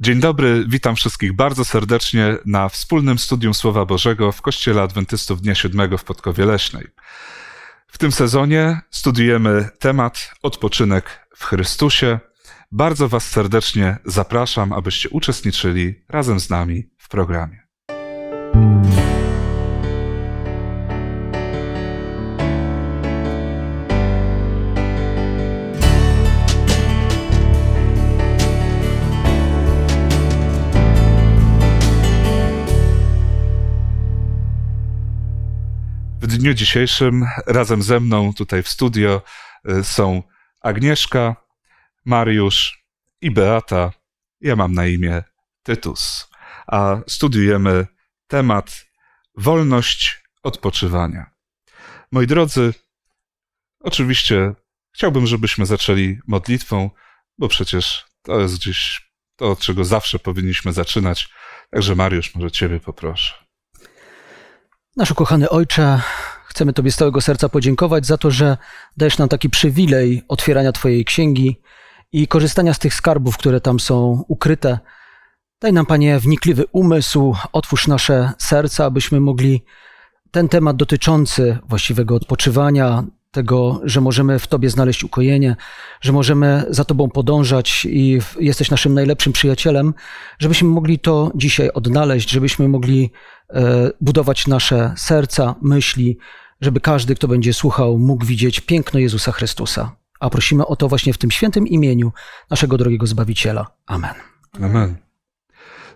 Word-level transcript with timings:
Dzień 0.00 0.20
dobry, 0.20 0.64
witam 0.68 0.96
wszystkich 0.96 1.32
bardzo 1.32 1.64
serdecznie 1.64 2.36
na 2.46 2.68
wspólnym 2.68 3.18
studium 3.18 3.54
Słowa 3.54 3.84
Bożego 3.84 4.32
w 4.32 4.42
Kościele 4.42 4.82
Adwentystów 4.82 5.42
Dnia 5.42 5.54
Siódmego 5.54 5.98
w 5.98 6.04
Podkowie 6.04 6.46
Leśnej. 6.46 6.86
W 7.86 7.98
tym 7.98 8.12
sezonie 8.12 8.80
studiujemy 8.90 9.68
temat 9.78 10.34
odpoczynek 10.42 11.28
w 11.36 11.44
Chrystusie. 11.44 12.18
Bardzo 12.72 13.08
Was 13.08 13.30
serdecznie 13.30 13.96
zapraszam, 14.04 14.72
abyście 14.72 15.08
uczestniczyli 15.08 15.94
razem 16.08 16.40
z 16.40 16.50
nami 16.50 16.90
w 16.98 17.08
programie. 17.08 17.62
W 36.38 36.40
dniu 36.40 36.54
dzisiejszym 36.54 37.26
razem 37.46 37.82
ze 37.82 38.00
mną 38.00 38.34
tutaj 38.34 38.62
w 38.62 38.68
studio 38.68 39.22
y, 39.68 39.84
są 39.84 40.22
Agnieszka, 40.60 41.36
Mariusz 42.04 42.84
i 43.20 43.30
Beata. 43.30 43.92
Ja 44.40 44.56
mam 44.56 44.72
na 44.72 44.86
imię 44.86 45.22
Tytus, 45.62 46.30
a 46.66 46.96
studiujemy 47.06 47.86
temat 48.26 48.86
wolność 49.34 50.22
odpoczywania. 50.42 51.30
Moi 52.12 52.26
drodzy, 52.26 52.74
oczywiście 53.80 54.54
chciałbym, 54.94 55.26
żebyśmy 55.26 55.66
zaczęli 55.66 56.18
modlitwą, 56.26 56.90
bo 57.38 57.48
przecież 57.48 58.06
to 58.22 58.40
jest 58.40 58.54
gdzieś 58.56 59.10
to, 59.36 59.50
od 59.50 59.60
czego 59.60 59.84
zawsze 59.84 60.18
powinniśmy 60.18 60.72
zaczynać. 60.72 61.28
Także 61.70 61.94
Mariusz, 61.94 62.34
może 62.34 62.50
Ciebie 62.50 62.80
poproszę. 62.80 63.34
Nasz 64.96 65.10
ukochany 65.10 65.48
Ojcze, 65.48 66.00
chcemy 66.58 66.72
Tobie 66.72 66.92
z 66.92 66.96
całego 66.96 67.20
serca 67.20 67.48
podziękować 67.48 68.06
za 68.06 68.18
to, 68.18 68.30
że 68.30 68.56
dajesz 68.96 69.18
nam 69.18 69.28
taki 69.28 69.50
przywilej 69.50 70.22
otwierania 70.28 70.72
Twojej 70.72 71.04
księgi 71.04 71.60
i 72.12 72.28
korzystania 72.28 72.74
z 72.74 72.78
tych 72.78 72.94
skarbów, 72.94 73.38
które 73.38 73.60
tam 73.60 73.80
są 73.80 74.24
ukryte. 74.28 74.78
Daj 75.60 75.72
nam, 75.72 75.86
Panie, 75.86 76.18
wnikliwy 76.18 76.64
umysł, 76.72 77.34
otwórz 77.52 77.86
nasze 77.86 78.32
serca, 78.38 78.84
abyśmy 78.84 79.20
mogli 79.20 79.64
ten 80.30 80.48
temat 80.48 80.76
dotyczący 80.76 81.58
właściwego 81.68 82.14
odpoczywania, 82.14 83.04
tego, 83.30 83.80
że 83.84 84.00
możemy 84.00 84.38
w 84.38 84.46
Tobie 84.46 84.70
znaleźć 84.70 85.04
ukojenie, 85.04 85.56
że 86.00 86.12
możemy 86.12 86.64
za 86.70 86.84
Tobą 86.84 87.10
podążać 87.10 87.86
i 87.90 88.18
jesteś 88.40 88.70
naszym 88.70 88.94
najlepszym 88.94 89.32
przyjacielem, 89.32 89.94
żebyśmy 90.38 90.68
mogli 90.68 90.98
to 90.98 91.32
dzisiaj 91.34 91.70
odnaleźć, 91.70 92.30
żebyśmy 92.30 92.68
mogli 92.68 93.10
e, 93.50 93.90
budować 94.00 94.46
nasze 94.46 94.92
serca, 94.96 95.54
myśli, 95.62 96.18
żeby 96.60 96.80
każdy, 96.80 97.14
kto 97.14 97.28
będzie 97.28 97.54
słuchał, 97.54 97.98
mógł 97.98 98.24
widzieć 98.24 98.60
piękno 98.60 99.00
Jezusa 99.00 99.32
Chrystusa. 99.32 99.96
A 100.20 100.30
prosimy 100.30 100.66
o 100.66 100.76
to 100.76 100.88
właśnie 100.88 101.12
w 101.12 101.18
tym 101.18 101.30
świętym 101.30 101.66
imieniu 101.66 102.12
naszego 102.50 102.78
drogiego 102.78 103.06
Zbawiciela. 103.06 103.66
Amen. 103.86 104.14
Amen. 104.62 104.96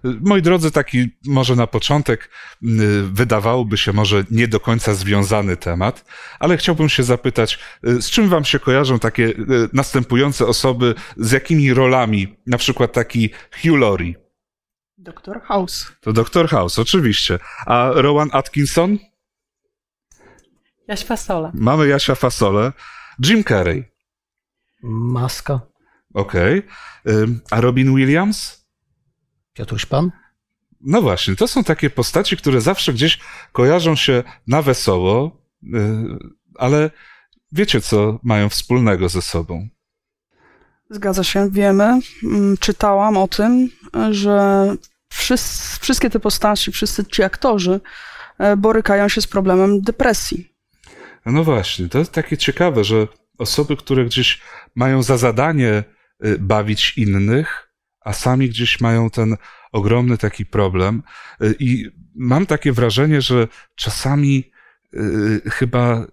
Moi 0.05 0.43
drodzy, 0.43 0.71
taki 0.71 1.09
może 1.27 1.57
na 1.57 1.67
początek 1.67 2.31
y, 2.63 3.03
wydawałoby 3.03 3.79
się 3.79 3.93
może 3.93 4.25
nie 4.31 4.49
do 4.49 4.61
końca 4.61 4.95
związany 4.95 5.57
temat, 5.57 6.05
ale 6.41 6.57
chciałbym 6.57 6.89
się 6.89 7.03
zapytać, 7.03 7.59
y, 7.87 8.03
z 8.03 8.11
czym 8.11 8.29
wam 8.29 8.45
się 8.45 8.59
kojarzą 8.59 8.99
takie 8.99 9.29
y, 9.29 9.35
następujące 9.73 10.47
osoby, 10.47 10.95
z 11.17 11.33
jakimi 11.33 11.75
rolami, 11.75 12.37
na 12.47 12.59
przykład 12.59 12.93
taki 12.93 13.31
Hugh 13.63 13.79
Laurie? 13.79 14.15
Doktor 14.99 15.43
House. 15.43 15.93
To 16.01 16.13
Dr. 16.13 16.49
House, 16.49 16.79
oczywiście. 16.79 17.39
A 17.67 17.91
Rowan 17.95 18.29
Atkinson? 18.33 18.99
Jaś 20.93 21.05
Fasola. 21.05 21.51
Mamy 21.55 21.89
Jasia 21.89 22.15
Fasolę. 22.15 22.73
Jim 23.25 23.45
Carrey. 23.45 23.85
Maska, 24.83 25.61
Okej. 26.15 26.63
Ym, 27.09 27.41
A 27.51 27.61
Robin 27.61 27.95
Williams? 27.97 28.67
Piotruś 29.53 29.87
Pan. 29.87 30.11
No 30.81 31.03
właśnie, 31.03 31.37
to 31.37 31.49
są 31.49 31.65
takie 31.65 31.91
postaci, 31.91 32.37
które 32.37 32.61
zawsze 32.61 32.93
gdzieś 32.93 33.19
kojarzą 33.53 33.97
się 33.97 34.23
na 34.47 34.63
wesoło, 34.63 35.37
yy, 35.63 36.19
ale 36.59 36.91
wiecie, 37.53 37.81
co 37.81 38.21
mają 38.23 38.49
wspólnego 38.49 39.09
ze 39.09 39.23
sobą. 39.23 39.69
Zgadza 40.91 41.25
się, 41.25 41.51
wiemy. 41.51 42.01
Mm, 42.25 42.57
Czytałam 42.57 43.17
o 43.17 43.29
tym, 43.29 43.69
że 44.11 44.67
wszyscy, 45.09 45.81
wszystkie 45.81 46.11
te 46.11 46.21
postaci, 46.21 46.73
wszyscy 46.73 47.05
ci 47.05 47.23
aktorzy 47.23 47.81
e, 48.39 48.57
borykają 48.57 49.09
się 49.09 49.21
z 49.21 49.27
problemem 49.27 49.81
depresji. 49.81 50.52
No 51.27 51.45
właśnie, 51.45 51.89
to 51.89 51.99
jest 51.99 52.13
takie 52.13 52.37
ciekawe, 52.37 52.85
że 52.85 53.09
osoby, 53.39 53.77
które 53.77 54.05
gdzieś 54.05 54.41
mają 54.75 55.03
za 55.03 55.17
zadanie 55.17 55.85
y, 56.25 56.39
bawić 56.39 56.99
innych, 56.99 57.73
a 58.01 58.13
sami 58.13 58.49
gdzieś 58.49 58.81
mają 58.81 59.11
ten 59.11 59.37
ogromny 59.73 60.19
taki 60.19 60.47
problem. 60.47 61.03
Y, 61.43 61.55
I 61.59 61.91
mam 62.15 62.47
takie 62.47 62.73
wrażenie, 62.73 63.21
że 63.21 63.49
czasami 63.75 64.51
y, 64.95 65.51
chyba 65.51 66.07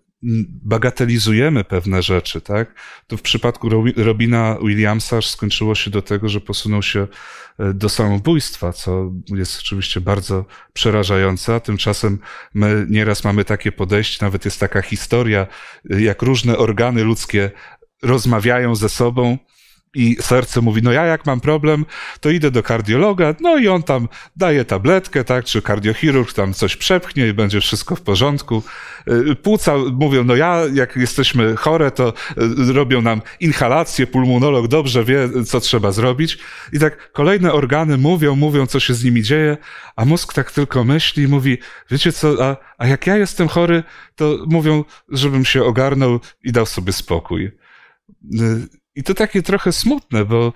bagatelizujemy 0.63 1.63
pewne 1.63 2.02
rzeczy, 2.02 2.41
tak? 2.41 2.74
To 3.07 3.18
w 3.18 3.22
przypadku 3.22 3.69
Robi- 3.69 4.03
Robina 4.03 4.57
Williamsa 4.63 5.22
skończyło 5.22 5.75
się 5.75 5.91
do 5.91 6.02
tego, 6.02 6.30
że 6.30 6.41
posunął 6.41 6.84
się 6.84 7.07
e, 7.59 7.74
do 7.74 7.90
samobójstwa, 7.90 8.74
co 8.74 9.12
jest 9.35 9.59
oczywiście 9.59 10.02
bardzo 10.02 10.46
przerażające, 10.74 11.62
tymczasem 11.62 12.19
my 12.53 12.85
nieraz 12.90 13.24
mamy 13.24 13.46
takie 13.46 13.72
podejście, 13.72 14.25
nawet 14.25 14.46
jest 14.46 14.59
taka 14.59 14.81
historia, 14.81 15.47
e, 15.91 16.02
jak 16.02 16.22
różne 16.22 16.57
organy 16.57 17.03
ludzkie 17.03 17.51
rozmawiają 18.03 18.75
ze 18.75 18.90
sobą, 18.90 19.38
i 19.94 20.17
serce 20.22 20.61
mówi, 20.61 20.81
no 20.81 20.91
ja 20.91 21.05
jak 21.05 21.25
mam 21.25 21.41
problem, 21.41 21.85
to 22.19 22.29
idę 22.29 22.51
do 22.51 22.63
kardiologa, 22.63 23.35
no 23.39 23.57
i 23.57 23.67
on 23.67 23.83
tam 23.83 24.07
daje 24.35 24.66
tabletkę, 24.66 25.23
tak, 25.23 25.45
czy 25.45 25.61
kardiochirurg 25.61 26.33
tam 26.33 26.53
coś 26.53 26.75
przepchnie 26.75 27.27
i 27.27 27.33
będzie 27.33 27.61
wszystko 27.61 27.95
w 27.95 28.01
porządku. 28.01 28.63
Y, 29.07 29.35
Płuca 29.35 29.75
mówią, 29.91 30.23
no 30.23 30.35
ja 30.35 30.61
jak 30.73 30.95
jesteśmy 30.95 31.55
chore, 31.55 31.91
to 31.91 32.13
y, 32.69 32.73
robią 32.73 33.01
nam 33.01 33.22
inhalację, 33.39 34.07
pulmonolog 34.07 34.67
dobrze 34.67 35.03
wie, 35.03 35.29
co 35.45 35.59
trzeba 35.59 35.91
zrobić. 35.91 36.38
I 36.73 36.79
tak 36.79 37.11
kolejne 37.11 37.53
organy 37.53 37.97
mówią, 37.97 38.35
mówią, 38.35 38.66
co 38.66 38.79
się 38.79 38.94
z 38.94 39.03
nimi 39.03 39.23
dzieje, 39.23 39.57
a 39.95 40.06
mózg 40.06 40.33
tak 40.33 40.51
tylko 40.51 40.83
myśli 40.83 41.23
i 41.23 41.27
mówi, 41.27 41.57
wiecie 41.91 42.11
co, 42.11 42.45
a, 42.45 42.57
a 42.77 42.88
jak 42.88 43.07
ja 43.07 43.17
jestem 43.17 43.47
chory, 43.47 43.83
to 44.16 44.38
mówią, 44.47 44.83
żebym 45.09 45.45
się 45.45 45.63
ogarnął 45.63 46.19
i 46.44 46.51
dał 46.51 46.66
sobie 46.66 46.94
spokój. 46.94 47.51
Y, 49.00 49.02
i 49.02 49.04
to 49.04 49.14
takie 49.14 49.44
trochę 49.44 49.72
smutne, 49.72 50.26
bo, 50.26 50.54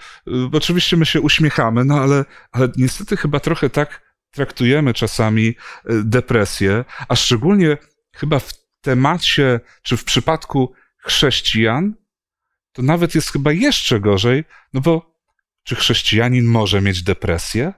bo 0.49 0.57
oczywiście 0.57 0.97
my 0.97 1.05
się 1.05 1.21
uśmiechamy, 1.21 1.85
no 1.85 1.99
ale, 1.99 2.25
ale 2.51 2.69
niestety 2.77 3.17
chyba 3.17 3.39
trochę 3.39 3.69
tak 3.69 4.01
traktujemy 4.31 4.93
czasami 4.93 5.47
y, 5.47 5.55
depresję, 6.03 6.85
a 7.07 7.15
szczególnie 7.15 7.77
chyba 8.15 8.39
w 8.39 8.53
temacie, 8.81 9.59
czy 9.81 9.97
w 9.97 10.03
przypadku 10.03 10.73
chrześcijan, 10.97 11.93
to 12.71 12.81
nawet 12.81 13.15
jest 13.15 13.31
chyba 13.31 13.51
jeszcze 13.51 13.99
gorzej, 13.99 14.43
no 14.73 14.81
bo 14.81 15.13
czy 15.63 15.75
chrześcijanin 15.75 16.45
może 16.45 16.81
mieć 16.81 17.03
depresję? 17.03 17.73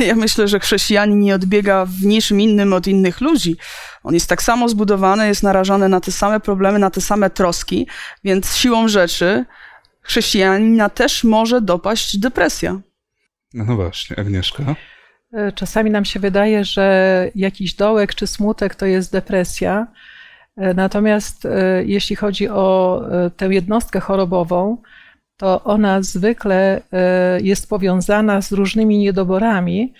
Ja 0.00 0.14
myślę, 0.14 0.48
że 0.48 0.60
chrześcijanin 0.60 1.20
nie 1.20 1.34
odbiega 1.34 1.84
w 1.84 2.02
niczym 2.04 2.40
innym 2.40 2.72
od 2.72 2.86
innych 2.86 3.20
ludzi. 3.20 3.56
On 4.02 4.14
jest 4.14 4.28
tak 4.28 4.42
samo 4.42 4.68
zbudowany, 4.68 5.26
jest 5.28 5.42
narażony 5.42 5.88
na 5.88 6.00
te 6.00 6.12
same 6.12 6.40
problemy, 6.40 6.78
na 6.78 6.90
te 6.90 7.00
same 7.00 7.30
troski, 7.30 7.86
więc 8.24 8.56
siłą 8.56 8.88
rzeczy 8.88 9.44
chrześcijanina 10.02 10.88
też 10.88 11.24
może 11.24 11.60
dopaść 11.60 12.18
depresja. 12.18 12.80
No, 13.54 13.76
właśnie, 13.76 14.18
Agnieszka. 14.18 14.74
E, 15.32 15.52
Czasami 15.52 15.90
nam 15.90 16.04
się 16.04 16.20
wydaje, 16.20 16.64
że 16.64 17.30
jakiś 17.34 17.74
dołek 17.74 18.14
czy 18.14 18.26
smutek 18.26 18.74
to 18.74 18.86
jest 18.86 19.12
depresja. 19.12 19.86
E, 20.56 20.74
Natomiast 20.74 21.46
e, 21.46 21.84
jeśli 21.84 22.16
chodzi 22.16 22.48
o 22.48 23.00
tę 23.36 23.46
jednostkę 23.46 24.00
chorobową, 24.00 24.82
to 25.36 25.64
ona 25.64 26.02
zwykle 26.02 26.80
e, 26.92 27.40
jest 27.40 27.68
powiązana 27.68 28.42
z 28.42 28.52
różnymi 28.52 28.98
niedoborami, 28.98 29.92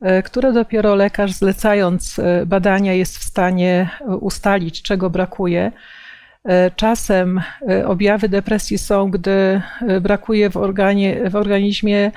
e, 0.00 0.22
które 0.22 0.52
dopiero 0.52 0.94
lekarz, 0.94 1.32
zlecając 1.32 2.18
e, 2.18 2.46
badania, 2.46 2.92
jest 2.92 3.18
w 3.18 3.22
stanie 3.22 3.90
ustalić, 4.20 4.82
czego 4.82 5.10
brakuje. 5.10 5.72
Czasem 6.76 7.40
objawy 7.86 8.28
depresji 8.28 8.78
są, 8.78 9.10
gdy 9.10 9.62
brakuje 10.00 10.50
w, 10.50 10.56
organie, 10.56 11.30
w 11.30 11.36
organizmie 11.36 12.12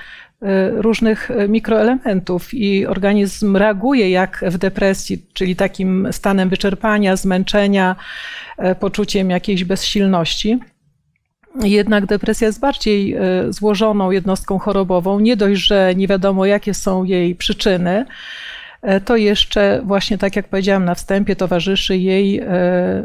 różnych 0.71 1.29
mikroelementów 1.49 2.53
i 2.53 2.85
organizm 2.85 3.57
reaguje 3.57 4.09
jak 4.09 4.43
w 4.47 4.57
depresji, 4.57 5.25
czyli 5.33 5.55
takim 5.55 6.07
stanem 6.11 6.49
wyczerpania, 6.49 7.15
zmęczenia, 7.15 7.95
poczuciem 8.79 9.29
jakiejś 9.29 9.63
bezsilności. 9.63 10.59
Jednak 11.59 12.05
depresja 12.05 12.47
jest 12.47 12.59
bardziej 12.59 13.13
e, 13.13 13.19
złożoną 13.49 14.11
jednostką 14.11 14.59
chorobową. 14.59 15.19
Nie 15.19 15.37
dość, 15.37 15.61
że 15.61 15.95
nie 15.95 16.07
wiadomo, 16.07 16.45
jakie 16.45 16.73
są 16.73 17.03
jej 17.03 17.35
przyczyny, 17.35 18.05
e, 18.81 19.01
to 19.01 19.15
jeszcze 19.15 19.81
właśnie 19.85 20.17
tak 20.17 20.35
jak 20.35 20.47
powiedziałam 20.47 20.85
na 20.85 20.95
wstępie, 20.95 21.35
towarzyszy 21.35 21.97
jej 21.97 22.39
e, 22.39 22.47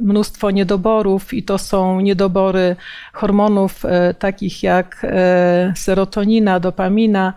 mnóstwo 0.02 0.50
niedoborów 0.50 1.34
i 1.34 1.42
to 1.42 1.58
są 1.58 2.00
niedobory 2.00 2.76
hormonów 3.12 3.82
takich 4.18 4.62
jak 4.62 5.06
serotonina, 5.74 6.60
dopamina, 6.60 7.32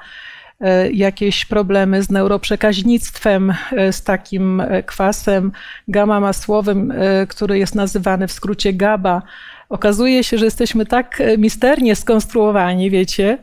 jakieś 0.93 1.45
problemy 1.45 2.03
z 2.03 2.09
neuroprzekaźnictwem, 2.09 3.53
z 3.91 4.03
takim 4.03 4.63
kwasem 4.85 5.51
gamma 5.87 6.19
masłowym, 6.19 6.93
który 7.29 7.59
jest 7.59 7.75
nazywany 7.75 8.27
w 8.27 8.31
skrócie 8.31 8.73
GABA 8.73 9.21
okazuje 9.69 10.23
się, 10.23 10.37
że 10.37 10.45
jesteśmy 10.45 10.85
tak 10.85 11.21
e, 11.21 11.37
misternie 11.37 11.95
skonstruowani, 11.95 12.89
wiecie, 12.89 13.37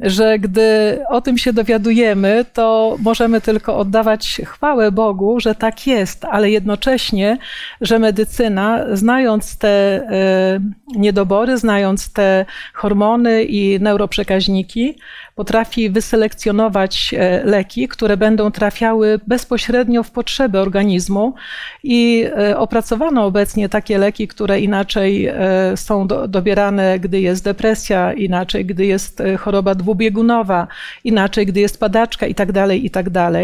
że 0.00 0.38
gdy 0.38 0.98
o 1.08 1.20
tym 1.20 1.38
się 1.38 1.52
dowiadujemy, 1.52 2.44
to 2.52 2.96
możemy 3.02 3.40
tylko 3.40 3.78
oddawać 3.78 4.40
chwałę 4.44 4.92
Bogu, 4.92 5.40
że 5.40 5.54
tak 5.54 5.86
jest, 5.86 6.24
ale 6.24 6.50
jednocześnie, 6.50 7.38
że 7.80 7.98
medycyna, 7.98 8.84
znając 8.92 9.58
te 9.58 9.68
e, 9.68 10.60
niedobory, 10.96 11.58
znając 11.58 12.12
te 12.12 12.46
hormony 12.74 13.44
i 13.44 13.80
neuroprzekaźniki, 13.80 14.98
potrafi 15.34 15.90
wyselekcjonować 15.90 17.14
e, 17.18 17.44
leki, 17.44 17.88
które 17.88 18.16
będą 18.16 18.50
trafiały 18.50 19.20
bezpośrednio 19.26 20.02
w 20.02 20.10
potrzeby 20.10 20.58
organizmu 20.58 21.34
i 21.82 22.26
e, 22.38 22.58
opracowano 22.58 23.24
obecnie 23.24 23.68
takie 23.68 23.98
leki, 23.98 24.28
które 24.28 24.60
inaczej 24.60 25.26
e, 25.26 25.36
są 25.76 26.06
dobierane, 26.28 26.98
gdy 26.98 27.20
jest 27.20 27.44
depresja, 27.44 28.12
inaczej, 28.12 28.64
gdy 28.64 28.86
jest 28.86 29.22
choroba 29.38 29.74
dwubiegunowa, 29.74 30.66
inaczej, 31.04 31.46
gdy 31.46 31.60
jest 31.60 31.80
padaczka 31.80 32.26
itd., 32.26 32.52
tak 32.52 32.82
itd., 32.82 33.10
tak 33.10 33.34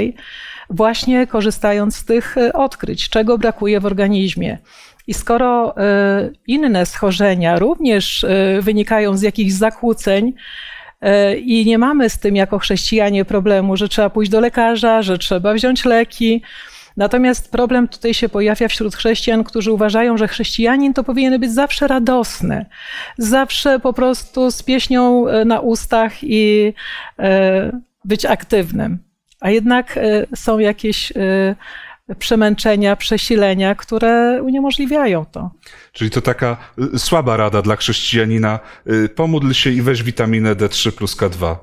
właśnie 0.71 1.27
korzystając 1.27 1.97
z 1.97 2.05
tych 2.05 2.37
odkryć, 2.55 3.09
czego 3.09 3.39
brakuje 3.39 3.81
w 3.81 3.87
organizmie. 3.87 4.59
I 5.07 5.15
skoro 5.15 5.75
inne 6.47 6.87
schorzenia 6.87 7.59
również 7.59 8.27
wynikają 8.61 9.17
z 9.17 9.23
jakichś 9.23 9.53
zakłóceń, 9.53 10.33
I 11.37 11.65
nie 11.67 11.79
mamy 11.79 12.11
z 12.11 12.19
tym 12.19 12.37
jako 12.37 12.59
chrześcijanie 12.59 13.25
problemu, 13.25 13.77
że 13.77 13.89
trzeba 13.89 14.11
pójść 14.11 14.31
do 14.31 14.41
lekarza, 14.41 15.03
że 15.03 15.19
trzeba 15.19 15.55
wziąć 15.55 15.85
leki. 15.85 16.43
Natomiast 16.97 17.53
problem 17.53 17.89
tutaj 17.89 18.15
się 18.15 18.29
pojawia 18.29 18.69
wśród 18.69 18.95
chrześcijan, 18.95 19.45
którzy 19.45 19.73
uważają, 19.73 20.17
że 20.17 20.29
chrześcijanin 20.29 20.95
to 20.95 21.05
powinien 21.05 21.41
być 21.41 21.53
zawsze 21.53 21.87
radosny, 21.87 22.67
zawsze 23.19 23.81
po 23.81 23.93
prostu 23.93 24.51
z 24.51 24.63
pieśnią 24.63 25.29
e, 25.29 25.45
na 25.45 25.61
ustach 25.61 26.13
i 26.23 26.73
e, 27.19 27.81
być 28.05 28.27
aktywnym. 28.27 28.99
A 29.41 29.51
jednak 29.51 29.99
są 30.35 30.59
jakieś 30.59 31.13
przemęczenia, 32.19 32.97
przesilenia, 32.97 33.75
które 33.75 34.43
uniemożliwiają 34.43 35.25
to. 35.33 35.51
Czyli 35.93 36.11
to 36.11 36.21
taka 36.21 36.57
y, 36.95 36.99
słaba 36.99 37.37
rada 37.37 37.63
dla 37.63 37.77
chrześcijanina. 37.77 38.59
Y, 38.91 39.09
pomódl 39.09 39.53
się 39.53 39.71
i 39.71 39.83
weź 39.83 40.03
witaminę 40.03 40.57
D3 40.57 40.93
plus 40.93 41.17
K2. 41.17 41.57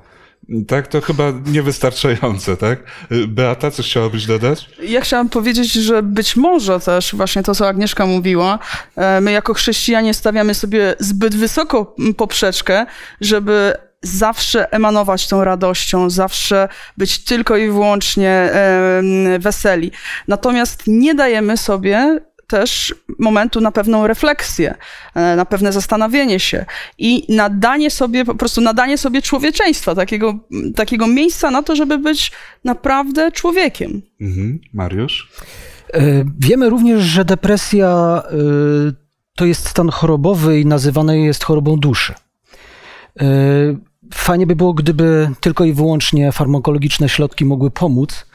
Tak, 0.68 0.86
to 0.86 1.00
chyba 1.00 1.32
niewystarczające, 1.46 2.56
tak? 2.56 2.78
Y, 3.12 3.26
Beata, 3.26 3.70
coś 3.70 3.86
chciałabyś 3.86 4.26
dodać? 4.26 4.70
Ja 4.82 5.00
chciałam 5.00 5.28
powiedzieć, 5.28 5.72
że 5.72 6.02
być 6.02 6.36
może 6.36 6.80
też 6.80 7.14
właśnie 7.14 7.42
to, 7.42 7.54
co 7.54 7.68
Agnieszka 7.68 8.06
mówiła, 8.06 8.58
e, 8.96 9.20
my 9.20 9.32
jako 9.32 9.54
chrześcijanie 9.54 10.14
stawiamy 10.14 10.54
sobie 10.54 10.94
zbyt 10.98 11.34
wysoko 11.36 11.96
poprzeczkę, 12.16 12.86
żeby 13.20 13.74
zawsze 14.02 14.72
emanować 14.72 15.28
tą 15.28 15.44
radością, 15.44 16.10
zawsze 16.10 16.68
być 16.96 17.24
tylko 17.24 17.56
i 17.56 17.70
wyłącznie 17.70 18.50
weseli. 19.38 19.90
Natomiast 20.28 20.82
nie 20.86 21.14
dajemy 21.14 21.56
sobie 21.56 22.20
też 22.48 22.94
momentu 23.18 23.60
na 23.60 23.72
pewną 23.72 24.06
refleksję, 24.06 24.74
e, 25.14 25.36
na 25.36 25.44
pewne 25.44 25.72
zastanowienie 25.72 26.40
się 26.40 26.64
i 26.98 27.34
nadanie 27.34 27.90
sobie, 27.90 28.24
po 28.24 28.34
prostu 28.34 28.60
nadanie 28.60 28.98
sobie 28.98 29.22
człowieczeństwa, 29.22 29.94
takiego, 29.94 30.38
takiego 30.74 31.06
miejsca 31.06 31.50
na 31.50 31.62
to, 31.62 31.76
żeby 31.76 31.98
być 31.98 32.32
naprawdę 32.64 33.32
człowiekiem. 33.32 34.02
Mhm. 34.20 34.60
Mariusz? 34.72 35.30
E, 35.94 36.00
wiemy 36.38 36.70
również, 36.70 37.02
że 37.02 37.24
depresja 37.24 38.22
e, 38.24 38.32
to 39.36 39.44
jest 39.44 39.68
stan 39.68 39.88
chorobowy 39.88 40.60
i 40.60 40.66
nazywany 40.66 41.20
jest 41.20 41.44
chorobą 41.44 41.76
duszy. 41.76 42.14
Fajnie 44.14 44.46
by 44.46 44.56
było, 44.56 44.74
gdyby 44.74 45.30
tylko 45.40 45.64
i 45.64 45.72
wyłącznie 45.72 46.32
farmakologiczne 46.32 47.08
środki 47.08 47.44
mogły 47.44 47.70
pomóc, 47.70 48.26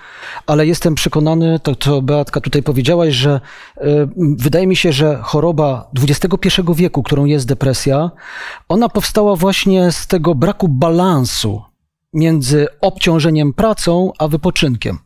ale 0.48 0.68
jestem 0.68 0.96
przekonany, 0.96 1.60
to 1.60 1.76
co 1.76 2.02
Beatka 2.02 2.42
tutaj 2.42 2.64
powiedziałaś, 2.64 3.14
że 3.14 3.42
y, 3.78 3.82
wydaje 4.38 4.68
mi 4.68 4.76
się, 4.76 4.94
że 4.94 5.20
choroba 5.24 5.92
XXI 6.10 6.62
wieku, 6.76 7.04
którą 7.04 7.26
jest 7.26 7.48
depresja, 7.48 8.12
ona 8.70 8.90
powstała 8.90 9.36
właśnie 9.36 9.92
z 9.92 10.08
tego 10.08 10.36
braku 10.36 10.68
balansu 10.68 11.62
między 12.14 12.68
obciążeniem 12.82 13.54
pracą 13.54 14.12
a 14.20 14.28
wypoczynkiem. 14.28 14.98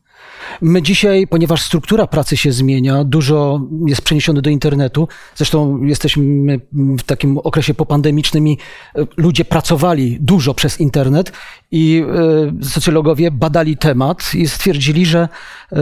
My 0.61 0.81
dzisiaj, 0.81 1.27
ponieważ 1.27 1.61
struktura 1.61 2.07
pracy 2.07 2.37
się 2.37 2.51
zmienia, 2.51 3.03
dużo 3.03 3.61
jest 3.87 4.01
przeniesione 4.01 4.41
do 4.41 4.49
internetu. 4.49 5.07
Zresztą 5.35 5.81
jesteśmy 5.81 6.59
w 6.73 7.03
takim 7.03 7.37
okresie 7.37 7.73
popandemicznym 7.73 8.47
i 8.47 8.57
e, 8.95 9.07
ludzie 9.17 9.45
pracowali 9.45 10.17
dużo 10.21 10.53
przez 10.53 10.79
internet 10.79 11.31
i 11.71 12.03
e, 12.61 12.65
socjologowie 12.65 13.31
badali 13.31 13.77
temat 13.77 14.35
i 14.35 14.47
stwierdzili, 14.47 15.05
że 15.05 15.19
e, 15.71 15.77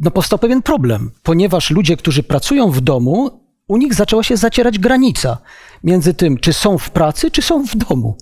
no, 0.00 0.10
powstał 0.10 0.38
pewien 0.38 0.62
problem, 0.62 1.10
ponieważ 1.22 1.70
ludzie, 1.70 1.96
którzy 1.96 2.22
pracują 2.22 2.70
w 2.70 2.80
domu, 2.80 3.40
u 3.68 3.76
nich 3.76 3.94
zaczęła 3.94 4.22
się 4.22 4.36
zacierać 4.36 4.78
granica 4.78 5.38
między 5.84 6.14
tym, 6.14 6.38
czy 6.38 6.52
są 6.52 6.78
w 6.78 6.90
pracy, 6.90 7.30
czy 7.30 7.42
są 7.42 7.66
w 7.66 7.76
domu 7.76 8.16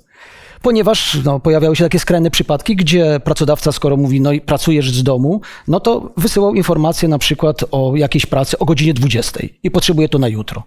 ponieważ 0.63 1.19
no, 1.25 1.41
pojawiały 1.41 1.77
się 1.77 1.85
takie 1.85 1.99
skrajne 1.99 2.31
przypadki, 2.31 2.77
gdzie 2.77 3.21
pracodawca, 3.25 3.73
skoro 3.73 3.97
mówi, 3.97 4.21
no 4.21 4.33
i 4.33 4.41
pracujesz 4.41 4.91
z 4.91 5.03
domu, 5.03 5.41
no 5.69 5.81
to 5.81 6.13
wysyłał 6.17 6.55
informację 6.55 7.09
na 7.09 7.19
przykład 7.19 7.65
o 7.71 7.97
jakiejś 7.97 8.27
pracy 8.27 8.59
o 8.59 8.65
godzinie 8.65 8.95
20 8.95 9.41
i 9.63 9.71
potrzebuje 9.71 10.09
to 10.09 10.19
na 10.19 10.29
jutro. 10.29 10.63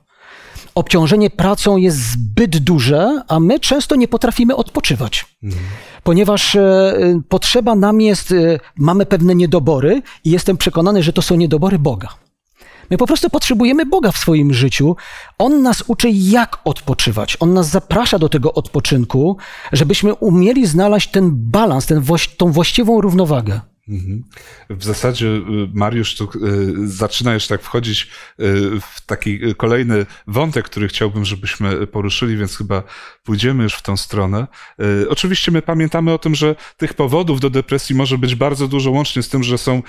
Obciążenie 0.75 1.29
pracą 1.29 1.77
jest 1.77 1.97
zbyt 1.97 2.57
duże, 2.57 3.21
a 3.27 3.39
my 3.39 3.59
często 3.59 3.95
nie 3.95 4.07
potrafimy 4.07 4.55
odpoczywać. 4.55 5.25
Mhm. 5.43 5.63
Ponieważ 6.03 6.55
e, 6.55 7.21
potrzeba 7.29 7.75
nam 7.75 8.01
jest, 8.01 8.31
e, 8.31 8.59
mamy 8.77 9.05
pewne 9.05 9.35
niedobory 9.35 10.01
i 10.23 10.31
jestem 10.31 10.57
przekonany, 10.57 11.03
że 11.03 11.13
to 11.13 11.21
są 11.21 11.35
niedobory 11.35 11.79
Boga. 11.79 12.07
My 12.89 12.97
po 12.97 13.07
prostu 13.07 13.29
potrzebujemy 13.29 13.85
Boga 13.85 14.11
w 14.11 14.17
swoim 14.17 14.53
życiu. 14.53 14.95
On 15.37 15.61
nas 15.61 15.83
uczy, 15.87 16.09
jak 16.09 16.57
odpoczywać. 16.63 17.37
On 17.39 17.53
nas 17.53 17.69
zaprasza 17.69 18.19
do 18.19 18.29
tego 18.29 18.53
odpoczynku, 18.53 19.37
żebyśmy 19.71 20.13
umieli 20.13 20.65
znaleźć 20.65 21.11
ten 21.11 21.31
balans, 21.33 21.85
ten, 21.85 22.03
tą 22.37 22.51
właściwą 22.51 23.01
równowagę. 23.01 23.61
Mhm. 23.87 24.23
W 24.69 24.83
zasadzie 24.83 25.27
y, 25.27 25.41
Mariusz 25.73 26.15
tu 26.15 26.23
y, 26.25 26.87
zaczyna 26.87 27.33
już 27.33 27.47
tak 27.47 27.61
wchodzić 27.61 28.01
y, 28.01 28.79
w 28.81 29.05
taki 29.05 29.55
kolejny 29.55 30.05
wątek, 30.27 30.65
który 30.65 30.87
chciałbym, 30.87 31.25
żebyśmy 31.25 31.87
poruszyli, 31.87 32.37
więc 32.37 32.57
chyba 32.57 32.83
pójdziemy 33.23 33.63
już 33.63 33.73
w 33.73 33.81
tą 33.81 33.97
stronę. 33.97 34.47
Oczywiście 35.09 35.51
my 35.51 35.61
pamiętamy 35.61 36.13
o 36.13 36.17
tym, 36.17 36.35
że 36.35 36.55
tych 36.77 36.93
powodów 36.93 37.39
do 37.39 37.49
depresji 37.49 37.95
może 37.95 38.17
być 38.17 38.35
bardzo 38.35 38.67
dużo, 38.67 38.91
łącznie 38.91 39.23
z 39.23 39.29
tym, 39.29 39.43
że 39.43 39.57
są 39.57 39.83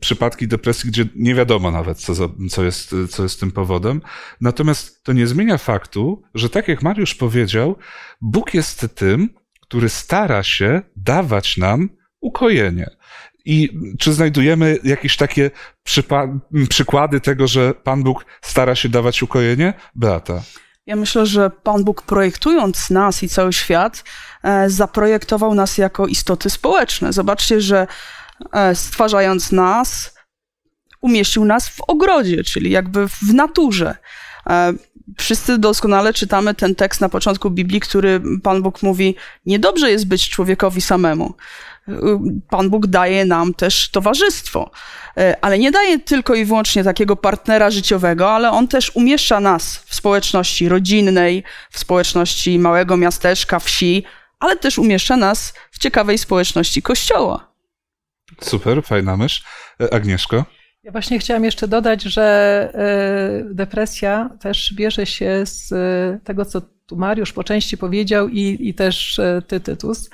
przypadki 0.00 0.48
depresji, 0.48 0.90
gdzie 0.90 1.04
nie 1.16 1.34
wiadomo 1.34 1.70
nawet, 1.70 1.98
co, 1.98 2.14
co, 2.50 2.64
jest, 2.64 2.94
co 3.10 3.22
jest 3.22 3.40
tym 3.40 3.52
powodem. 3.52 4.00
Natomiast 4.40 5.04
to 5.04 5.12
nie 5.12 5.26
zmienia 5.26 5.58
faktu, 5.58 6.22
że 6.34 6.50
tak 6.50 6.68
jak 6.68 6.82
Mariusz 6.82 7.14
powiedział, 7.14 7.76
Bóg 8.20 8.54
jest 8.54 8.86
tym, 8.94 9.28
który 9.60 9.88
stara 9.88 10.42
się 10.42 10.82
dawać 10.96 11.56
nam 11.56 11.88
ukojenie. 12.22 12.90
I 13.44 13.78
czy 13.98 14.12
znajdujemy 14.12 14.78
jakieś 14.84 15.16
takie 15.16 15.50
przykłady 16.68 17.20
tego, 17.20 17.46
że 17.46 17.74
Pan 17.74 18.02
Bóg 18.02 18.26
stara 18.42 18.74
się 18.74 18.88
dawać 18.88 19.22
ukojenie? 19.22 19.74
Beata. 19.94 20.42
Ja 20.86 20.96
myślę, 20.96 21.26
że 21.26 21.50
Pan 21.50 21.84
Bóg 21.84 22.02
projektując 22.02 22.90
nas 22.90 23.22
i 23.22 23.28
cały 23.28 23.52
świat, 23.52 24.04
e, 24.42 24.70
zaprojektował 24.70 25.54
nas 25.54 25.78
jako 25.78 26.06
istoty 26.06 26.50
społeczne. 26.50 27.12
Zobaczcie, 27.12 27.60
że 27.60 27.86
e, 28.52 28.74
stwarzając 28.74 29.52
nas, 29.52 30.14
umieścił 31.00 31.44
nas 31.44 31.68
w 31.68 31.80
ogrodzie, 31.80 32.44
czyli 32.44 32.70
jakby 32.70 33.08
w 33.08 33.34
naturze. 33.34 33.96
E, 34.46 34.72
Wszyscy 35.18 35.58
doskonale 35.58 36.12
czytamy 36.12 36.54
ten 36.54 36.74
tekst 36.74 37.00
na 37.00 37.08
początku 37.08 37.50
Biblii, 37.50 37.80
który 37.80 38.20
Pan 38.42 38.62
Bóg 38.62 38.82
mówi: 38.82 39.16
Niedobrze 39.46 39.90
jest 39.90 40.06
być 40.06 40.28
człowiekowi 40.28 40.80
samemu. 40.80 41.34
Pan 42.50 42.70
Bóg 42.70 42.86
daje 42.86 43.24
nam 43.24 43.54
też 43.54 43.90
towarzystwo, 43.90 44.70
ale 45.40 45.58
nie 45.58 45.70
daje 45.70 45.98
tylko 45.98 46.34
i 46.34 46.44
wyłącznie 46.44 46.84
takiego 46.84 47.16
partnera 47.16 47.70
życiowego, 47.70 48.30
ale 48.30 48.50
on 48.50 48.68
też 48.68 48.90
umieszcza 48.94 49.40
nas 49.40 49.76
w 49.76 49.94
społeczności 49.94 50.68
rodzinnej, 50.68 51.44
w 51.70 51.78
społeczności 51.78 52.58
małego 52.58 52.96
miasteczka, 52.96 53.58
wsi, 53.58 54.04
ale 54.42 54.56
też 54.56 54.78
umieszcza 54.78 55.16
nas 55.16 55.54
w 55.70 55.78
ciekawej 55.78 56.18
społeczności 56.18 56.82
kościoła. 56.82 57.52
Super, 58.40 58.82
fajna 58.82 59.16
myśl. 59.16 59.42
E, 59.80 59.94
Agnieszko? 59.94 60.44
Ja 60.82 60.92
właśnie 60.92 61.18
chciałam 61.18 61.44
jeszcze 61.44 61.68
dodać, 61.68 62.02
że 62.02 62.22
e, 62.74 63.54
depresja 63.54 64.30
też 64.40 64.74
bierze 64.74 65.06
się 65.06 65.42
z 65.46 65.72
e, 65.72 66.18
tego, 66.24 66.44
co 66.44 66.60
tu 66.86 66.96
Mariusz 66.96 67.32
po 67.32 67.44
części 67.44 67.78
powiedział 67.78 68.28
i, 68.28 68.68
i 68.68 68.74
też 68.74 69.20
ty, 69.46 69.60
Tytus, 69.60 70.10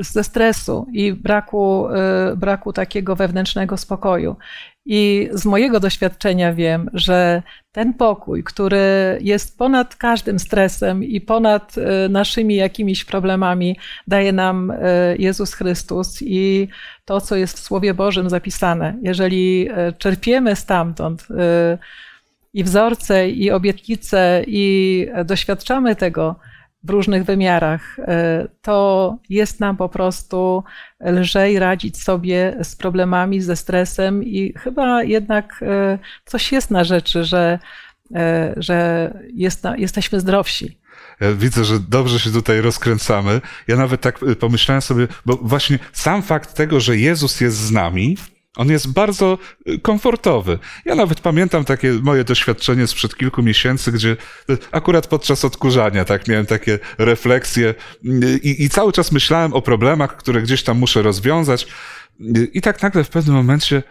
ze 0.00 0.24
stresu 0.24 0.86
i 0.92 1.12
braku, 1.12 1.86
braku 2.36 2.72
takiego 2.72 3.16
wewnętrznego 3.16 3.76
spokoju. 3.76 4.36
I 4.90 5.28
z 5.32 5.44
mojego 5.44 5.80
doświadczenia 5.80 6.52
wiem, 6.52 6.90
że 6.94 7.42
ten 7.72 7.94
pokój, 7.94 8.44
który 8.44 9.18
jest 9.20 9.58
ponad 9.58 9.96
każdym 9.96 10.38
stresem 10.38 11.04
i 11.04 11.20
ponad 11.20 11.74
e, 11.78 12.08
naszymi 12.08 12.54
jakimiś 12.54 13.04
problemami, 13.04 13.76
daje 14.06 14.32
nam 14.32 14.70
e, 14.70 14.76
Jezus 15.16 15.54
Chrystus 15.54 16.18
i 16.22 16.68
to, 17.04 17.20
co 17.20 17.36
jest 17.36 17.58
w 17.58 17.62
Słowie 17.62 17.94
Bożym 17.94 18.30
zapisane. 18.30 18.94
Jeżeli 19.02 19.68
e, 19.70 19.92
czerpiemy 19.92 20.56
stamtąd 20.56 21.28
i 22.54 22.64
wzorce, 22.64 23.30
i 23.30 23.50
obietnice, 23.50 24.44
i 24.46 25.06
doświadczamy 25.24 25.96
tego, 25.96 26.36
w 26.84 26.90
różnych 26.90 27.24
wymiarach, 27.24 27.98
e, 27.98 28.48
to 28.62 29.16
jest 29.28 29.60
nam 29.60 29.76
po 29.76 29.88
prostu 29.88 30.64
lżej 31.00 31.58
radzić 31.58 32.02
sobie 32.02 32.56
z 32.62 32.76
problemami, 32.76 33.40
ze 33.40 33.56
stresem 33.56 34.24
i 34.24 34.52
chyba 34.58 35.02
jednak 35.02 35.60
e, 35.62 35.98
coś 36.24 36.52
jest 36.52 36.70
na 36.70 36.84
rzeczy, 36.84 37.24
że, 37.24 37.58
e, 38.14 38.54
że 38.56 39.10
jest, 39.34 39.64
jesteśmy 39.76 40.20
zdrowsi. 40.20 40.78
Widzę, 41.36 41.64
że 41.64 41.80
dobrze 41.80 42.20
się 42.20 42.30
tutaj 42.30 42.60
rozkręcamy. 42.60 43.40
Ja 43.68 43.76
nawet 43.76 44.00
tak 44.00 44.20
pomyślałem 44.40 44.82
sobie, 44.82 45.08
bo 45.26 45.36
właśnie 45.42 45.78
sam 45.92 46.22
fakt 46.22 46.54
tego, 46.54 46.80
że 46.80 46.96
Jezus 46.96 47.40
jest 47.40 47.56
z 47.56 47.70
nami, 47.70 48.16
on 48.58 48.68
jest 48.70 48.92
bardzo 48.92 49.38
y, 49.68 49.78
komfortowy. 49.78 50.58
Ja 50.84 50.94
nawet 50.94 51.20
pamiętam 51.20 51.64
takie 51.64 51.92
moje 51.92 52.24
doświadczenie 52.24 52.86
sprzed 52.86 53.16
kilku 53.16 53.42
miesięcy, 53.42 53.92
gdzie 53.92 54.16
y, 54.50 54.58
akurat 54.72 55.06
podczas 55.06 55.44
odkurzania 55.44 56.04
tak 56.04 56.28
miałem 56.28 56.46
takie 56.46 56.78
refleksje 56.98 57.74
y, 58.04 58.40
i, 58.42 58.64
i 58.64 58.68
cały 58.68 58.92
czas 58.92 59.12
myślałem 59.12 59.54
o 59.54 59.62
problemach, 59.62 60.16
które 60.16 60.42
gdzieś 60.42 60.62
tam 60.62 60.78
muszę 60.78 61.02
rozwiązać. 61.02 61.66
I 62.52 62.60
tak 62.60 62.82
nagle 62.82 63.04
w 63.04 63.08
pewnym 63.08 63.36
momencie 63.36 63.82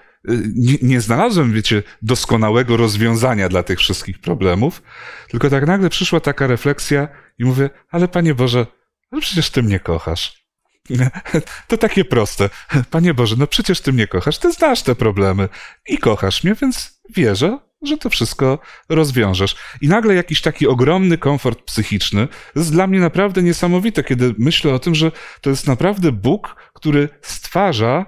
nie, 0.55 0.77
nie, 0.81 1.01
znalazłem, 1.01 1.53
wiecie, 1.53 1.83
doskonałego 2.01 2.77
rozwiązania 2.77 3.49
dla 3.49 3.63
tych 3.63 3.79
wszystkich 3.79 4.19
problemów, 4.19 4.81
tylko 5.29 5.49
tak 5.49 5.67
nagle 5.67 5.89
przyszła 5.89 6.19
taka 6.19 6.47
refleksja 6.47 7.07
i 7.39 7.45
mówię, 7.45 7.69
ale 7.91 8.07
Panie 8.07 8.35
Boże, 8.35 8.65
ale 9.11 9.21
przecież 9.21 9.49
Ty 9.49 9.63
mnie 9.63 9.79
kochasz. 9.79 10.46
To 11.67 11.77
takie 11.77 12.05
proste. 12.05 12.49
Panie 12.91 13.13
Boże, 13.13 13.35
no 13.39 13.47
przecież 13.47 13.81
Ty 13.81 13.93
mnie 13.93 14.07
kochasz, 14.07 14.37
Ty 14.37 14.51
znasz 14.51 14.83
te 14.83 14.95
problemy 14.95 15.49
i 15.87 15.97
kochasz 15.97 16.43
mnie, 16.43 16.55
więc 16.61 17.01
wierzę, 17.09 17.59
że 17.81 17.97
to 17.97 18.09
wszystko 18.09 18.59
rozwiążesz. 18.89 19.55
I 19.81 19.87
nagle 19.87 20.15
jakiś 20.15 20.41
taki 20.41 20.67
ogromny 20.67 21.17
komfort 21.17 21.61
psychiczny 21.61 22.27
jest 22.55 22.71
dla 22.71 22.87
mnie 22.87 22.99
naprawdę 22.99 23.43
niesamowite, 23.43 24.03
kiedy 24.03 24.35
myślę 24.37 24.73
o 24.73 24.79
tym, 24.79 24.95
że 24.95 25.11
to 25.41 25.49
jest 25.49 25.67
naprawdę 25.67 26.11
Bóg, 26.11 26.55
który 26.73 27.09
stwarza 27.21 28.05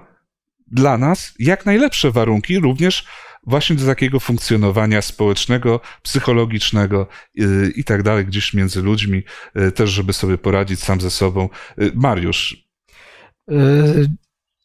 dla 0.66 0.98
nas 0.98 1.34
jak 1.38 1.66
najlepsze 1.66 2.10
warunki, 2.10 2.58
również 2.58 3.04
właśnie 3.46 3.76
do 3.76 3.86
takiego 3.86 4.20
funkcjonowania 4.20 5.02
społecznego, 5.02 5.80
psychologicznego 6.02 7.06
y, 7.40 7.72
i 7.76 7.84
tak 7.84 8.02
dalej, 8.02 8.26
gdzieś 8.26 8.54
między 8.54 8.82
ludźmi, 8.82 9.22
y, 9.56 9.72
też 9.72 9.90
żeby 9.90 10.12
sobie 10.12 10.38
poradzić 10.38 10.80
sam 10.80 11.00
ze 11.00 11.10
sobą. 11.10 11.48
Y, 11.82 11.92
Mariusz, 11.94 12.69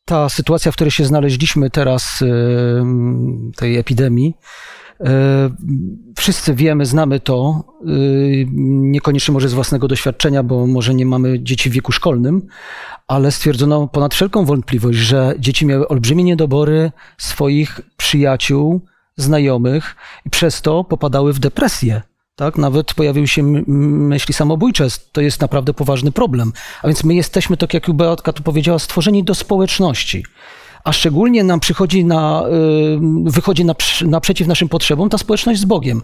ta 0.06 0.30
sytuacja, 0.30 0.72
w 0.72 0.75
której 0.75 0.92
się 0.92 1.06
znaleźliśmy 1.06 1.70
teraz, 1.70 2.24
tej 3.56 3.77
epidemii, 3.77 4.34
wszyscy 6.15 6.56
wiemy, 6.56 6.86
znamy 6.86 7.20
to, 7.20 7.63
niekoniecznie 8.65 9.34
może 9.34 9.50
z 9.50 9.54
własnego 9.54 9.88
doświadczenia, 9.88 10.44
bo 10.44 10.68
może 10.68 10.94
nie 10.94 11.06
mamy 11.06 11.44
dzieci 11.44 11.70
w 11.70 11.74
wieku 11.74 11.92
szkolnym, 11.92 12.48
ale 13.08 13.32
stwierdzono 13.32 13.88
ponad 13.88 14.13
wszelką 14.13 14.46
wątpliwość, 14.46 14.98
że 14.98 15.34
dzieci 15.39 15.65
miały 15.65 15.88
olbrzymie 15.88 16.24
niedobory 16.24 16.92
swoich 17.18 17.82
przyjaciół, 17.98 18.82
znajomych 19.18 19.96
i 20.25 20.30
przez 20.30 20.62
to 20.62 20.84
popadały 20.84 21.34
w 21.34 21.39
depresję. 21.39 22.01
Tak? 22.36 22.58
Nawet 22.58 22.94
pojawiły 22.94 23.27
się 23.27 23.44
myśli 23.44 24.34
samobójcze. 24.34 24.88
To 25.12 25.22
jest 25.22 25.42
naprawdę 25.42 25.74
poważny 25.74 26.12
problem. 26.12 26.54
A 26.84 26.88
więc 26.88 27.04
my 27.04 27.15
jesteśmy, 27.15 27.58
tak 27.58 27.74
jak 27.74 27.92
Beatka 27.92 28.34
tu 28.34 28.44
powiedziała, 28.44 28.80
stworzeni 28.80 29.24
do 29.24 29.36
społeczności. 29.36 30.25
A 30.84 30.94
szczególnie 30.94 31.44
nam 31.44 31.60
przychodzi 31.60 32.06
na, 32.06 32.44
y, 33.27 33.32
wychodzi 33.32 33.65
naprzeciw 34.06 34.48
naszym 34.48 34.70
potrzebom 34.70 35.10
ta 35.10 35.18
społeczność 35.18 35.60
z 35.60 35.65
Bogiem. 35.65 36.01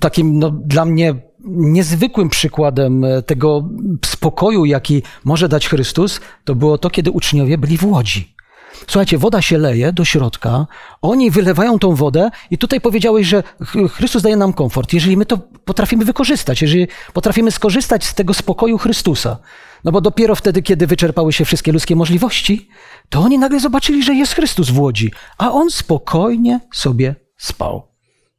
Takim 0.00 0.38
no, 0.38 0.50
dla 0.50 0.84
mnie 0.84 1.14
niezwykłym 1.48 2.28
przykładem 2.28 3.04
tego 3.26 3.68
spokoju, 4.06 4.64
jaki 4.64 5.02
może 5.24 5.48
dać 5.48 5.68
Chrystus, 5.68 6.20
to 6.44 6.54
było 6.54 6.78
to, 6.78 6.90
kiedy 6.90 7.10
uczniowie 7.10 7.58
byli 7.58 7.78
w 7.78 7.84
łodzi. 7.84 8.37
Słuchajcie, 8.86 9.18
woda 9.18 9.42
się 9.42 9.58
leje 9.58 9.92
do 9.92 10.04
środka, 10.04 10.66
oni 11.02 11.30
wylewają 11.30 11.78
tą 11.78 11.94
wodę 11.94 12.30
i 12.50 12.58
tutaj 12.58 12.80
powiedziałeś, 12.80 13.26
że 13.26 13.42
Chrystus 13.90 14.22
daje 14.22 14.36
nam 14.36 14.52
komfort. 14.52 14.92
Jeżeli 14.92 15.16
my 15.16 15.26
to 15.26 15.38
potrafimy 15.64 16.04
wykorzystać, 16.04 16.62
jeżeli 16.62 16.88
potrafimy 17.12 17.50
skorzystać 17.50 18.04
z 18.04 18.14
tego 18.14 18.34
spokoju 18.34 18.78
Chrystusa, 18.78 19.38
no 19.84 19.92
bo 19.92 20.00
dopiero 20.00 20.34
wtedy, 20.34 20.62
kiedy 20.62 20.86
wyczerpały 20.86 21.32
się 21.32 21.44
wszystkie 21.44 21.72
ludzkie 21.72 21.96
możliwości, 21.96 22.68
to 23.08 23.20
oni 23.20 23.38
nagle 23.38 23.60
zobaczyli, 23.60 24.02
że 24.02 24.14
jest 24.14 24.34
Chrystus 24.34 24.70
w 24.70 24.80
łodzi, 24.80 25.12
a 25.38 25.52
on 25.52 25.70
spokojnie 25.70 26.60
sobie 26.72 27.14
spał. 27.36 27.88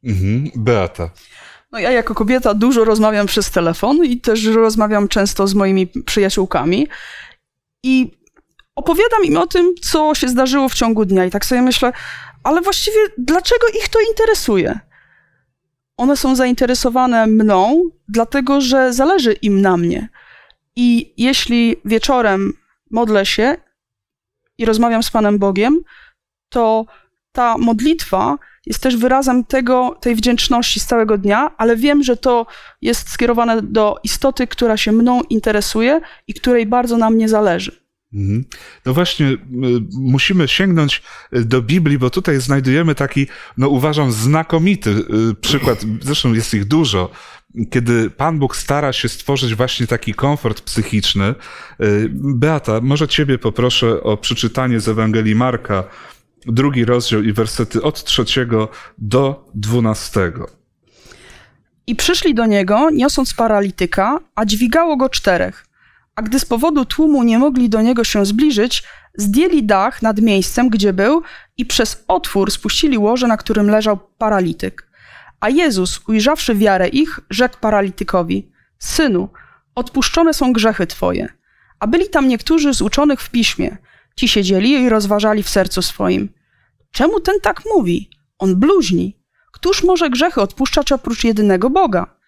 Mhm. 0.04 0.50
Beata. 0.56 1.10
No 1.72 1.78
ja 1.78 1.90
jako 1.90 2.14
kobieta 2.14 2.54
dużo 2.54 2.84
rozmawiam 2.84 3.26
przez 3.26 3.50
telefon 3.50 4.04
i 4.04 4.20
też 4.20 4.44
rozmawiam 4.44 5.08
często 5.08 5.46
z 5.46 5.54
moimi 5.54 5.86
przyjaciółkami. 5.86 6.88
I 7.82 8.10
opowiadam 8.74 9.24
im 9.24 9.36
o 9.36 9.46
tym, 9.46 9.74
co 9.82 10.14
się 10.14 10.28
zdarzyło 10.28 10.68
w 10.68 10.74
ciągu 10.74 11.04
dnia 11.04 11.24
i 11.24 11.30
tak 11.30 11.44
sobie 11.44 11.62
myślę, 11.62 11.92
ale 12.44 12.60
właściwie 12.60 12.98
dlaczego 13.18 13.66
ich 13.78 13.88
to 13.88 13.98
interesuje? 14.08 14.80
One 15.96 16.16
są 16.16 16.36
zainteresowane 16.36 17.26
mną, 17.26 17.82
dlatego 18.08 18.60
że 18.60 18.92
zależy 18.92 19.32
im 19.32 19.60
na 19.60 19.76
mnie. 19.76 20.08
I 20.76 21.14
jeśli 21.16 21.76
wieczorem 21.84 22.52
modlę 22.90 23.26
się 23.26 23.56
i 24.58 24.64
rozmawiam 24.64 25.02
z 25.02 25.10
Panem 25.10 25.38
Bogiem, 25.38 25.80
to 26.48 26.86
ta 27.32 27.58
modlitwa 27.58 28.38
jest 28.66 28.82
też 28.82 28.96
wyrazem 28.96 29.44
tego, 29.44 29.98
tej 30.00 30.14
wdzięczności 30.14 30.80
z 30.80 30.86
całego 30.86 31.18
dnia, 31.18 31.54
ale 31.58 31.76
wiem, 31.76 32.02
że 32.02 32.16
to 32.16 32.46
jest 32.82 33.08
skierowane 33.08 33.62
do 33.62 33.96
istoty, 34.04 34.46
która 34.46 34.76
się 34.76 34.92
mną 34.92 35.20
interesuje 35.22 36.00
i 36.26 36.34
której 36.34 36.66
bardzo 36.66 36.96
na 36.96 37.10
mnie 37.10 37.28
zależy. 37.28 37.89
Mhm. 38.12 38.44
No 38.86 38.94
właśnie, 38.94 39.36
musimy 39.92 40.48
sięgnąć 40.48 41.02
y, 41.36 41.44
do 41.44 41.62
Biblii, 41.62 41.98
bo 41.98 42.10
tutaj 42.10 42.40
znajdujemy 42.40 42.94
taki, 42.94 43.26
no 43.56 43.68
uważam, 43.68 44.12
znakomity 44.12 44.90
y, 44.90 45.34
przykład, 45.40 45.84
zresztą 46.00 46.32
jest 46.32 46.54
ich 46.54 46.64
dużo, 46.64 47.10
kiedy 47.70 48.10
Pan 48.10 48.38
Bóg 48.38 48.56
stara 48.56 48.92
się 48.92 49.08
stworzyć 49.08 49.54
właśnie 49.54 49.86
taki 49.86 50.14
komfort 50.14 50.60
psychiczny. 50.60 51.34
Y, 51.80 52.08
Beata, 52.12 52.80
może 52.82 53.08
Ciebie 53.08 53.38
poproszę 53.38 54.02
o 54.02 54.16
przeczytanie 54.16 54.80
z 54.80 54.88
Ewangelii 54.88 55.34
Marka, 55.34 55.84
drugi 56.46 56.84
rozdział 56.84 57.22
i 57.22 57.32
wersety 57.32 57.82
od 57.82 58.04
trzeciego 58.04 58.68
do 58.98 59.50
dwunastego. 59.54 60.50
I 61.86 61.96
przyszli 61.96 62.34
do 62.34 62.46
niego, 62.46 62.90
niosąc 62.90 63.34
paralityka, 63.34 64.18
a 64.34 64.44
dźwigało 64.44 64.96
go 64.96 65.08
czterech 65.08 65.69
a 66.16 66.22
gdy 66.22 66.40
z 66.40 66.44
powodu 66.44 66.84
tłumu 66.84 67.22
nie 67.22 67.38
mogli 67.38 67.68
do 67.68 67.82
niego 67.82 68.04
się 68.04 68.26
zbliżyć, 68.26 68.82
zdjęli 69.14 69.62
dach 69.62 70.02
nad 70.02 70.20
miejscem, 70.20 70.68
gdzie 70.68 70.92
był 70.92 71.22
i 71.56 71.66
przez 71.66 72.04
otwór 72.08 72.50
spuścili 72.50 72.98
łoże, 72.98 73.26
na 73.26 73.36
którym 73.36 73.70
leżał 73.70 73.98
paralityk. 74.18 74.90
A 75.40 75.48
Jezus, 75.48 76.00
ujrzawszy 76.08 76.54
wiarę 76.54 76.88
ich, 76.88 77.20
rzekł 77.30 77.58
paralitykowi: 77.60 78.52
Synu, 78.78 79.28
odpuszczone 79.74 80.34
są 80.34 80.52
grzechy 80.52 80.86
twoje. 80.86 81.28
A 81.80 81.86
byli 81.86 82.08
tam 82.08 82.28
niektórzy 82.28 82.74
z 82.74 82.82
uczonych 82.82 83.20
w 83.20 83.30
piśmie. 83.30 83.76
Ci 84.16 84.28
siedzieli 84.28 84.70
i 84.70 84.88
rozważali 84.88 85.42
w 85.42 85.48
sercu 85.48 85.82
swoim: 85.82 86.28
Czemu 86.90 87.20
ten 87.20 87.40
tak 87.42 87.62
mówi? 87.74 88.10
On 88.38 88.56
bluźni. 88.56 89.20
Któż 89.52 89.84
może 89.84 90.10
grzechy 90.10 90.40
odpuszczać 90.40 90.92
oprócz 90.92 91.24
jedynego 91.24 91.70
Boga? 91.70 92.19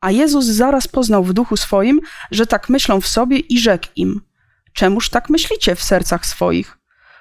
A 0.00 0.10
Jezus 0.10 0.44
zaraz 0.44 0.88
poznał 0.88 1.24
w 1.24 1.32
duchu 1.32 1.56
swoim, 1.56 2.00
że 2.30 2.46
tak 2.46 2.68
myślą 2.68 3.00
w 3.00 3.06
sobie 3.06 3.38
i 3.38 3.58
rzekł 3.58 3.86
im: 3.96 4.20
Czemuż 4.72 5.10
tak 5.10 5.30
myślicie 5.30 5.74
w 5.74 5.82
sercach 5.82 6.26
swoich? 6.26 6.78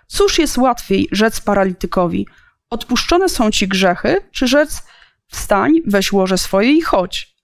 Cóż 0.08 0.40
jest 0.40 0.58
łatwiej 0.58 1.08
rzec 1.12 1.42
paralitykowi: 1.42 2.28
Odpuszczone 2.70 3.30
są 3.30 3.52
ci 3.52 3.68
grzechy, 3.68 4.18
czy 4.32 4.48
rzec: 4.48 4.84
Wstań, 5.28 5.74
weź 5.86 6.12
łoże 6.12 6.38
swoje 6.38 6.72
i 6.72 6.82
chodź? 6.82 7.36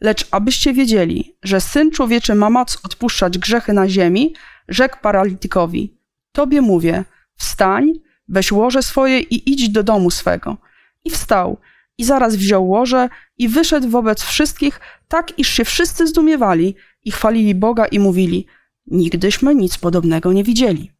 Lecz 0.00 0.28
abyście 0.30 0.72
wiedzieli, 0.72 1.36
że 1.42 1.60
syn 1.60 1.90
człowieczy 1.90 2.34
ma 2.34 2.50
moc 2.50 2.78
odpuszczać 2.84 3.38
grzechy 3.38 3.72
na 3.72 3.88
ziemi, 3.88 4.34
rzekł 4.68 4.96
paralitykowi: 5.02 5.98
Tobie 6.32 6.60
mówię, 6.60 7.04
wstań, 7.34 7.92
weź 8.28 8.52
łoże 8.52 8.82
swoje 8.82 9.20
i 9.20 9.52
idź 9.52 9.68
do 9.68 9.82
domu 9.82 10.10
swego. 10.10 10.56
I 11.04 11.10
wstał, 11.10 11.58
i 11.98 12.04
zaraz 12.04 12.36
wziął 12.36 12.68
łoże 12.68 13.08
i 13.38 13.48
wyszedł 13.48 13.88
wobec 13.88 14.22
wszystkich, 14.22 14.80
tak 15.08 15.38
iż 15.38 15.48
się 15.48 15.64
wszyscy 15.64 16.06
zdumiewali 16.06 16.74
i 17.04 17.10
chwalili 17.10 17.54
Boga 17.54 17.86
i 17.86 17.98
mówili: 17.98 18.46
Nigdyśmy 18.86 19.54
nic 19.54 19.78
podobnego 19.78 20.32
nie 20.32 20.44
widzieli. 20.44 20.92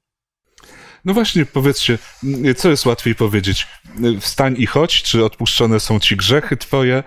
No 1.05 1.15
właśnie, 1.15 1.47
powiedzcie, 1.47 1.99
co 2.57 2.71
jest 2.71 2.87
łatwiej 2.87 3.15
powiedzieć? 3.15 3.67
Wstań 4.21 4.55
i 4.59 4.67
chodź, 4.67 5.03
czy 5.03 5.25
odpuszczone 5.25 5.81
są 5.81 6.01
ci 6.01 6.17
grzechy 6.17 6.57
twoje? 6.57 7.03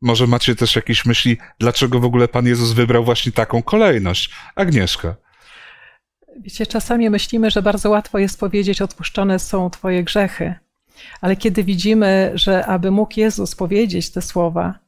Może 0.00 0.26
macie 0.26 0.56
też 0.56 0.76
jakieś 0.76 1.04
myśli, 1.04 1.36
dlaczego 1.60 2.00
w 2.00 2.04
ogóle 2.04 2.28
Pan 2.28 2.46
Jezus 2.46 2.72
wybrał 2.72 3.04
właśnie 3.04 3.32
taką 3.32 3.62
kolejność? 3.62 4.30
Agnieszka. 4.54 5.16
Wiecie, 6.40 6.66
czasami 6.66 7.10
myślimy, 7.10 7.50
że 7.50 7.62
bardzo 7.62 7.90
łatwo 7.90 8.18
jest 8.18 8.40
powiedzieć, 8.40 8.82
odpuszczone 8.82 9.38
są 9.38 9.70
Twoje 9.70 10.04
grzechy. 10.04 10.54
Ale 11.20 11.36
kiedy 11.36 11.64
widzimy, 11.64 12.32
że 12.34 12.66
aby 12.66 12.90
mógł 12.90 13.20
Jezus 13.20 13.54
powiedzieć 13.54 14.10
te 14.10 14.22
słowa, 14.22 14.78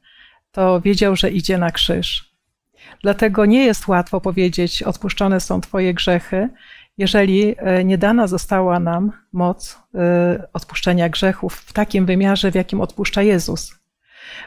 to 0.51 0.81
wiedział, 0.81 1.15
że 1.15 1.31
idzie 1.31 1.57
na 1.57 1.71
krzyż. 1.71 2.35
Dlatego 3.01 3.45
nie 3.45 3.65
jest 3.65 3.87
łatwo 3.87 4.21
powiedzieć, 4.21 4.83
odpuszczone 4.83 5.39
są 5.39 5.61
Twoje 5.61 5.93
grzechy, 5.93 6.49
jeżeli 6.97 7.55
e, 7.57 7.83
nie 7.83 7.97
dana 7.97 8.27
została 8.27 8.79
nam 8.79 9.11
moc 9.33 9.79
e, 9.95 10.47
odpuszczenia 10.53 11.09
grzechów 11.09 11.55
w 11.55 11.73
takim 11.73 12.05
wymiarze, 12.05 12.51
w 12.51 12.55
jakim 12.55 12.81
odpuszcza 12.81 13.21
Jezus. 13.21 13.75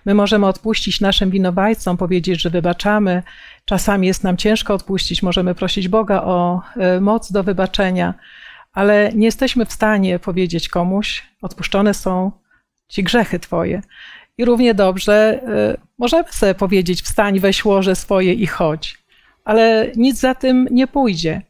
My 0.05 0.15
możemy 0.15 0.47
odpuścić 0.47 1.01
naszym 1.01 1.31
winowajcom, 1.31 1.97
powiedzieć, 1.97 2.41
że 2.41 2.51
wybaczamy. 2.51 3.23
Czasami 3.65 4.07
jest 4.07 4.25
nam 4.25 4.37
ciężko 4.37 4.75
odpuścić, 4.75 5.23
możemy 5.23 5.55
prosić 5.55 5.89
Boga 5.89 6.23
o 6.23 6.63
e, 6.77 7.01
moc 7.01 7.33
do 7.33 7.45
wybaczenia, 7.45 8.15
ale 8.73 9.13
nie 9.15 9.27
jesteśmy 9.27 9.67
w 9.67 9.73
stanie 9.73 10.19
powiedzieć 10.19 10.69
komuś: 10.69 11.23
odpuszczone 11.43 11.95
są 11.95 12.33
ci 12.89 13.03
grzechy 13.03 13.39
Twoje. 13.39 13.83
I 14.39 14.45
równie 14.45 14.75
dobrze 14.75 15.41
możemy 15.99 16.25
sobie 16.31 16.55
powiedzieć: 16.55 17.03
wstań, 17.03 17.41
weź 17.41 17.65
łoże 17.65 17.97
swoje 17.97 18.33
i 18.33 18.47
chodź. 18.47 18.99
Ale 19.45 19.93
nic 19.97 20.21
za 20.21 20.35
tym 20.35 20.69
nie 20.71 20.87
pójdzie. 20.87 21.43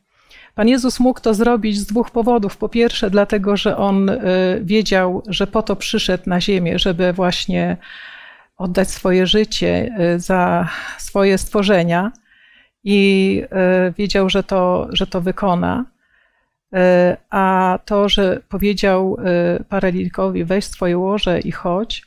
Pan 0.55 0.69
Jezus 0.69 1.01
mógł 1.01 1.21
to 1.21 1.35
zrobić 1.35 1.79
z 1.79 1.87
dwóch 1.87 2.11
powodów. 2.11 2.57
Po 2.57 2.69
pierwsze, 2.69 3.11
dlatego, 3.11 3.57
że 3.57 3.77
on 3.77 4.11
e, 4.11 4.19
wiedział, 4.61 5.23
że 5.27 5.47
po 5.47 5.63
to 5.63 5.77
przyszedł 5.77 6.23
na 6.27 6.41
ziemię, 6.41 6.79
żeby 6.79 7.13
właśnie 7.13 7.77
oddać 8.57 8.91
swoje 8.91 9.27
życie 9.27 9.95
e, 9.99 10.19
za 10.19 10.69
swoje 10.99 11.39
stworzenia 11.39 12.13
i 12.85 13.43
wiedział, 13.99 14.31
że 14.31 14.43
to, 14.43 14.89
że 14.93 15.07
to 15.07 15.21
wykona. 15.21 15.85
A 17.31 17.79
to, 17.85 18.09
że 18.09 18.43
powiedział 18.49 19.17
paralitikowi 19.69 20.45
weź 20.45 20.65
swoje 20.65 20.99
łoże 20.99 21.41
i 21.41 21.53
chodź, 21.53 22.03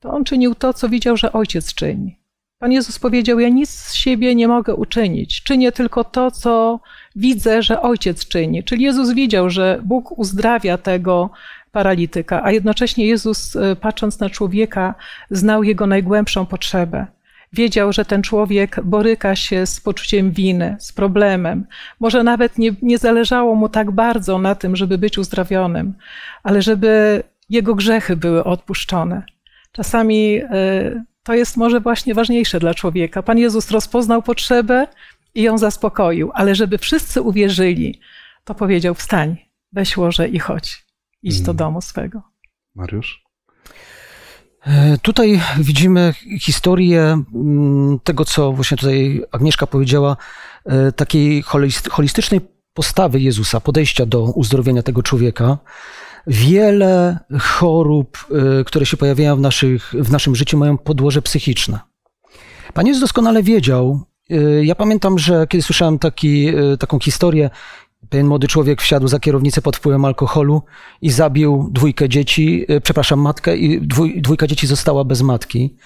to 0.00 0.10
on 0.10 0.24
czynił 0.24 0.54
to, 0.54 0.72
co 0.72 0.88
widział, 0.88 1.16
że 1.16 1.32
ojciec 1.32 1.74
czyni. 1.74 2.18
Pan 2.58 2.72
Jezus 2.72 2.98
powiedział: 2.98 3.40
Ja 3.40 3.48
nic 3.48 3.70
z 3.70 3.94
siebie 3.94 4.34
nie 4.34 4.48
mogę 4.48 4.74
uczynić. 4.74 5.42
Czynię 5.42 5.72
tylko 5.72 6.04
to, 6.04 6.30
co 6.30 6.80
widzę, 7.16 7.62
że 7.62 7.82
ojciec 7.82 8.28
czyni. 8.28 8.64
Czyli 8.64 8.84
Jezus 8.84 9.12
widział, 9.12 9.50
że 9.50 9.80
Bóg 9.84 10.18
uzdrawia 10.18 10.78
tego 10.78 11.30
paralityka, 11.72 12.44
a 12.44 12.52
jednocześnie 12.52 13.06
Jezus, 13.06 13.56
e, 13.56 13.76
patrząc 13.76 14.20
na 14.20 14.30
człowieka, 14.30 14.94
znał 15.30 15.62
jego 15.62 15.86
najgłębszą 15.86 16.46
potrzebę. 16.46 17.06
Wiedział, 17.52 17.92
że 17.92 18.04
ten 18.04 18.22
człowiek 18.22 18.80
boryka 18.84 19.36
się 19.36 19.66
z 19.66 19.80
poczuciem 19.80 20.30
winy, 20.30 20.76
z 20.80 20.92
problemem. 20.92 21.66
Może 22.00 22.22
nawet 22.22 22.58
nie, 22.58 22.70
nie 22.82 22.98
zależało 22.98 23.54
mu 23.54 23.68
tak 23.68 23.90
bardzo 23.90 24.38
na 24.38 24.54
tym, 24.54 24.76
żeby 24.76 24.98
być 24.98 25.18
uzdrowionym, 25.18 25.94
ale 26.42 26.62
żeby 26.62 27.22
jego 27.48 27.74
grzechy 27.74 28.16
były 28.16 28.44
odpuszczone. 28.44 29.22
Czasami 29.72 30.36
e, 30.36 31.04
to 31.22 31.34
jest 31.34 31.56
może 31.56 31.80
właśnie 31.80 32.14
ważniejsze 32.14 32.60
dla 32.60 32.74
człowieka. 32.74 33.22
Pan 33.22 33.38
Jezus 33.38 33.70
rozpoznał 33.70 34.22
potrzebę 34.22 34.86
i 35.34 35.42
ją 35.42 35.58
zaspokoił, 35.58 36.30
ale 36.34 36.54
żeby 36.54 36.78
wszyscy 36.78 37.22
uwierzyli, 37.22 38.00
to 38.44 38.54
powiedział: 38.54 38.94
Wstań, 38.94 39.36
weź 39.72 39.96
łoże 39.96 40.28
i 40.28 40.38
chodź, 40.38 40.84
idź 41.22 41.40
do 41.40 41.50
mm. 41.50 41.56
domu 41.56 41.80
swego. 41.80 42.22
Mariusz? 42.74 43.24
E, 44.66 44.98
tutaj 45.02 45.40
widzimy 45.58 46.14
historię 46.40 47.22
mm, 47.34 47.98
tego, 48.04 48.24
co 48.24 48.52
właśnie 48.52 48.76
tutaj 48.76 49.22
Agnieszka 49.32 49.66
powiedziała, 49.66 50.16
e, 50.64 50.92
takiej 50.92 51.42
holistycznej 51.90 52.40
postawy 52.74 53.20
Jezusa, 53.20 53.60
podejścia 53.60 54.06
do 54.06 54.22
uzdrowienia 54.22 54.82
tego 54.82 55.02
człowieka 55.02 55.58
wiele 56.26 57.18
chorób, 57.40 58.26
y, 58.60 58.64
które 58.64 58.86
się 58.86 58.96
pojawiają 58.96 59.36
w, 59.36 59.40
naszych, 59.40 59.94
w 59.98 60.10
naszym 60.10 60.36
życiu, 60.36 60.58
mają 60.58 60.78
podłoże 60.78 61.22
psychiczne. 61.22 61.80
Pan 62.74 62.86
Jezus 62.86 63.00
doskonale 63.00 63.42
wiedział. 63.42 64.00
Ja 64.62 64.74
pamiętam, 64.74 65.18
że 65.18 65.46
kiedy 65.46 65.62
słyszałem 65.62 65.98
taki, 65.98 66.48
taką 66.78 66.98
historię, 66.98 67.50
pewien 68.08 68.26
młody 68.26 68.48
człowiek 68.48 68.82
wsiadł 68.82 69.08
za 69.08 69.18
kierownicę 69.18 69.62
pod 69.62 69.76
wpływem 69.76 70.04
alkoholu 70.04 70.62
i 71.02 71.10
zabił 71.10 71.68
dwójkę 71.72 72.08
dzieci, 72.08 72.66
przepraszam, 72.82 73.20
matkę, 73.20 73.56
i 73.56 73.80
dwój, 73.80 74.22
dwójka 74.22 74.46
dzieci 74.46 74.66
została 74.66 75.04
bez 75.04 75.22
matki. 75.22 75.76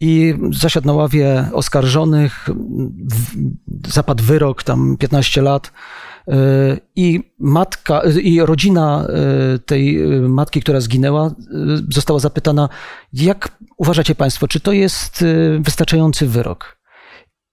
I 0.00 0.34
zasiadł 0.52 0.86
na 0.86 0.92
ławie 0.92 1.48
oskarżonych, 1.52 2.48
zapadł 3.86 4.24
wyrok, 4.24 4.62
tam 4.62 4.96
15 4.96 5.42
lat. 5.42 5.72
I 6.96 7.20
matka, 7.38 8.02
i 8.22 8.40
rodzina 8.40 9.06
tej 9.66 9.98
matki, 10.28 10.60
która 10.60 10.80
zginęła, 10.80 11.34
została 11.90 12.18
zapytana, 12.18 12.68
jak 13.12 13.58
uważacie 13.76 14.14
Państwo, 14.14 14.48
czy 14.48 14.60
to 14.60 14.72
jest 14.72 15.24
wystarczający 15.60 16.26
wyrok? 16.26 16.75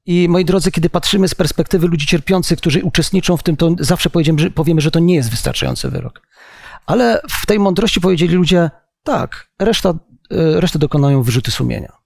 I 0.06 0.30
moi 0.30 0.46
drodzy, 0.46 0.72
kiedy 0.72 0.90
patrzymy 0.90 1.28
z 1.28 1.36
perspektywy 1.36 1.88
ludzi 1.88 2.08
cierpiących, 2.08 2.58
którzy 2.60 2.84
uczestniczą 2.84 3.38
w 3.38 3.44
tym, 3.44 3.58
to 3.58 3.76
zawsze 3.80 4.10
że, 4.38 4.52
powiemy, 4.52 4.82
że 4.82 4.92
to 4.92 5.00
nie 5.00 5.16
jest 5.16 5.30
wystarczający 5.30 5.90
wyrok. 5.90 6.28
Ale 6.86 7.22
w 7.30 7.46
tej 7.46 7.60
mądrości 7.60 8.02
powiedzieli 8.02 8.36
ludzie, 8.36 8.70
tak, 9.04 9.52
reszta, 9.60 9.94
resztę 10.30 10.80
dokonają 10.80 11.24
wyrzuty 11.24 11.52
sumienia. 11.52 12.04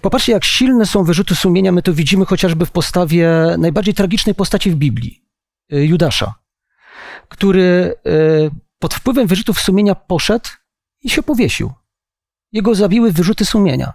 Popatrzcie, 0.00 0.32
jak 0.32 0.44
silne 0.44 0.86
są 0.86 1.04
wyrzuty 1.04 1.34
sumienia, 1.34 1.72
my 1.72 1.82
to 1.82 1.92
widzimy 1.92 2.24
chociażby 2.24 2.66
w 2.66 2.70
postawie 2.70 3.30
najbardziej 3.58 3.94
tragicznej 3.94 4.34
postaci 4.34 4.70
w 4.70 4.74
Biblii. 4.74 5.24
Y, 5.72 5.86
Judasza, 5.86 6.34
który 7.28 7.94
y, 8.06 8.50
pod 8.78 8.94
wpływem 8.94 9.26
wyrzutów 9.26 9.60
sumienia 9.60 9.94
poszedł 9.94 10.48
i 11.02 11.10
się 11.10 11.22
powiesił. 11.22 11.72
Jego 12.52 12.74
zabiły 12.74 13.12
wyrzuty 13.12 13.44
sumienia. 13.44 13.92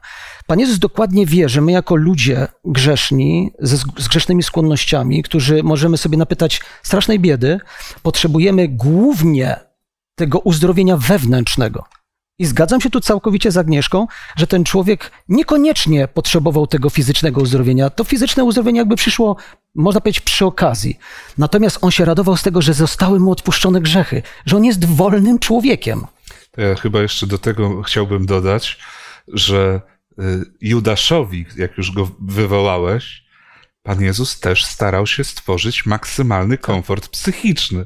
Pan 0.48 0.60
Jezus 0.60 0.80
dokładnie 0.80 1.26
wie, 1.26 1.50
że 1.50 1.62
my 1.62 1.72
jako 1.72 1.96
ludzie 1.96 2.48
grzeszni, 2.66 3.52
ze, 3.60 3.78
z 3.78 4.08
grzesznymi 4.08 4.44
skłonnościami, 4.44 5.24
którzy 5.24 5.64
możemy 5.64 5.98
sobie 5.98 6.18
napytać 6.18 6.62
strasznej 6.84 7.20
biedy, 7.20 7.60
potrzebujemy 8.04 8.68
głównie 8.68 9.60
tego 10.16 10.40
uzdrowienia 10.40 10.98
wewnętrznego. 10.98 11.86
I 12.40 12.46
zgadzam 12.46 12.82
się 12.82 12.90
tu 12.90 13.00
całkowicie 13.00 13.52
z 13.52 13.58
Agnieszką, 13.58 14.08
że 14.36 14.48
ten 14.48 14.64
człowiek 14.64 15.12
niekoniecznie 15.30 16.08
potrzebował 16.08 16.68
tego 16.68 16.90
fizycznego 16.90 17.42
uzdrowienia. 17.42 17.90
To 17.90 18.04
fizyczne 18.04 18.44
uzdrowienie 18.44 18.80
jakby 18.80 18.96
przyszło, 18.96 19.36
można 19.76 20.02
powiedzieć, 20.02 20.22
przy 20.22 20.46
okazji. 20.46 21.00
Natomiast 21.38 21.78
on 21.82 21.92
się 21.92 22.06
radował 22.06 22.38
z 22.38 22.44
tego, 22.44 22.62
że 22.62 22.74
zostały 22.74 23.20
mu 23.20 23.32
odpuszczone 23.32 23.82
grzechy, 23.82 24.22
że 24.46 24.58
on 24.58 24.66
jest 24.66 24.86
wolnym 24.86 25.40
człowiekiem. 25.40 26.06
Chyba 26.82 27.02
jeszcze 27.02 27.28
do 27.28 27.38
tego 27.38 27.82
chciałbym 27.82 28.26
dodać, 28.26 28.80
że 29.28 29.82
y, 30.20 30.24
Judaszowi, 30.62 31.46
jak 31.58 31.78
już 31.78 31.92
go 31.92 32.12
wywołałeś, 32.22 33.26
Pan 33.84 34.02
Jezus 34.02 34.40
też 34.40 34.66
starał 34.66 35.08
się 35.08 35.24
stworzyć 35.24 35.86
maksymalny 35.86 36.58
komfort 36.58 37.08
psychiczny 37.08 37.86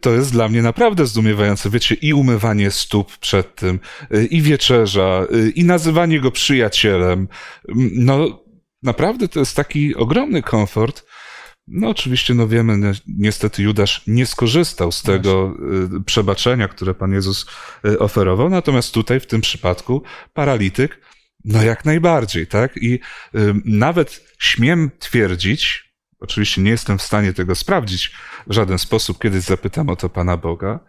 to 0.00 0.10
jest 0.10 0.32
dla 0.32 0.48
mnie 0.48 0.62
naprawdę 0.62 1.06
zdumiewające. 1.06 1.70
Wiecie, 1.70 1.94
i 1.94 2.14
umywanie 2.14 2.70
stóp 2.70 3.18
przed 3.18 3.54
tym, 3.54 3.80
y, 4.14 4.26
i 4.26 4.42
wieczerza, 4.42 5.26
y, 5.34 5.50
i 5.50 5.64
nazywanie 5.64 6.20
go 6.20 6.30
przyjacielem. 6.30 7.28
No, 7.94 8.44
naprawdę 8.82 9.28
to 9.28 9.40
jest 9.40 9.56
taki 9.56 9.94
ogromny 9.94 10.42
komfort. 10.42 11.04
No 11.66 11.88
oczywiście, 11.88 12.34
no 12.34 12.48
wiemy, 12.48 12.76
ni- 12.78 13.00
niestety 13.06 13.62
Judasz 13.62 14.02
nie 14.06 14.26
skorzystał 14.26 14.92
z 14.92 15.02
tego 15.02 15.54
y, 15.98 16.04
przebaczenia, 16.04 16.68
które 16.68 16.94
Pan 16.94 17.12
Jezus 17.12 17.46
y, 17.86 17.98
oferował, 17.98 18.50
natomiast 18.50 18.94
tutaj 18.94 19.20
w 19.20 19.26
tym 19.26 19.40
przypadku 19.40 20.02
paralityk, 20.32 21.00
no 21.44 21.62
jak 21.62 21.84
najbardziej, 21.84 22.46
tak? 22.46 22.76
I 22.76 22.94
y, 22.94 23.00
nawet 23.64 24.34
śmiem 24.38 24.90
twierdzić, 24.98 25.92
oczywiście 26.20 26.60
nie 26.62 26.70
jestem 26.70 26.98
w 26.98 27.02
stanie 27.02 27.32
tego 27.32 27.54
sprawdzić 27.54 28.12
w 28.46 28.52
żaden 28.52 28.78
sposób, 28.78 29.22
kiedyś 29.22 29.44
zapytam 29.44 29.88
o 29.88 29.96
to 29.96 30.08
Pana 30.08 30.36
Boga, 30.36 30.80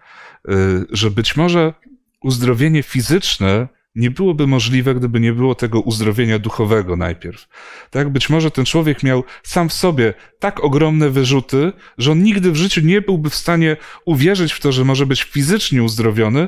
że 0.90 1.12
być 1.12 1.36
może 1.36 1.74
uzdrowienie 2.22 2.84
fizyczne 2.84 3.68
nie 3.96 4.12
byłoby 4.12 4.48
możliwe, 4.48 4.96
gdyby 4.96 5.20
nie 5.20 5.34
było 5.34 5.56
tego 5.56 5.82
uzdrowienia 5.82 6.40
duchowego 6.40 6.96
najpierw. 6.96 7.48
Tak, 7.90 8.10
być 8.10 8.30
może 8.30 8.52
ten 8.52 8.66
człowiek 8.66 9.04
miał 9.04 9.24
sam 9.44 9.70
w 9.70 9.74
sobie 9.74 10.14
tak 10.40 10.64
ogromne 10.64 11.10
wyrzuty, 11.10 11.74
że 11.98 12.12
on 12.12 12.24
nigdy 12.24 12.52
w 12.52 12.56
życiu 12.56 12.82
nie 12.82 13.02
byłby 13.02 13.30
w 13.30 13.36
stanie 13.36 13.78
uwierzyć 14.06 14.54
w 14.54 14.60
to, 14.60 14.72
że 14.72 14.86
może 14.86 15.06
być 15.06 15.24
fizycznie 15.24 15.84
uzdrowiony, 15.84 16.48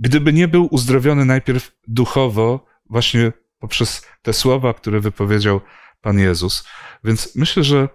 gdyby 0.00 0.32
nie 0.32 0.48
był 0.48 0.68
uzdrowiony 0.70 1.24
najpierw 1.24 1.72
duchowo, 1.88 2.66
właśnie 2.90 3.32
poprzez 3.58 4.06
te 4.22 4.32
słowa, 4.32 4.74
które 4.74 5.00
wypowiedział 5.00 5.60
Pan 6.00 6.18
Jezus. 6.18 6.64
Więc 7.04 7.36
myślę, 7.36 7.64
że 7.64 7.88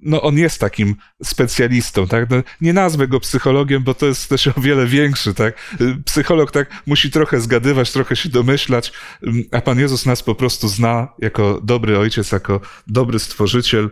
no 0.00 0.22
on 0.22 0.38
jest 0.38 0.60
takim 0.60 0.96
specjalistą, 1.22 2.06
tak? 2.06 2.30
No, 2.30 2.36
nie 2.60 2.72
nazwę 2.72 3.08
go 3.08 3.20
psychologiem, 3.20 3.82
bo 3.82 3.94
to 3.94 4.06
jest 4.06 4.28
też 4.28 4.46
o 4.46 4.60
wiele 4.60 4.86
większy, 4.86 5.34
tak? 5.34 5.76
Psycholog 6.04 6.50
tak 6.50 6.82
musi 6.86 7.10
trochę 7.10 7.40
zgadywać, 7.40 7.92
trochę 7.92 8.16
się 8.16 8.28
domyślać, 8.28 8.92
ym, 9.26 9.44
a 9.52 9.60
Pan 9.60 9.78
Jezus 9.78 10.06
nas 10.06 10.22
po 10.22 10.34
prostu 10.34 10.68
zna 10.68 11.08
jako 11.18 11.60
dobry 11.60 11.98
ojciec, 11.98 12.32
jako 12.32 12.60
dobry 12.86 13.18
stworzyciel. 13.18 13.90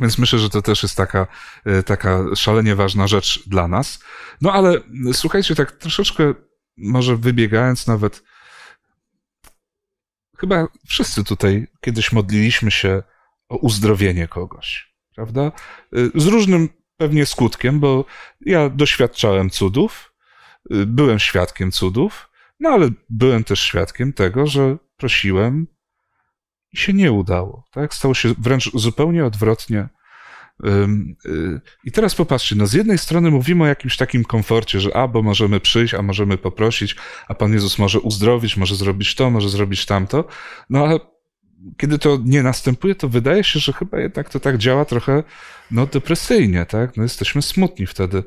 Więc 0.00 0.18
myślę, 0.18 0.38
że 0.38 0.50
to 0.50 0.62
też 0.62 0.82
jest 0.82 0.96
taka, 0.96 1.26
y, 1.66 1.82
taka 1.82 2.24
szalenie 2.34 2.74
ważna 2.74 3.06
rzecz 3.06 3.48
dla 3.48 3.68
nas. 3.68 3.98
No 4.40 4.52
ale 4.52 4.76
y, 5.10 5.14
słuchajcie, 5.14 5.54
tak 5.54 5.72
troszeczkę 5.72 6.34
może 6.76 7.16
wybiegając 7.16 7.86
nawet, 7.86 8.22
chyba 10.38 10.66
wszyscy 10.86 11.24
tutaj 11.24 11.66
kiedyś 11.80 12.12
modliliśmy 12.12 12.70
się 12.70 13.02
o 13.48 13.56
uzdrowienie 13.56 14.28
kogoś, 14.28 14.95
prawda? 15.16 15.52
Y, 15.96 16.10
Z 16.14 16.26
różnym 16.26 16.68
pewnie 16.96 17.26
skutkiem, 17.26 17.80
bo 17.80 18.04
ja 18.40 18.68
doświadczałem 18.68 19.50
cudów, 19.50 20.12
y, 20.72 20.86
byłem 20.86 21.18
świadkiem 21.18 21.72
cudów, 21.72 22.28
no 22.60 22.70
ale 22.70 22.88
byłem 23.10 23.44
też 23.44 23.60
świadkiem 23.60 24.12
tego, 24.12 24.46
że 24.46 24.76
prosiłem 24.96 25.66
i 26.72 26.76
się 26.76 26.92
nie 26.92 27.12
udało, 27.12 27.64
tak? 27.70 27.94
Stało 27.94 28.14
się 28.14 28.34
wręcz 28.38 28.70
zupełnie 28.74 29.24
odwrotnie. 29.24 29.88
Y, 30.64 31.60
I 31.84 31.92
teraz 31.92 32.14
popatrzcie, 32.14 32.56
no 32.56 32.66
z 32.66 32.72
jednej 32.72 32.98
strony 32.98 33.30
mówimy 33.30 33.64
o 33.64 33.66
jakimś 33.66 33.96
takim 33.96 34.24
komforcie, 34.24 34.80
że 34.80 34.96
a, 34.96 35.08
bo 35.08 35.22
możemy 35.22 35.60
przyjść, 35.60 35.94
a 35.94 36.02
możemy 36.02 36.38
poprosić, 36.38 36.96
a 37.28 37.34
Pan 37.34 37.52
Jezus 37.52 37.78
może 37.78 38.00
uzdrowić, 38.00 38.56
może 38.56 38.74
zrobić 38.74 39.14
to, 39.14 39.30
może 39.30 39.48
zrobić 39.48 39.86
tamto, 39.86 40.24
no 40.70 40.84
ale 40.84 41.00
kiedy 41.76 41.98
to 41.98 42.18
nie 42.24 42.42
następuje, 42.42 42.94
to 42.94 43.08
wydaje 43.08 43.44
się, 43.44 43.60
że 43.60 43.72
chyba 43.72 44.00
jednak 44.00 44.30
to 44.30 44.40
tak 44.40 44.58
działa 44.58 44.84
trochę 44.84 45.22
no, 45.70 45.86
depresyjnie, 45.86 46.66
tak? 46.66 46.96
No, 46.96 47.02
jesteśmy 47.02 47.42
smutni 47.42 47.86
wtedy. 47.86 48.22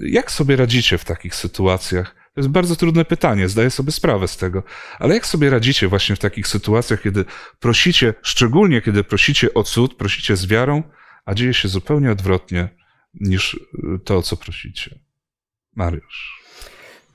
Jak 0.00 0.30
sobie 0.30 0.56
radzicie 0.56 0.98
w 0.98 1.04
takich 1.04 1.34
sytuacjach? 1.34 2.14
To 2.34 2.40
jest 2.40 2.48
bardzo 2.48 2.76
trudne 2.76 3.04
pytanie, 3.04 3.48
zdaję 3.48 3.70
sobie 3.70 3.92
sprawę 3.92 4.28
z 4.28 4.36
tego. 4.36 4.62
Ale 4.98 5.14
jak 5.14 5.26
sobie 5.26 5.50
radzicie 5.50 5.88
właśnie 5.88 6.16
w 6.16 6.18
takich 6.18 6.46
sytuacjach, 6.46 7.02
kiedy 7.02 7.24
prosicie, 7.60 8.14
szczególnie 8.22 8.82
kiedy 8.82 9.04
prosicie 9.04 9.54
o 9.54 9.62
cud, 9.62 9.94
prosicie 9.94 10.36
z 10.36 10.46
wiarą, 10.46 10.82
a 11.24 11.34
dzieje 11.34 11.54
się 11.54 11.68
zupełnie 11.68 12.12
odwrotnie 12.12 12.68
niż 13.14 13.54
y, 13.54 13.58
to, 14.04 14.16
o 14.16 14.22
co 14.22 14.36
prosicie? 14.36 14.98
Mariusz. 15.76 16.47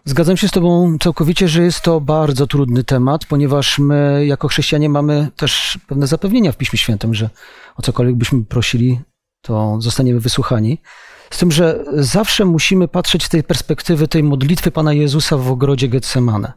Zgadzam 0.05 0.37
się 0.37 0.47
z 0.47 0.51
Tobą 0.51 0.97
całkowicie, 0.99 1.47
że 1.47 1.63
jest 1.63 1.81
to 1.81 2.01
bardzo 2.01 2.47
trudny 2.47 2.83
temat, 2.83 3.25
ponieważ 3.25 3.79
my 3.79 4.25
jako 4.25 4.47
chrześcijanie 4.47 4.89
mamy 4.89 5.27
też 5.35 5.79
pewne 5.87 6.07
zapewnienia 6.07 6.51
w 6.51 6.57
Piśmie 6.57 6.79
Świętym, 6.79 7.13
że 7.13 7.29
o 7.75 7.81
cokolwiek 7.81 8.15
byśmy 8.15 8.45
prosili, 8.45 9.01
to 9.41 9.77
zostaniemy 9.81 10.19
wysłuchani. 10.19 10.81
Z 11.29 11.37
tym, 11.37 11.51
że 11.51 11.83
zawsze 11.93 12.45
musimy 12.45 12.87
patrzeć 12.87 13.23
z 13.23 13.29
tej 13.29 13.43
perspektywy 13.43 14.07
tej 14.07 14.23
modlitwy 14.23 14.71
Pana 14.71 14.93
Jezusa 14.93 15.37
w 15.37 15.51
ogrodzie 15.51 15.87
Getsemane. 15.87 16.53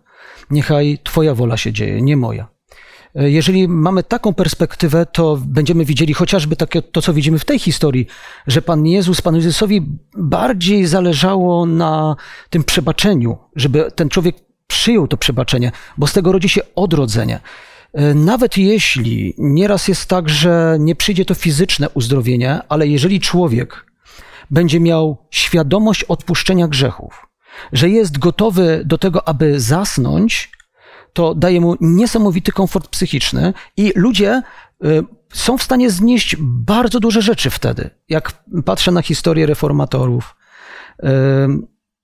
Niechaj 0.51 0.99
Twoja 1.05 1.35
wola 1.35 1.57
się 1.57 1.73
dzieje, 1.73 2.03
nie 2.03 2.17
moja. 2.17 2.56
Jeżeli 3.17 3.69
mamy 3.69 4.03
taką 4.03 4.35
perspektywę, 4.35 5.07
to 5.07 5.39
będziemy 5.47 5.85
widzieli 5.85 6.15
chociażby 6.15 6.57
takie, 6.57 6.83
to, 6.83 7.03
co 7.03 7.15
widzimy 7.15 7.39
w 7.39 7.45
tej 7.45 7.59
historii, 7.59 8.07
że 8.47 8.63
Pan 8.63 8.87
Jezus, 8.87 9.23
Panu 9.23 9.37
Jezusowi 9.37 9.87
bardziej 10.17 10.87
zależało 10.87 11.67
na 11.67 12.17
tym 12.51 12.65
przebaczeniu, 12.65 13.39
żeby 13.57 13.91
ten 13.95 14.09
człowiek 14.09 14.37
przyjął 14.67 15.09
to 15.09 15.17
przebaczenie, 15.17 15.73
bo 15.99 16.07
z 16.07 16.13
tego 16.13 16.33
rodzi 16.33 16.49
się 16.49 16.61
odrodzenie. 16.75 17.41
Nawet 18.15 18.59
jeśli 18.59 19.35
nieraz 19.39 19.89
jest 19.89 20.07
tak, 20.09 20.29
że 20.29 20.77
nie 20.81 20.97
przyjdzie 20.97 21.25
to 21.25 21.35
fizyczne 21.35 21.89
uzdrowienie, 21.91 22.61
ale 22.69 22.89
jeżeli 22.89 23.21
człowiek 23.21 23.87
będzie 24.51 24.81
miał 24.81 25.17
świadomość 25.31 26.05
odpuszczenia 26.05 26.69
grzechów, 26.69 27.27
że 27.73 27.89
jest 27.89 28.19
gotowy 28.19 28.83
do 28.85 28.99
tego, 28.99 29.29
aby 29.29 29.61
zasnąć, 29.61 30.56
to 31.17 31.35
daje 31.35 31.61
mu 31.61 31.77
niesamowity 31.81 32.53
komfort 32.53 32.89
psychiczny 32.89 33.53
i 33.77 33.93
ludzie 33.95 34.43
y, 34.85 35.05
są 35.33 35.59
w 35.59 35.63
stanie 35.63 35.91
znieść 35.91 36.37
bardzo 36.41 37.01
duże 37.01 37.23
rzeczy 37.23 37.51
wtedy. 37.51 37.91
Jak 38.09 38.45
patrzę 38.65 38.93
na 38.93 39.03
historię 39.03 39.47
reformatorów, 39.47 40.37
y, 41.05 41.07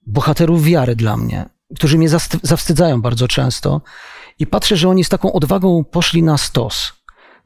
bohaterów 0.07 0.65
wiary 0.65 0.97
dla 0.97 1.17
mnie, 1.17 1.49
którzy 1.77 1.99
mnie 1.99 2.09
zawstydzają 2.43 3.03
bardzo 3.03 3.29
często 3.29 3.81
i 4.39 4.47
patrzę, 4.47 4.77
że 4.77 4.89
oni 4.89 5.05
z 5.05 5.09
taką 5.09 5.33
odwagą 5.33 5.85
poszli 5.85 6.23
na 6.23 6.39
stos, 6.39 6.93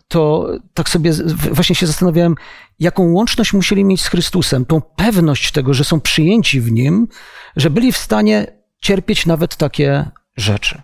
to 0.08 0.48
tak 0.74 0.88
sobie 0.88 1.12
właśnie 1.52 1.76
się 1.76 1.86
zastanawiałem, 1.86 2.34
jaką 2.78 3.12
łączność 3.12 3.52
musieli 3.52 3.84
mieć 3.84 4.02
z 4.02 4.08
Chrystusem, 4.08 4.64
tą 4.64 4.80
pewność 4.80 5.52
tego, 5.52 5.74
że 5.74 5.84
są 5.84 6.00
przyjęci 6.00 6.60
w 6.60 6.72
Nim, 6.72 7.08
że 7.56 7.70
byli 7.70 7.92
w 7.92 7.96
stanie 7.96 8.46
cierpieć 8.80 9.26
nawet 9.26 9.56
takie 9.56 10.10
rzeczy. 10.36 10.82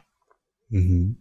Mhm. 0.72 1.14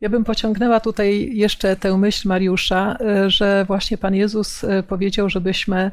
Ja 0.00 0.08
bym 0.08 0.24
pociągnęła 0.24 0.80
tutaj 0.80 1.30
jeszcze 1.32 1.76
tę 1.76 1.98
myśl 1.98 2.28
Mariusza, 2.28 2.96
y, 3.26 3.30
że 3.30 3.64
właśnie 3.64 3.98
Pan 3.98 4.14
Jezus 4.14 4.64
y, 4.64 4.82
powiedział, 4.88 5.28
żebyśmy 5.28 5.90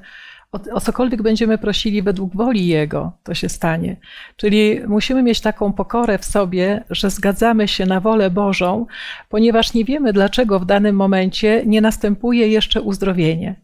o, 0.52 0.60
o 0.74 0.82
cokolwiek 0.82 1.22
będziemy 1.22 1.58
prosili 1.58 2.02
według 2.02 2.36
woli 2.36 2.68
Jego, 2.68 3.12
to 3.24 3.34
się 3.34 3.50
stanie. 3.50 3.96
Czyli 4.36 4.80
musimy 4.88 5.24
mieć 5.24 5.42
taką 5.42 5.74
pokorę 5.74 6.18
w 6.18 6.26
sobie, 6.26 6.84
że 6.90 7.10
zgadzamy 7.10 7.68
się 7.68 7.86
na 7.86 8.00
wolę 8.00 8.30
Bożą, 8.30 8.86
ponieważ 9.30 9.74
nie 9.74 9.86
wiemy, 9.86 10.14
dlaczego 10.14 10.60
w 10.60 10.66
danym 10.66 10.96
momencie 10.96 11.64
nie 11.66 11.82
następuje 11.82 12.48
jeszcze 12.48 12.82
uzdrowienie. 12.82 13.56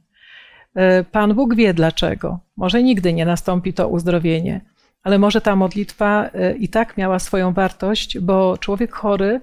Y, 0.78 1.06
Pan 1.12 1.34
Bóg 1.34 1.56
wie 1.56 1.74
dlaczego. 1.74 2.40
Może 2.58 2.84
nigdy 2.84 3.14
nie 3.14 3.26
nastąpi 3.26 3.74
to 3.74 3.88
uzdrowienie, 3.88 4.62
ale 5.04 5.20
może 5.20 5.42
ta 5.42 5.56
modlitwa 5.56 6.26
y, 6.28 6.58
i 6.58 6.70
tak 6.70 6.98
miała 6.98 7.20
swoją 7.20 7.54
wartość, 7.54 8.20
bo 8.20 8.58
człowiek 8.58 8.94
chory 8.94 9.42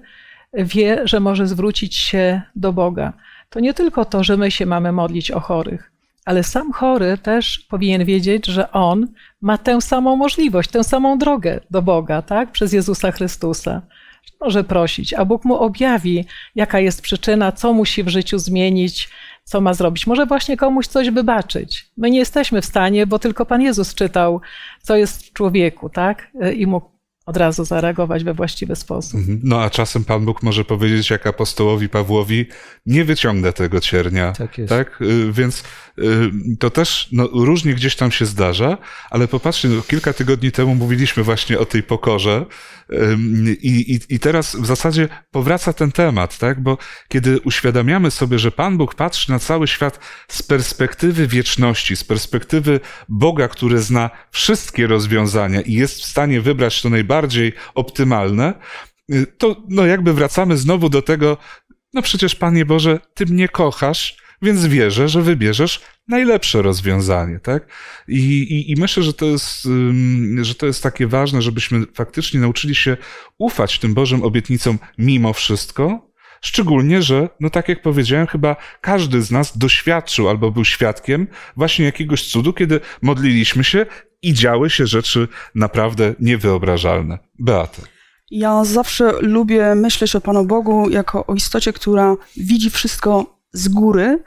wie, 0.53 1.01
że 1.03 1.19
może 1.19 1.47
zwrócić 1.47 1.95
się 1.95 2.41
do 2.55 2.73
Boga. 2.73 3.13
To 3.49 3.59
nie 3.59 3.73
tylko 3.73 4.05
to, 4.05 4.23
że 4.23 4.37
my 4.37 4.51
się 4.51 4.65
mamy 4.65 4.91
modlić 4.91 5.31
o 5.31 5.39
chorych, 5.39 5.91
ale 6.25 6.43
sam 6.43 6.71
chory 6.71 7.17
też 7.17 7.59
powinien 7.59 8.05
wiedzieć, 8.05 8.45
że 8.45 8.71
on 8.71 9.07
ma 9.41 9.57
tę 9.57 9.81
samą 9.81 10.15
możliwość, 10.15 10.69
tę 10.69 10.83
samą 10.83 11.17
drogę 11.17 11.59
do 11.71 11.81
Boga, 11.81 12.21
tak? 12.21 12.51
Przez 12.51 12.73
Jezusa 12.73 13.11
Chrystusa. 13.11 13.81
Może 14.41 14.63
prosić, 14.63 15.13
a 15.13 15.25
Bóg 15.25 15.45
mu 15.45 15.55
objawi, 15.55 16.25
jaka 16.55 16.79
jest 16.79 17.01
przyczyna, 17.01 17.51
co 17.51 17.73
musi 17.73 18.03
w 18.03 18.07
życiu 18.07 18.39
zmienić, 18.39 19.09
co 19.43 19.61
ma 19.61 19.73
zrobić. 19.73 20.07
Może 20.07 20.25
właśnie 20.25 20.57
komuś 20.57 20.87
coś 20.87 21.09
wybaczyć. 21.09 21.89
My 21.97 22.09
nie 22.11 22.19
jesteśmy 22.19 22.61
w 22.61 22.65
stanie, 22.65 23.07
bo 23.07 23.19
tylko 23.19 23.45
Pan 23.45 23.61
Jezus 23.61 23.93
czytał, 23.93 24.41
co 24.81 24.95
jest 24.95 25.25
w 25.25 25.33
człowieku, 25.33 25.89
tak? 25.89 26.31
I 26.55 26.67
mógł 26.67 26.91
od 27.25 27.37
razu 27.37 27.65
zareagować 27.65 28.23
we 28.23 28.33
właściwy 28.33 28.75
sposób. 28.75 29.19
Mhm. 29.19 29.39
No 29.43 29.61
a 29.61 29.69
czasem 29.69 30.03
Pan 30.03 30.25
Bóg 30.25 30.43
może 30.43 30.65
powiedzieć 30.65 31.09
jak 31.09 31.27
apostołowi 31.27 31.89
Pawłowi, 31.89 32.45
nie 32.85 33.03
wyciągnę 33.05 33.53
tego 33.53 33.79
ciernia. 33.79 34.31
Tak 34.31 34.57
jest. 34.57 34.69
Tak? 34.69 35.01
Y, 35.01 35.31
Więc 35.31 35.63
y, 35.99 36.31
to 36.59 36.69
też 36.69 37.09
no, 37.11 37.29
różnie 37.33 37.73
gdzieś 37.73 37.95
tam 37.95 38.11
się 38.11 38.25
zdarza, 38.25 38.77
ale 39.09 39.27
popatrzcie, 39.27 39.67
no, 39.67 39.81
kilka 39.81 40.13
tygodni 40.13 40.51
temu 40.51 40.75
mówiliśmy 40.75 41.23
właśnie 41.23 41.59
o 41.59 41.65
tej 41.65 41.83
pokorze 41.83 42.45
i, 43.61 43.93
i, 43.93 44.15
i 44.15 44.19
teraz 44.19 44.55
w 44.55 44.65
zasadzie 44.65 45.07
powraca 45.31 45.73
ten 45.73 45.91
temat, 45.91 46.37
tak? 46.37 46.63
Bo 46.63 46.77
kiedy 47.07 47.39
uświadamiamy 47.39 48.11
sobie, 48.11 48.39
że 48.39 48.51
Pan 48.51 48.77
Bóg 48.77 48.95
patrzy 48.95 49.31
na 49.31 49.39
cały 49.39 49.67
świat 49.67 49.99
z 50.27 50.43
perspektywy 50.43 51.27
wieczności, 51.27 51.95
z 51.95 52.03
perspektywy 52.03 52.79
Boga, 53.09 53.47
który 53.47 53.79
zna 53.79 54.09
wszystkie 54.31 54.87
rozwiązania 54.87 55.61
i 55.61 55.73
jest 55.73 56.01
w 56.01 56.05
stanie 56.05 56.41
wybrać 56.41 56.81
to 56.81 56.89
najbardziej 56.89 57.53
optymalne, 57.75 58.53
y, 59.13 59.25
to 59.37 59.63
no 59.69 59.85
jakby 59.85 60.13
wracamy 60.13 60.57
znowu 60.57 60.89
do 60.89 61.01
tego, 61.01 61.37
no 61.93 62.01
przecież 62.01 62.35
Panie 62.35 62.65
Boże, 62.65 62.99
Ty 63.13 63.25
mnie 63.25 63.49
kochasz, 63.49 64.20
więc 64.41 64.65
wierzę, 64.65 65.09
że 65.09 65.21
wybierzesz 65.21 65.81
najlepsze 66.07 66.61
rozwiązanie, 66.61 67.39
tak? 67.39 67.67
I, 68.07 68.19
i, 68.41 68.71
i 68.71 68.75
myślę, 68.75 69.03
że 69.03 69.13
to, 69.13 69.25
jest, 69.25 69.67
że 70.41 70.55
to 70.55 70.65
jest 70.65 70.83
takie 70.83 71.07
ważne, 71.07 71.41
żebyśmy 71.41 71.85
faktycznie 71.93 72.39
nauczyli 72.39 72.75
się 72.75 72.97
ufać 73.37 73.79
tym 73.79 73.93
Bożym 73.93 74.23
obietnicom 74.23 74.79
mimo 74.97 75.33
wszystko, 75.33 76.11
Szczególnie, 76.43 77.01
że, 77.01 77.29
no 77.39 77.49
tak 77.49 77.69
jak 77.69 77.81
powiedziałem, 77.81 78.27
chyba 78.27 78.55
każdy 78.81 79.21
z 79.21 79.31
nas 79.31 79.57
doświadczył 79.57 80.29
albo 80.29 80.51
był 80.51 80.65
świadkiem 80.65 81.27
właśnie 81.55 81.85
jakiegoś 81.85 82.27
cudu, 82.27 82.53
kiedy 82.53 82.79
modliliśmy 83.01 83.63
się 83.63 83.85
i 84.21 84.33
działy 84.33 84.69
się 84.69 84.87
rzeczy 84.87 85.27
naprawdę 85.55 86.15
niewyobrażalne. 86.19 87.19
Beaty. 87.39 87.81
Ja 88.31 88.65
zawsze 88.65 89.11
lubię 89.21 89.75
myśleć 89.75 90.15
o 90.15 90.21
Panu 90.21 90.45
Bogu 90.45 90.89
jako 90.89 91.25
o 91.25 91.35
istocie, 91.35 91.73
która 91.73 92.15
widzi 92.37 92.69
wszystko 92.69 93.40
z 93.53 93.67
góry, 93.67 94.23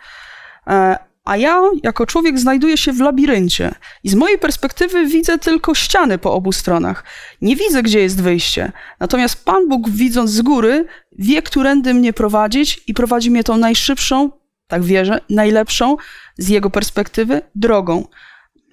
e, 0.67 0.99
a 1.25 1.37
ja 1.37 1.63
jako 1.83 2.07
człowiek 2.07 2.39
znajduję 2.39 2.77
się 2.77 2.93
w 2.93 3.01
labiryncie 3.01 3.75
i 4.05 4.09
z 4.09 4.15
mojej 4.15 4.39
perspektywy 4.39 5.07
widzę 5.07 5.39
tylko 5.39 5.75
ściany 5.75 6.19
po 6.19 6.35
obu 6.35 6.53
stronach. 6.53 7.05
Nie 7.43 7.57
widzę, 7.57 7.83
gdzie 7.83 8.01
jest 8.01 8.23
wyjście. 8.23 8.73
Natomiast 9.01 9.45
Pan 9.45 9.69
Bóg, 9.69 9.91
widząc 9.91 10.31
z 10.31 10.43
góry, 10.43 10.87
wie, 11.19 11.43
którędy 11.43 11.95
mnie 11.95 12.13
prowadzić 12.13 12.81
i 12.87 12.95
prowadzi 12.95 13.31
mnie 13.31 13.45
tą 13.45 13.57
najszybszą, 13.57 14.31
tak 14.67 14.83
wierzę, 14.83 15.21
najlepszą 15.31 15.97
z 16.39 16.49
jego 16.49 16.71
perspektywy 16.71 17.43
drogą. 17.55 18.07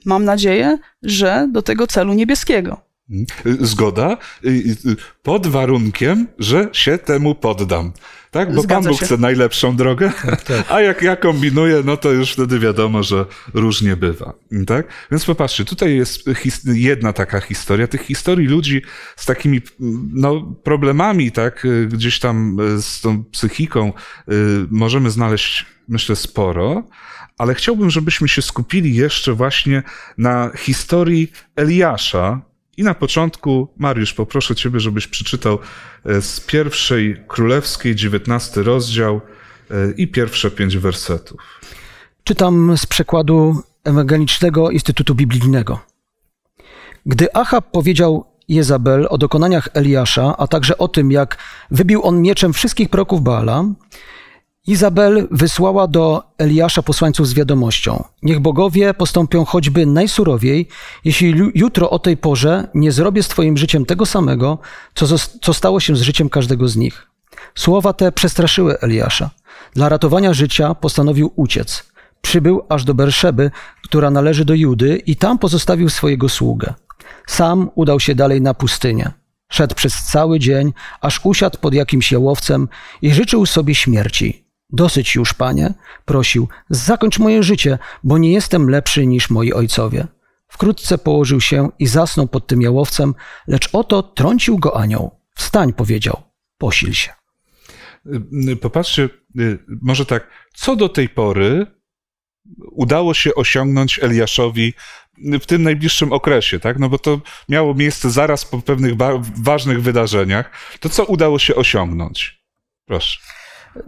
Mam 0.06 0.26
nadzieję, 0.26 0.78
że 1.04 1.48
do 1.52 1.62
tego 1.62 1.88
celu 1.88 2.14
niebieskiego. 2.14 2.82
Mhm. 3.12 3.66
Zgoda, 3.66 4.18
pod 5.24 5.48
warunkiem, 5.48 6.28
że 6.40 6.70
się 6.74 6.98
temu 6.98 7.36
poddam. 7.36 7.94
Tak? 8.32 8.54
Bo 8.56 8.62
Zgadza 8.62 8.82
Pan 8.82 8.92
Bóg 8.92 9.00
się. 9.00 9.06
chce 9.06 9.18
najlepszą 9.18 9.76
drogę, 9.76 10.12
a 10.70 10.82
jak 10.82 11.02
ja 11.02 11.16
kombinuję, 11.16 11.82
no 11.86 11.98
to 11.98 12.12
już 12.12 12.32
wtedy 12.32 12.60
wiadomo, 12.60 13.04
że 13.04 13.26
różnie 13.54 13.96
bywa. 13.96 14.34
Tak? 14.68 14.88
Więc 15.12 15.26
popatrzcie, 15.26 15.66
tutaj 15.66 15.96
jest 15.96 16.26
his- 16.28 16.74
jedna 16.74 17.14
taka 17.14 17.42
historia. 17.42 17.88
Tych 17.88 18.02
historii 18.02 18.48
ludzi 18.48 18.82
z 19.16 19.26
takimi 19.26 19.62
no, 20.14 20.42
problemami, 20.64 21.32
tak, 21.32 21.68
gdzieś 21.88 22.20
tam 22.20 22.58
z 22.82 23.02
tą 23.02 23.24
psychiką 23.24 23.94
y, 24.30 24.34
możemy 24.70 25.12
znaleźć, 25.12 25.66
myślę, 25.88 26.16
sporo. 26.16 26.84
Ale 27.38 27.56
chciałbym, 27.56 27.90
żebyśmy 27.90 28.28
się 28.30 28.42
skupili 28.42 28.96
jeszcze 28.96 29.34
właśnie 29.34 29.84
na 30.18 30.52
historii 30.58 31.32
Eliasza, 31.56 32.42
i 32.78 32.84
na 32.84 32.94
początku, 32.94 33.68
Mariusz, 33.78 34.14
poproszę 34.14 34.56
Ciebie, 34.56 34.80
żebyś 34.80 35.08
przeczytał 35.08 35.60
e, 36.06 36.22
z 36.22 36.40
pierwszej 36.40 37.24
królewskiej, 37.28 37.96
dziewiętnasty 37.96 38.64
rozdział 38.64 39.22
e, 39.72 39.92
i 39.98 40.08
pierwsze 40.08 40.52
pięć 40.52 40.78
wersetów. 40.78 41.42
Czytam 42.24 42.78
z 42.78 42.86
przekładu 42.86 43.64
Ewangelicznego 43.84 44.70
Instytutu 44.70 45.16
Biblijnego. 45.16 45.80
Gdy 47.06 47.34
Achab 47.34 47.72
powiedział 47.72 48.26
Jezabel 48.48 49.08
o 49.10 49.18
dokonaniach 49.18 49.70
Eliasza, 49.74 50.38
a 50.38 50.48
także 50.48 50.78
o 50.78 50.88
tym, 50.88 51.12
jak 51.12 51.38
wybił 51.72 52.04
on 52.04 52.22
mieczem 52.22 52.54
wszystkich 52.54 52.90
proroków 52.90 53.22
Baala, 53.22 53.64
Izabel 54.68 55.28
wysłała 55.32 55.88
do 55.88 56.24
Eliasza 56.38 56.82
posłańców 56.82 57.28
z 57.28 57.34
wiadomością: 57.34 58.04
Niech 58.24 58.40
bogowie 58.40 58.94
postąpią 58.94 59.46
choćby 59.46 59.86
najsurowiej, 59.86 60.68
jeśli 61.06 61.52
jutro 61.56 61.90
o 61.90 62.00
tej 62.00 62.18
porze 62.18 62.68
nie 62.74 62.92
zrobię 62.92 63.24
z 63.24 63.28
Twoim 63.28 63.58
życiem 63.58 63.86
tego 63.86 64.06
samego, 64.06 64.58
co, 64.96 65.06
co 65.42 65.54
stało 65.54 65.80
się 65.80 65.96
z 65.96 66.02
życiem 66.02 66.30
każdego 66.30 66.68
z 66.68 66.76
nich. 66.76 67.08
Słowa 67.56 67.94
te 67.94 68.12
przestraszyły 68.12 68.80
Eliasza. 68.80 69.30
Dla 69.74 69.90
ratowania 69.90 70.34
życia 70.34 70.76
postanowił 70.76 71.32
uciec. 71.36 71.92
Przybył 72.22 72.62
aż 72.70 72.84
do 72.84 72.94
Berszeby, 72.94 73.52
która 73.84 74.12
należy 74.12 74.46
do 74.46 74.54
Judy, 74.54 75.02
i 75.06 75.16
tam 75.16 75.40
pozostawił 75.40 75.90
swojego 75.90 76.30
sługę. 76.30 76.74
Sam 77.28 77.70
udał 77.76 78.00
się 78.00 78.16
dalej 78.16 78.42
na 78.42 78.54
pustynię. 78.54 79.12
Szedł 79.52 79.76
przez 79.76 80.04
cały 80.04 80.40
dzień, 80.40 80.74
aż 81.02 81.20
usiadł 81.24 81.58
pod 81.58 81.74
jakimś 81.74 82.12
jałowcem 82.12 82.68
i 83.02 83.14
życzył 83.14 83.46
sobie 83.46 83.76
śmierci. 83.76 84.51
Dosyć 84.72 85.16
już, 85.16 85.34
panie, 85.34 85.74
prosił, 86.06 86.48
zakończ 86.70 87.20
moje 87.20 87.44
życie, 87.44 87.78
bo 88.04 88.18
nie 88.18 88.32
jestem 88.32 88.70
lepszy 88.70 89.08
niż 89.08 89.30
moi 89.30 89.54
ojcowie. 89.54 90.08
Wkrótce 90.48 90.98
położył 90.98 91.42
się 91.42 91.70
i 91.80 91.88
zasnął 91.88 92.28
pod 92.28 92.48
tym 92.48 92.62
jałowcem, 92.62 93.16
lecz 93.48 93.70
oto 93.74 94.04
trącił 94.04 94.58
go 94.58 94.80
anioł. 94.80 95.20
Wstań, 95.36 95.74
powiedział, 95.74 96.24
posil 96.58 96.94
się. 96.94 97.12
Y, 98.50 98.56
Popatrzcie, 98.56 99.10
y, 99.40 99.60
może 99.82 100.06
tak, 100.06 100.28
co 100.54 100.76
do 100.76 100.90
tej 100.90 101.10
pory 101.10 101.66
udało 102.72 103.14
się 103.14 103.36
osiągnąć 103.36 104.00
Eliaszowi 104.00 104.74
w 105.42 105.46
tym 105.46 105.64
najbliższym 105.64 106.14
okresie, 106.14 106.60
tak? 106.60 106.80
No 106.80 106.90
bo 106.90 107.00
to 107.00 107.22
miało 107.50 107.74
miejsce 107.74 108.12
zaraz 108.12 108.46
po 108.46 108.62
pewnych 108.62 108.94
ważnych 109.44 109.82
wydarzeniach. 109.82 110.52
To 110.80 110.90
co 110.90 111.06
udało 111.06 111.40
się 111.40 111.56
osiągnąć? 111.56 112.44
Proszę. 112.86 113.20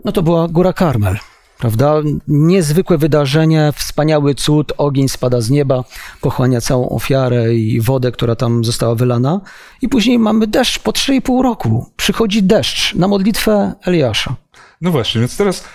No 0.05 0.11
to 0.11 0.23
była 0.23 0.47
Góra 0.47 0.73
Karmel, 0.73 1.17
prawda? 1.59 1.95
Niezwykłe 2.27 2.97
wydarzenie, 2.97 3.73
wspaniały 3.75 4.35
cud, 4.35 4.73
ogień 4.77 5.09
spada 5.09 5.41
z 5.41 5.49
nieba, 5.49 5.83
pochłania 6.21 6.61
całą 6.61 6.89
ofiarę 6.89 7.55
i 7.55 7.81
wodę, 7.81 8.11
która 8.11 8.35
tam 8.35 8.65
została 8.65 8.95
wylana. 8.95 9.41
I 9.81 9.89
później 9.89 10.19
mamy 10.19 10.47
deszcz 10.47 10.79
po 10.79 10.91
3,5 10.91 11.43
roku. 11.43 11.91
Przychodzi 11.97 12.43
deszcz 12.43 12.95
na 12.95 13.07
modlitwę 13.07 13.73
Eliasza. 13.85 14.35
No 14.81 14.91
właśnie, 14.91 15.21
więc 15.21 15.37
teraz, 15.37 15.67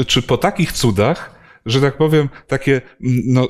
y, 0.00 0.04
czy 0.04 0.22
po 0.22 0.38
takich 0.38 0.72
cudach, 0.72 1.36
że 1.66 1.80
tak 1.80 1.96
powiem, 1.96 2.28
takie 2.46 2.72
mm, 2.74 3.22
no, 3.26 3.48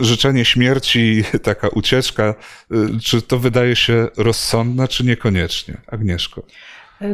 życzenie 0.00 0.44
śmierci, 0.44 1.24
taka 1.42 1.68
ucieczka, 1.68 2.34
y, 2.72 3.00
czy 3.00 3.22
to 3.22 3.38
wydaje 3.38 3.76
się 3.76 4.08
rozsądne, 4.16 4.88
czy 4.88 5.04
niekoniecznie? 5.04 5.80
Agnieszko. 5.86 6.42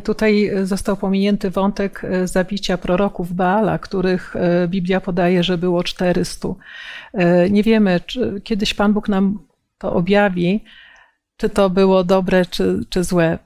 Tutaj 0.05 0.51
został 0.65 0.97
pominięty 0.97 1.51
wątek 1.51 2.05
e, 2.05 2.29
zabicia 2.29 2.79
proroków 2.79 3.33
Baala, 3.33 3.79
których 3.79 4.37
e, 4.37 4.69
Biblia 4.69 5.01
podaje, 5.01 5.43
że 5.43 5.59
było 5.59 5.85
400. 5.85 6.49
E, 7.15 7.51
Nie 7.51 7.63
wiemy, 7.63 8.01
czy 8.07 8.41
kiedyś 8.45 8.75
Pan 8.75 8.93
Bóg 8.93 9.09
nam 9.09 9.39
to 9.79 9.93
objawi, 9.93 10.65
czy 11.37 11.49
to 11.49 11.71
było 11.71 12.05
dobre, 12.05 12.47
czy, 12.47 12.85
czy 12.89 13.05
złe. 13.05 13.39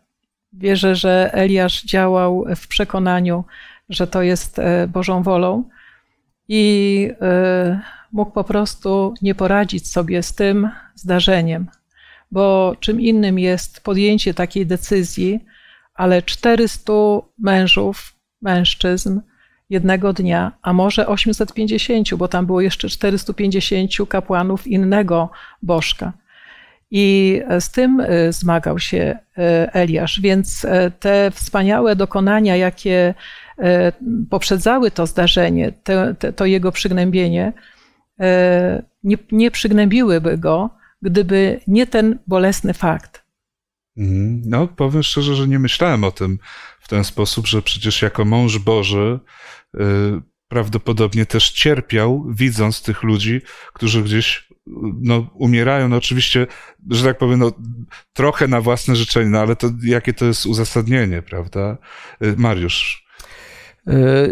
Wierzę, 0.53 0.97
że 0.97 1.31
Eliasz 1.33 1.83
działał 1.83 2.45
w 2.57 2.69
przekonaniu, 2.69 3.45
że 3.89 4.07
to 4.07 4.23
jest 4.23 4.61
Bożą 4.89 5.23
wolą 5.23 5.65
i 6.49 7.11
mógł 8.13 8.31
po 8.31 8.45
prostu 8.45 9.15
nie 9.23 9.35
poradzić 9.35 9.89
sobie 9.89 10.23
z 10.23 10.35
tym 10.35 10.71
zdarzeniem, 10.95 11.67
bo 12.31 12.77
czym 12.81 13.01
innym 13.01 13.39
jest 13.39 13.81
podjęcie 13.81 14.35
takiej 14.35 14.67
decyzji, 14.67 15.41
ale 15.95 16.23
400 16.23 16.93
mężów, 17.39 18.15
mężczyzn 18.43 19.21
jednego 19.71 20.13
dnia, 20.13 20.53
a 20.63 20.73
może 20.73 21.07
850, 21.07 22.15
bo 22.15 22.29
tam 22.29 22.47
było 22.47 22.61
jeszcze 22.61 22.89
450 22.89 24.09
kapłanów 24.09 24.67
innego 24.67 25.31
bożka. 25.63 26.13
I 26.95 27.41
z 27.61 27.71
tym 27.71 28.01
e, 28.01 28.33
zmagał 28.33 28.79
się 28.79 29.19
e, 29.39 29.75
Eliasz, 29.75 30.21
więc 30.21 30.65
e, 30.65 30.91
te 30.91 31.31
wspaniałe 31.31 31.97
dokonania, 31.97 32.57
jakie 32.57 33.15
poprzedzały 34.31 34.91
to 34.91 35.07
zdarzenie, 35.07 35.73
te, 35.73 36.15
te, 36.15 36.33
to 36.33 36.47
jego 36.47 36.73
przygnębienie, 36.73 37.53
nie, 39.05 39.17
nie 39.33 39.51
przygnębiłyby 39.51 40.39
go, 40.39 40.71
gdyby 41.03 41.61
nie 41.67 41.87
ten 41.87 42.19
bolesny 42.27 42.75
fakt. 42.75 43.22
Mhm. 43.97 44.43
No, 44.47 44.67
powiem 44.69 45.03
szczerze, 45.03 45.35
że 45.35 45.49
nie 45.49 45.59
myślałem 45.59 46.05
o 46.05 46.11
tym 46.11 46.39
w 46.81 46.89
ten 46.89 47.05
sposób, 47.05 47.47
że 47.47 47.63
przecież 47.63 48.03
jako 48.03 48.25
mąż 48.25 48.59
Boży 48.59 49.21
y, 49.75 49.79
prawdopodobnie 50.49 51.27
też 51.27 51.51
cierpiał, 51.51 52.27
widząc 52.31 52.83
tych 52.83 53.03
ludzi, 53.03 53.41
którzy 53.73 54.03
gdzieś 54.03 54.39
y, 54.39 54.71
no, 55.03 55.31
umierają. 55.35 55.89
No 55.89 55.97
oczywiście, 55.97 56.47
że 56.91 57.05
tak 57.05 57.19
powiem, 57.19 57.39
no, 57.39 57.53
trochę 58.13 58.49
na 58.49 58.61
własne 58.61 58.97
życzenie, 58.97 59.31
no 59.31 59.39
ale 59.39 59.57
to 59.57 59.71
jakie 59.83 60.13
to 60.15 60.25
jest 60.25 60.47
uzasadnienie, 60.47 61.23
prawda? 61.23 61.79
Y, 62.25 62.35
Mariusz. 62.37 63.07
E, 63.87 64.29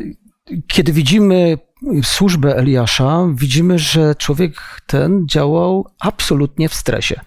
Kiedy 0.69 0.93
widzimy 0.93 1.59
służbę 2.03 2.57
Eliasza, 2.57 3.29
widzimy, 3.35 3.79
że 3.79 4.15
człowiek 4.15 4.81
ten 4.87 5.27
działał 5.29 5.87
absolutnie 6.01 6.69
w 6.69 6.75
stresie. 6.75 7.21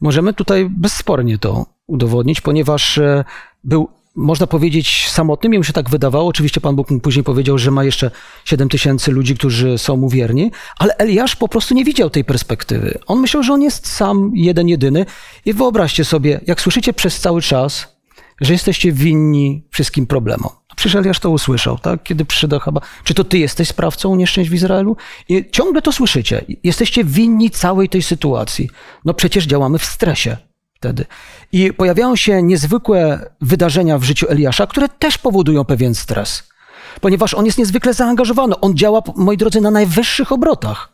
Możemy 0.00 0.32
tutaj 0.32 0.68
bezspornie 0.70 1.38
to 1.38 1.66
udowodnić, 1.86 2.40
ponieważ 2.40 2.98
e, 2.98 3.24
był, 3.64 3.88
można 4.14 4.46
powiedzieć, 4.46 5.08
samotnym. 5.08 5.52
Jemu 5.52 5.64
się 5.64 5.72
tak 5.72 5.90
wydawało. 5.90 6.26
Oczywiście 6.26 6.60
Pan 6.60 6.76
Bóg 6.76 6.90
mu 6.90 7.00
później 7.00 7.24
powiedział, 7.24 7.58
że 7.58 7.70
ma 7.70 7.84
jeszcze 7.84 8.10
7 8.44 8.68
tysięcy 8.68 9.12
ludzi, 9.12 9.34
którzy 9.34 9.78
są 9.78 9.96
mu 9.96 10.08
wierni, 10.08 10.50
ale 10.78 10.96
Eliasz 10.96 11.36
po 11.36 11.48
prostu 11.48 11.74
nie 11.74 11.84
widział 11.84 12.10
tej 12.10 12.24
perspektywy. 12.24 12.98
On 13.06 13.20
myślał, 13.20 13.42
że 13.42 13.52
on 13.52 13.62
jest 13.62 13.86
sam, 13.86 14.32
jeden, 14.34 14.68
jedyny. 14.68 15.06
I 15.44 15.52
wyobraźcie 15.52 16.04
sobie, 16.04 16.40
jak 16.46 16.60
słyszycie 16.60 16.92
przez 16.92 17.20
cały 17.20 17.42
czas, 17.42 17.98
że 18.40 18.52
jesteście 18.52 18.92
winni 18.92 19.64
wszystkim 19.70 20.06
problemom. 20.06 20.50
Przecież 20.78 20.94
Eliasz 20.94 21.20
to 21.20 21.30
usłyszał, 21.30 21.78
tak? 21.78 22.02
Kiedy 22.02 22.24
przyszedł 22.24 22.50
do 22.50 22.56
Achaba. 22.56 22.80
Czy 23.04 23.14
to 23.14 23.24
ty 23.24 23.38
jesteś 23.38 23.68
sprawcą 23.68 24.16
nieszczęść 24.16 24.50
w 24.50 24.54
Izraelu? 24.54 24.96
I 25.28 25.50
ciągle 25.50 25.82
to 25.82 25.92
słyszycie. 25.92 26.44
Jesteście 26.64 27.04
winni 27.04 27.50
całej 27.50 27.88
tej 27.88 28.02
sytuacji. 28.02 28.70
No 29.04 29.14
przecież 29.14 29.46
działamy 29.46 29.78
w 29.78 29.84
stresie 29.84 30.36
wtedy. 30.74 31.04
I 31.52 31.72
pojawiają 31.72 32.16
się 32.16 32.42
niezwykłe 32.42 33.30
wydarzenia 33.40 33.98
w 33.98 34.04
życiu 34.04 34.26
Eliasza, 34.28 34.66
które 34.66 34.88
też 34.88 35.18
powodują 35.18 35.64
pewien 35.64 35.94
stres. 35.94 36.48
Ponieważ 37.00 37.34
on 37.34 37.46
jest 37.46 37.58
niezwykle 37.58 37.94
zaangażowany. 37.94 38.60
On 38.60 38.76
działa, 38.76 39.02
moi 39.16 39.36
drodzy, 39.36 39.60
na 39.60 39.70
najwyższych 39.70 40.32
obrotach. 40.32 40.92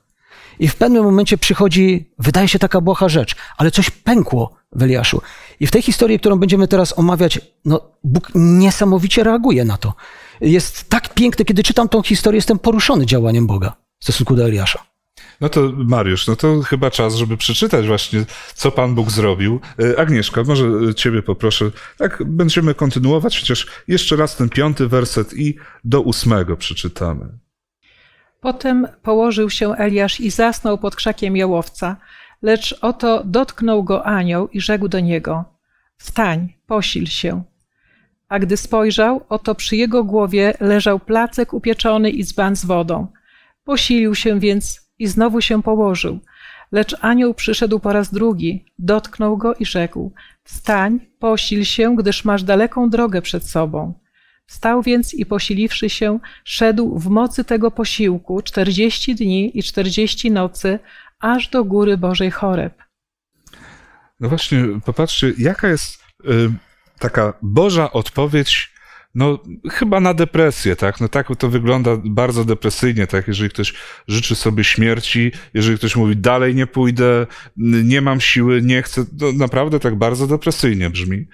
I 0.59 0.69
w 0.69 0.77
pewnym 0.77 1.05
momencie 1.05 1.39
przychodzi, 1.39 2.11
wydaje 2.19 2.49
się 2.49 2.59
taka 2.59 2.81
błaha 2.81 3.09
rzecz, 3.09 3.37
ale 3.57 3.71
coś 3.71 3.91
pękło 3.91 4.57
w 4.73 4.83
Eliaszu. 4.83 5.23
I 5.61 5.67
w 5.67 5.71
tej 5.71 5.83
historii, 5.83 6.19
którą 6.19 6.37
będziemy 6.37 6.69
teraz 6.69 6.99
omawiać, 6.99 7.41
no, 7.65 7.81
Bóg 8.05 8.31
niesamowicie 8.35 9.25
reaguje 9.25 9.65
na 9.65 9.77
to. 9.77 9.95
Jest 10.41 10.89
tak 10.89 11.15
piękny, 11.15 11.45
kiedy 11.45 11.63
czytam 11.63 11.89
tą 11.89 12.03
historię, 12.03 12.39
jestem 12.39 12.59
poruszony 12.59 13.07
działaniem 13.07 13.47
Boga 13.47 13.77
w 13.99 14.05
stosunku 14.05 14.37
do 14.37 14.45
Eliasza. 14.45 14.85
No 15.41 15.49
to 15.49 15.73
Mariusz, 15.77 16.27
no 16.27 16.37
to 16.37 16.63
chyba 16.63 16.91
czas, 16.91 17.15
żeby 17.15 17.37
przeczytać 17.37 17.87
właśnie, 17.87 18.25
co 18.55 18.71
Pan 18.71 18.95
Bóg 18.95 19.11
zrobił. 19.11 19.61
E, 19.79 20.01
Agnieszka, 20.01 20.43
może 20.43 20.95
Ciebie 20.95 21.23
poproszę. 21.23 21.71
Tak, 21.99 22.23
będziemy 22.27 22.75
kontynuować, 22.75 23.41
chociaż 23.41 23.67
jeszcze 23.89 24.17
raz 24.17 24.37
ten 24.37 24.49
piąty 24.49 24.89
werset 24.89 25.35
i 25.35 25.57
do 25.85 26.01
ósmego 26.01 26.57
przeczytamy. 26.57 27.39
Potem 28.41 28.89
położył 29.03 29.51
się 29.51 29.73
Eliasz 29.73 30.21
i 30.21 30.31
zasnął 30.31 30.79
pod 30.79 30.97
krzakiem 30.97 31.37
jałowca, 31.37 31.97
lecz 32.45 32.79
oto 32.81 33.23
dotknął 33.25 33.85
go 33.85 34.07
anioł 34.07 34.49
i 34.49 34.61
rzekł 34.61 34.89
do 34.89 35.01
niego: 35.01 35.45
Wstań, 35.97 36.53
posil 36.67 37.07
się. 37.07 37.43
A 38.29 38.39
gdy 38.39 38.57
spojrzał, 38.57 39.25
oto 39.29 39.55
przy 39.55 39.77
jego 39.77 40.05
głowie 40.05 40.55
leżał 40.61 41.01
placek 41.01 41.55
upieczony 41.55 42.11
i 42.11 42.25
dzban 42.25 42.57
z 42.57 42.65
wodą. 42.65 43.07
Posilił 43.65 44.15
się 44.15 44.41
więc 44.41 44.81
i 44.99 45.07
znowu 45.07 45.41
się 45.41 45.63
położył. 45.63 46.19
Lecz 46.73 46.97
anioł 47.01 47.35
przyszedł 47.35 47.81
po 47.81 47.93
raz 47.93 48.15
drugi, 48.15 48.65
dotknął 48.79 49.37
go 49.37 49.55
i 49.55 49.67
rzekł: 49.67 50.13
Wstań, 50.45 51.01
posil 51.19 51.65
się, 51.65 51.97
gdyż 51.97 52.25
masz 52.25 52.43
daleką 52.43 52.91
drogę 52.91 53.23
przed 53.23 53.45
sobą. 53.45 53.95
Wstał 54.47 54.83
więc 54.83 55.15
i 55.15 55.27
posiliwszy 55.27 55.91
się, 55.91 56.19
szedł 56.45 56.99
w 56.99 57.09
mocy 57.09 57.45
tego 57.45 57.71
posiłku 57.71 58.43
czterdzieści 58.43 59.15
dni 59.15 59.59
i 59.59 59.63
czterdzieści 59.63 60.31
nocy, 60.31 60.79
aż 61.25 61.49
do 61.49 61.65
góry 61.65 61.99
Bożej 61.99 62.31
Choreb. 62.31 62.83
No 64.21 64.29
właśnie, 64.29 64.65
popatrzcie, 64.85 65.33
jaka 65.39 65.69
jest 65.69 66.05
y, 66.25 66.51
taka 66.99 67.33
Boża 67.43 67.93
odpowiedź, 67.93 68.75
no 69.15 69.39
chyba 69.71 70.01
na 70.01 70.15
depresję, 70.15 70.77
tak? 70.77 71.01
No 71.01 71.09
tak 71.09 71.29
to 71.39 71.49
wygląda 71.49 71.91
bardzo 72.05 72.45
depresyjnie, 72.45 73.07
tak? 73.07 73.29
Jeżeli 73.29 73.51
ktoś 73.51 73.75
życzy 74.09 74.35
sobie 74.35 74.65
śmierci, 74.65 75.33
jeżeli 75.55 75.79
ktoś 75.79 75.97
mówi 75.97 76.17
dalej 76.17 76.55
nie 76.55 76.67
pójdę, 76.67 77.27
nie 77.57 78.01
mam 78.01 78.21
siły, 78.21 78.63
nie 78.63 78.83
chcę, 78.83 79.05
to 79.19 79.33
naprawdę 79.33 79.81
tak 79.81 79.95
bardzo 79.95 80.27
depresyjnie 80.27 80.91
brzmi. 80.91 81.27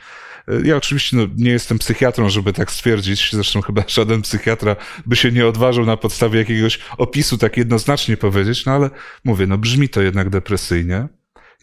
Ja 0.64 0.76
oczywiście 0.76 1.16
no, 1.16 1.26
nie 1.36 1.50
jestem 1.50 1.78
psychiatrą, 1.78 2.28
żeby 2.28 2.52
tak 2.52 2.70
stwierdzić, 2.70 3.30
zresztą 3.32 3.62
chyba 3.62 3.82
żaden 3.98 4.22
psychiatra 4.22 4.76
by 5.06 5.16
się 5.16 5.32
nie 5.32 5.46
odważył 5.46 5.86
na 5.86 5.96
podstawie 5.96 6.38
jakiegoś 6.38 6.78
opisu 6.98 7.38
tak 7.38 7.56
jednoznacznie 7.56 8.16
powiedzieć, 8.16 8.66
no 8.66 8.72
ale 8.72 8.90
mówię, 9.24 9.46
no 9.46 9.58
brzmi 9.58 9.88
to 9.88 10.02
jednak 10.02 10.30
depresyjnie. 10.30 11.08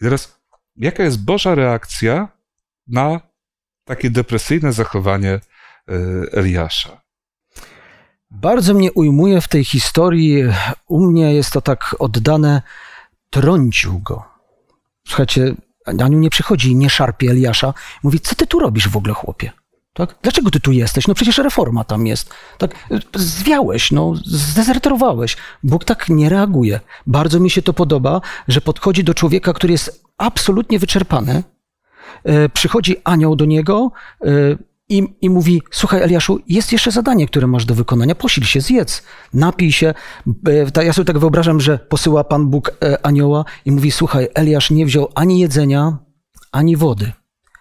I 0.00 0.04
teraz, 0.04 0.40
jaka 0.76 1.02
jest 1.02 1.24
Boża 1.24 1.54
reakcja 1.54 2.28
na 2.86 3.20
takie 3.84 4.10
depresyjne 4.10 4.72
zachowanie 4.72 5.30
e, 5.30 5.40
Eliasza? 6.32 7.00
Bardzo 8.30 8.74
mnie 8.74 8.92
ujmuje 8.92 9.40
w 9.40 9.48
tej 9.48 9.64
historii, 9.64 10.44
u 10.88 11.10
mnie 11.10 11.34
jest 11.34 11.52
to 11.52 11.60
tak 11.60 11.96
oddane, 11.98 12.62
trącił 13.30 13.98
go. 13.98 14.24
Słuchajcie, 15.06 15.54
Aniu 15.88 16.18
nie 16.18 16.30
przychodzi 16.30 16.76
nie 16.76 16.90
szarpie 16.90 17.30
Eliasza. 17.30 17.74
Mówi, 18.02 18.20
co 18.20 18.34
ty 18.34 18.46
tu 18.46 18.58
robisz 18.58 18.88
w 18.88 18.96
ogóle, 18.96 19.14
chłopie? 19.14 19.52
Tak? 19.98 20.14
Dlaczego 20.22 20.50
ty 20.50 20.60
tu 20.60 20.72
jesteś? 20.72 21.08
No 21.08 21.14
przecież 21.14 21.38
reforma 21.38 21.84
tam 21.84 22.06
jest. 22.06 22.34
Tak? 22.58 22.74
Zwiałeś, 23.14 23.90
no, 23.90 24.14
zdezerterowałeś. 24.24 25.36
Bóg 25.62 25.84
tak 25.84 26.08
nie 26.08 26.28
reaguje. 26.28 26.80
Bardzo 27.06 27.40
mi 27.40 27.50
się 27.50 27.62
to 27.62 27.72
podoba, 27.72 28.20
że 28.48 28.60
podchodzi 28.60 29.04
do 29.04 29.14
człowieka, 29.14 29.52
który 29.52 29.72
jest 29.72 30.04
absolutnie 30.18 30.78
wyczerpany. 30.78 31.42
E, 32.24 32.48
przychodzi 32.48 32.96
anioł 33.04 33.36
do 33.36 33.44
niego, 33.44 33.90
e, 34.24 34.28
i, 34.88 35.02
I 35.20 35.30
mówi: 35.30 35.62
Słuchaj, 35.70 36.02
Eliaszu, 36.02 36.40
jest 36.48 36.72
jeszcze 36.72 36.90
zadanie, 36.90 37.26
które 37.26 37.46
masz 37.46 37.64
do 37.64 37.74
wykonania. 37.74 38.14
Posil 38.14 38.44
się, 38.44 38.60
zjedz, 38.60 39.02
napij 39.34 39.72
się. 39.72 39.94
E, 40.76 40.84
ja 40.84 40.92
sobie 40.92 41.06
tak 41.06 41.18
wyobrażam, 41.18 41.60
że 41.60 41.78
posyła 41.78 42.24
Pan 42.24 42.46
Bóg 42.46 42.70
e, 42.82 43.06
anioła 43.06 43.44
i 43.64 43.72
mówi: 43.72 43.90
Słuchaj, 43.90 44.28
Eliasz 44.34 44.70
nie 44.70 44.86
wziął 44.86 45.08
ani 45.14 45.40
jedzenia, 45.40 45.98
ani 46.52 46.76
wody. 46.76 47.12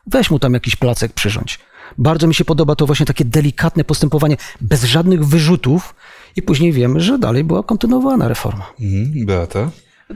Weź 0.07 0.31
mu 0.31 0.39
tam 0.39 0.53
jakiś 0.53 0.75
placek 0.75 1.13
przyrządź. 1.13 1.59
Bardzo 1.97 2.27
mi 2.27 2.35
się 2.35 2.45
podoba 2.45 2.75
to 2.75 2.85
właśnie 2.85 3.05
takie 3.05 3.25
delikatne 3.25 3.83
postępowanie, 3.83 4.37
bez 4.61 4.83
żadnych 4.83 5.25
wyrzutów, 5.25 5.95
i 6.35 6.41
później 6.41 6.71
wiemy, 6.71 6.99
że 6.99 7.19
dalej 7.19 7.43
była 7.43 7.63
kontynuowana 7.63 8.27
reforma. 8.27 8.73
Mhm, 8.79 9.25
Beata? 9.25 9.69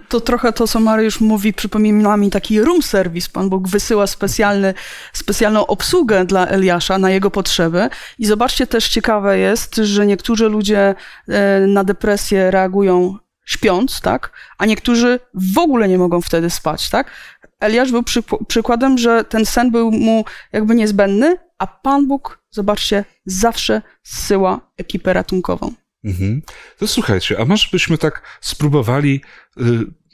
To 0.09 0.21
trochę 0.21 0.53
to, 0.53 0.67
co 0.67 0.79
Mariusz 0.79 1.19
mówi, 1.19 1.53
przypomina 1.53 2.17
mi 2.17 2.29
taki 2.29 2.61
room 2.61 2.81
service. 2.81 3.29
Pan 3.33 3.49
Bóg 3.49 3.67
wysyła 3.67 4.07
specjalny, 4.07 4.73
specjalną 5.13 5.67
obsługę 5.67 6.25
dla 6.25 6.47
Eliasza 6.47 6.97
na 6.97 7.09
jego 7.09 7.31
potrzeby. 7.31 7.89
I 8.19 8.25
zobaczcie, 8.25 8.67
też 8.67 8.89
ciekawe 8.89 9.37
jest, 9.37 9.75
że 9.75 10.05
niektórzy 10.05 10.49
ludzie 10.49 10.95
e, 11.27 11.59
na 11.67 11.83
depresję 11.83 12.51
reagują 12.51 13.17
śpiąc, 13.45 14.01
tak? 14.01 14.31
A 14.57 14.65
niektórzy 14.65 15.19
w 15.33 15.57
ogóle 15.57 15.87
nie 15.87 15.97
mogą 15.97 16.21
wtedy 16.21 16.49
spać, 16.49 16.89
tak? 16.89 17.11
Eliasz 17.59 17.91
był 17.91 18.03
przy, 18.03 18.23
przykładem, 18.47 18.97
że 18.97 19.23
ten 19.23 19.45
sen 19.45 19.71
był 19.71 19.91
mu 19.91 20.25
jakby 20.51 20.75
niezbędny, 20.75 21.37
a 21.57 21.67
Pan 21.67 22.07
Bóg, 22.07 22.43
zobaczcie, 22.49 23.05
zawsze 23.25 23.81
zsyła 24.03 24.59
ekipę 24.77 25.13
ratunkową. 25.13 25.71
Mhm. 26.03 26.41
To 26.77 26.87
słuchajcie, 26.87 27.39
a 27.39 27.45
może 27.45 27.67
byśmy 27.71 27.97
tak 27.97 28.21
spróbowali, 28.41 29.21
y, 29.57 29.63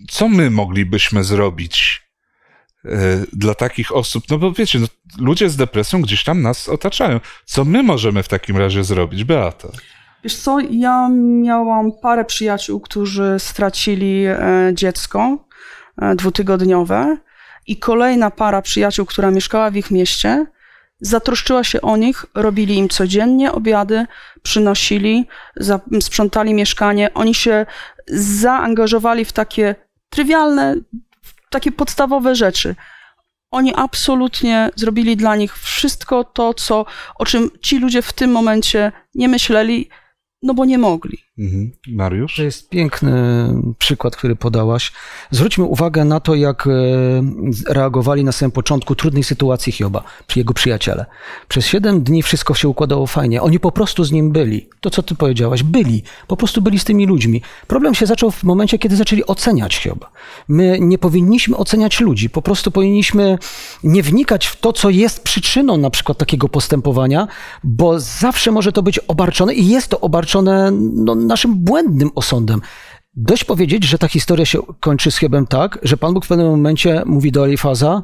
co 0.09 0.27
my 0.27 0.49
moglibyśmy 0.49 1.23
zrobić 1.23 2.01
y, 2.85 2.89
dla 3.33 3.55
takich 3.55 3.95
osób? 3.95 4.23
No 4.29 4.37
bo 4.37 4.51
wiecie, 4.51 4.79
no, 4.79 4.87
ludzie 5.19 5.49
z 5.49 5.55
depresją 5.55 6.01
gdzieś 6.01 6.23
tam 6.23 6.41
nas 6.41 6.69
otaczają. 6.69 7.19
Co 7.45 7.65
my 7.65 7.83
możemy 7.83 8.23
w 8.23 8.27
takim 8.27 8.57
razie 8.57 8.83
zrobić, 8.83 9.23
Beata? 9.23 9.67
Wiesz 10.23 10.35
co, 10.35 10.59
ja 10.59 11.09
miałam 11.41 11.91
parę 12.01 12.25
przyjaciół, 12.25 12.79
którzy 12.79 13.35
stracili 13.37 14.25
e, 14.25 14.37
dziecko 14.73 15.45
e, 16.01 16.15
dwutygodniowe 16.15 17.17
i 17.67 17.77
kolejna 17.77 18.31
para 18.31 18.61
przyjaciół, 18.61 19.05
która 19.05 19.31
mieszkała 19.31 19.71
w 19.71 19.75
ich 19.75 19.91
mieście, 19.91 20.45
zatroszczyła 20.99 21.63
się 21.63 21.81
o 21.81 21.97
nich, 21.97 22.25
robili 22.35 22.77
im 22.77 22.89
codziennie 22.89 23.51
obiady, 23.51 24.05
przynosili, 24.41 25.27
sprzątali 26.01 26.53
mieszkanie. 26.53 27.13
Oni 27.13 27.33
się 27.33 27.65
zaangażowali 28.07 29.25
w 29.25 29.31
takie 29.31 29.75
trywialne, 30.09 30.75
takie 31.49 31.71
podstawowe 31.71 32.35
rzeczy. 32.35 32.75
Oni 33.51 33.73
absolutnie 33.75 34.69
zrobili 34.75 35.17
dla 35.17 35.35
nich 35.35 35.57
wszystko 35.59 36.23
to, 36.23 36.53
co, 36.53 36.85
o 37.15 37.25
czym 37.25 37.49
ci 37.61 37.79
ludzie 37.79 38.01
w 38.01 38.13
tym 38.13 38.31
momencie 38.31 38.91
nie 39.15 39.27
myśleli, 39.27 39.89
no 40.41 40.53
bo 40.53 40.65
nie 40.65 40.77
mogli. 40.77 41.26
Mhm. 41.39 41.71
Mariusz? 41.87 42.35
To 42.35 42.43
jest 42.43 42.69
piękny 42.69 43.13
przykład, 43.79 44.15
który 44.15 44.35
podałaś. 44.35 44.91
Zwróćmy 45.31 45.63
uwagę 45.63 46.05
na 46.05 46.19
to, 46.19 46.35
jak 46.35 46.67
e, 46.67 46.71
reagowali 47.73 48.23
na 48.23 48.31
samym 48.31 48.51
początku 48.51 48.95
trudnej 48.95 49.23
sytuacji 49.23 49.71
Hioba, 49.71 50.03
jego 50.35 50.53
przyjaciele. 50.53 51.05
Przez 51.47 51.65
siedem 51.65 52.03
dni 52.03 52.23
wszystko 52.23 52.53
się 52.53 52.67
układało 52.67 53.07
fajnie. 53.07 53.41
Oni 53.41 53.59
po 53.59 53.71
prostu 53.71 54.03
z 54.03 54.11
nim 54.11 54.31
byli. 54.31 54.69
To, 54.81 54.89
co 54.89 55.03
ty 55.03 55.15
powiedziałaś, 55.15 55.63
byli. 55.63 56.03
Po 56.27 56.37
prostu 56.37 56.61
byli 56.61 56.79
z 56.79 56.83
tymi 56.83 57.05
ludźmi. 57.05 57.41
Problem 57.67 57.95
się 57.95 58.05
zaczął 58.05 58.31
w 58.31 58.43
momencie, 58.43 58.79
kiedy 58.79 58.95
zaczęli 58.95 59.25
oceniać 59.25 59.75
Hioba. 59.75 60.09
My 60.47 60.77
nie 60.81 60.97
powinniśmy 60.97 61.57
oceniać 61.57 61.99
ludzi. 61.99 62.29
Po 62.29 62.41
prostu 62.41 62.71
powinniśmy 62.71 63.37
nie 63.83 64.03
wnikać 64.03 64.45
w 64.45 64.59
to, 64.59 64.73
co 64.73 64.89
jest 64.89 65.23
przyczyną 65.23 65.77
na 65.77 65.89
przykład 65.89 66.17
takiego 66.17 66.49
postępowania, 66.49 67.27
bo 67.63 67.99
zawsze 67.99 68.51
może 68.51 68.71
to 68.71 68.83
być 68.83 68.99
obarczone 68.99 69.53
i 69.53 69.67
jest 69.67 69.87
to 69.87 69.99
obarczone 69.99 70.71
no, 70.71 71.15
naszym 71.27 71.55
błędnym 71.55 72.09
osądem. 72.15 72.61
Dość 73.19 73.43
powiedzieć, 73.43 73.83
że 73.83 73.97
ta 73.97 74.07
historia 74.07 74.45
się 74.45 74.59
kończy 74.79 75.11
z 75.11 75.17
Hiobem 75.17 75.47
tak, 75.47 75.79
że 75.83 75.97
Pan 75.97 76.13
Bóg 76.13 76.25
w 76.25 76.27
pewnym 76.27 76.47
momencie 76.47 77.03
mówi 77.05 77.31
do 77.31 77.45
Elifaza, 77.45 78.03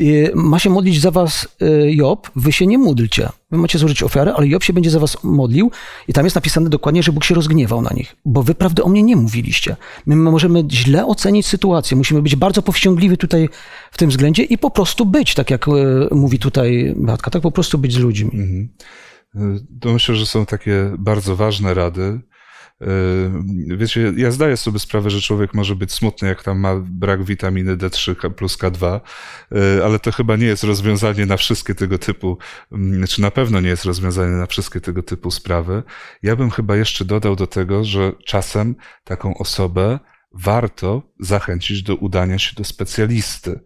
y, 0.00 0.32
ma 0.34 0.58
się 0.58 0.70
modlić 0.70 1.00
za 1.00 1.10
was 1.10 1.48
y, 1.62 1.94
Job, 1.94 2.30
wy 2.36 2.52
się 2.52 2.66
nie 2.66 2.78
módlcie. 2.78 3.28
Wy 3.50 3.58
macie 3.58 3.78
złożyć 3.78 4.02
ofiarę, 4.02 4.34
ale 4.34 4.48
Job 4.48 4.64
się 4.64 4.72
będzie 4.72 4.90
za 4.90 5.00
was 5.00 5.24
modlił 5.24 5.70
i 6.08 6.12
tam 6.12 6.24
jest 6.24 6.36
napisane 6.36 6.70
dokładnie, 6.70 7.02
że 7.02 7.12
Bóg 7.12 7.24
się 7.24 7.34
rozgniewał 7.34 7.82
na 7.82 7.90
nich, 7.90 8.16
bo 8.24 8.42
wy 8.42 8.54
prawdy 8.54 8.82
o 8.82 8.88
mnie 8.88 9.02
nie 9.02 9.16
mówiliście. 9.16 9.76
My 10.06 10.16
możemy 10.16 10.64
źle 10.70 11.06
ocenić 11.06 11.46
sytuację, 11.46 11.96
musimy 11.96 12.22
być 12.22 12.36
bardzo 12.36 12.62
powściągliwi 12.62 13.16
tutaj 13.16 13.48
w 13.90 13.98
tym 13.98 14.10
względzie 14.10 14.42
i 14.42 14.58
po 14.58 14.70
prostu 14.70 15.06
być, 15.06 15.34
tak 15.34 15.50
jak 15.50 15.68
y, 15.68 15.70
mówi 16.10 16.38
tutaj 16.38 16.94
Beatka, 16.96 17.30
tak 17.30 17.42
po 17.42 17.50
prostu 17.50 17.78
być 17.78 17.92
z 17.92 17.98
ludźmi. 17.98 18.30
Mhm. 18.34 18.68
To 19.80 19.92
myślę, 19.92 20.14
że 20.14 20.26
są 20.26 20.46
takie 20.46 20.92
bardzo 20.98 21.36
ważne 21.36 21.74
rady. 21.74 22.20
Yy, 23.66 23.76
wiecie, 23.76 24.12
ja 24.16 24.30
zdaję 24.30 24.56
sobie 24.56 24.78
sprawę, 24.78 25.10
że 25.10 25.20
człowiek 25.20 25.54
może 25.54 25.76
być 25.76 25.92
smutny, 25.92 26.28
jak 26.28 26.42
tam 26.42 26.58
ma 26.58 26.74
brak 26.76 27.24
witaminy 27.24 27.76
D3 27.76 28.30
plus 28.30 28.58
K2, 28.58 29.00
yy, 29.50 29.84
ale 29.84 29.98
to 29.98 30.12
chyba 30.12 30.36
nie 30.36 30.46
jest 30.46 30.64
rozwiązanie 30.64 31.26
na 31.26 31.36
wszystkie 31.36 31.74
tego 31.74 31.98
typu, 31.98 32.38
mm, 32.72 33.06
czy 33.06 33.20
na 33.20 33.30
pewno 33.30 33.60
nie 33.60 33.68
jest 33.68 33.84
rozwiązanie 33.84 34.32
na 34.32 34.46
wszystkie 34.46 34.80
tego 34.80 35.02
typu 35.02 35.30
sprawy. 35.30 35.82
Ja 36.22 36.36
bym 36.36 36.50
chyba 36.50 36.76
jeszcze 36.76 37.04
dodał 37.04 37.36
do 37.36 37.46
tego, 37.46 37.84
że 37.84 38.12
czasem 38.24 38.74
taką 39.04 39.38
osobę 39.38 39.98
warto 40.34 41.02
zachęcić 41.20 41.82
do 41.82 41.96
udania 41.96 42.38
się 42.38 42.56
do 42.56 42.64
specjalisty. 42.64 43.60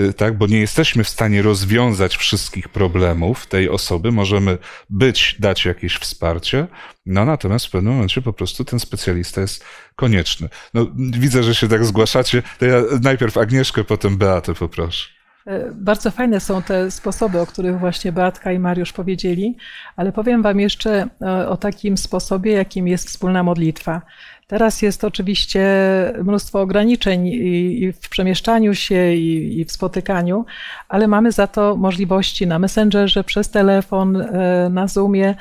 Y, 0.00 0.12
tak, 0.12 0.38
bo 0.38 0.46
nie 0.46 0.60
jesteśmy 0.60 1.04
w 1.04 1.08
stanie 1.08 1.42
rozwiązać 1.42 2.16
wszystkich 2.16 2.68
problemów 2.68 3.46
tej 3.46 3.68
osoby, 3.68 4.12
możemy 4.12 4.58
być, 4.90 5.36
dać 5.38 5.64
jakieś 5.64 5.96
wsparcie, 5.96 6.66
no 7.06 7.24
natomiast 7.24 7.66
w 7.66 7.70
pewnym 7.70 7.92
momencie 7.92 8.22
po 8.22 8.32
prostu 8.32 8.64
ten 8.64 8.80
specjalista 8.80 9.40
jest 9.40 9.64
konieczny. 9.96 10.48
No, 10.74 10.86
widzę, 10.96 11.42
że 11.42 11.54
się 11.54 11.68
tak 11.68 11.84
zgłaszacie, 11.84 12.42
to 12.58 12.66
ja 12.66 12.82
najpierw 13.02 13.38
Agnieszkę, 13.38 13.84
potem 13.84 14.18
Beatę 14.18 14.54
poproszę. 14.54 15.14
E, 15.46 15.70
bardzo 15.74 16.10
fajne 16.10 16.40
są 16.40 16.62
te 16.62 16.90
sposoby, 16.90 17.40
o 17.40 17.46
których 17.46 17.78
właśnie 17.78 18.12
Beatka 18.12 18.52
i 18.52 18.58
Mariusz 18.58 18.92
powiedzieli, 18.92 19.56
ale 19.96 20.12
powiem 20.12 20.42
Wam 20.42 20.60
jeszcze 20.60 21.08
e, 21.22 21.48
o 21.48 21.56
takim 21.56 21.96
sposobie, 21.96 22.52
jakim 22.52 22.88
jest 22.88 23.08
wspólna 23.08 23.42
modlitwa. 23.42 24.02
Teraz 24.46 24.82
jest 24.82 25.04
oczywiście 25.04 25.64
mnóstwo 26.24 26.60
ograniczeń 26.60 27.26
i, 27.26 27.92
w 27.92 28.08
przemieszczaniu 28.08 28.74
się, 28.74 29.14
i, 29.14 29.60
i 29.60 29.64
w 29.64 29.72
spotykaniu, 29.72 30.44
ale 30.88 31.08
mamy 31.08 31.32
za 31.32 31.46
to 31.46 31.76
możliwości 31.76 32.46
na 32.46 32.58
Messengerze, 32.58 33.24
przez 33.24 33.50
telefon, 33.50 34.16
e, 34.16 34.68
na 34.70 34.88
Zoomie 34.88 35.34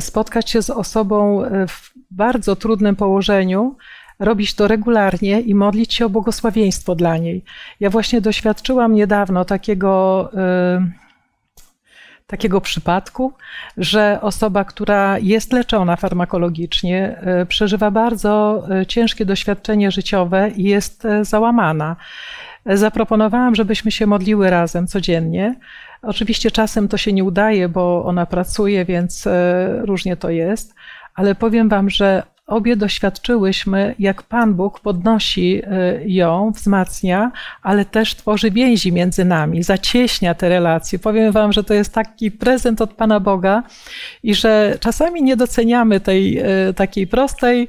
spotkać 0.00 0.50
się 0.50 0.62
z 0.62 0.70
osobą 0.70 1.42
w 1.68 1.90
bardzo 2.10 2.56
trudnym 2.56 2.96
położeniu, 2.96 3.76
robić 4.18 4.54
to 4.54 4.68
regularnie 4.68 5.40
i 5.40 5.54
modlić 5.54 5.94
się 5.94 6.06
o 6.06 6.10
błogosławieństwo 6.10 6.94
dla 6.94 7.16
niej. 7.16 7.44
Ja 7.80 7.90
właśnie 7.90 8.20
doświadczyłam 8.20 8.94
niedawno 8.94 9.44
takiego. 9.44 10.30
Yy, 10.34 11.09
takiego 12.30 12.60
przypadku, 12.60 13.32
że 13.76 14.18
osoba, 14.22 14.64
która 14.64 15.18
jest 15.18 15.52
leczona 15.52 15.96
farmakologicznie, 15.96 17.22
y, 17.42 17.46
przeżywa 17.46 17.90
bardzo 17.90 18.64
y, 18.82 18.86
ciężkie 18.86 19.24
doświadczenie 19.24 19.90
życiowe 19.90 20.50
i 20.56 20.62
jest 20.62 21.04
y, 21.04 21.24
załamana. 21.24 21.96
Zaproponowałam, 22.66 23.54
żebyśmy 23.54 23.90
się 23.90 24.06
modliły 24.06 24.50
razem 24.50 24.86
codziennie. 24.86 25.54
Oczywiście 26.02 26.50
czasem 26.50 26.88
to 26.88 26.96
się 26.96 27.12
nie 27.12 27.24
udaje, 27.24 27.68
bo 27.68 28.04
ona 28.04 28.26
pracuje, 28.26 28.84
więc 28.84 29.28
różnie 29.82 30.16
to 30.16 30.30
jest, 30.30 30.74
ale 31.14 31.34
powiem 31.34 31.68
Wam, 31.68 31.90
że 31.90 32.22
obie 32.50 32.76
doświadczyłyśmy, 32.76 33.94
jak 33.98 34.22
Pan 34.22 34.54
Bóg 34.54 34.80
podnosi 34.80 35.62
y, 35.64 36.04
ją, 36.06 36.52
wzmacnia, 36.54 37.32
ale 37.62 37.84
też 37.84 38.14
tworzy 38.14 38.50
więzi 38.50 38.92
między 38.92 39.24
nami, 39.24 39.62
zacieśnia 39.62 40.34
te 40.34 40.48
relacje. 40.48 40.98
Powiem 40.98 41.32
Wam, 41.32 41.52
że 41.52 41.64
to 41.64 41.74
jest 41.74 41.94
taki 41.94 42.30
prezent 42.30 42.80
od 42.80 42.92
Pana 42.92 43.20
Boga 43.20 43.62
i 44.22 44.34
że 44.34 44.76
czasami 44.80 45.22
nie 45.22 45.36
doceniamy 45.36 46.00
tej 46.00 46.38
y, 46.68 46.74
takiej 46.74 47.06
prostej 47.06 47.62
y, 47.62 47.68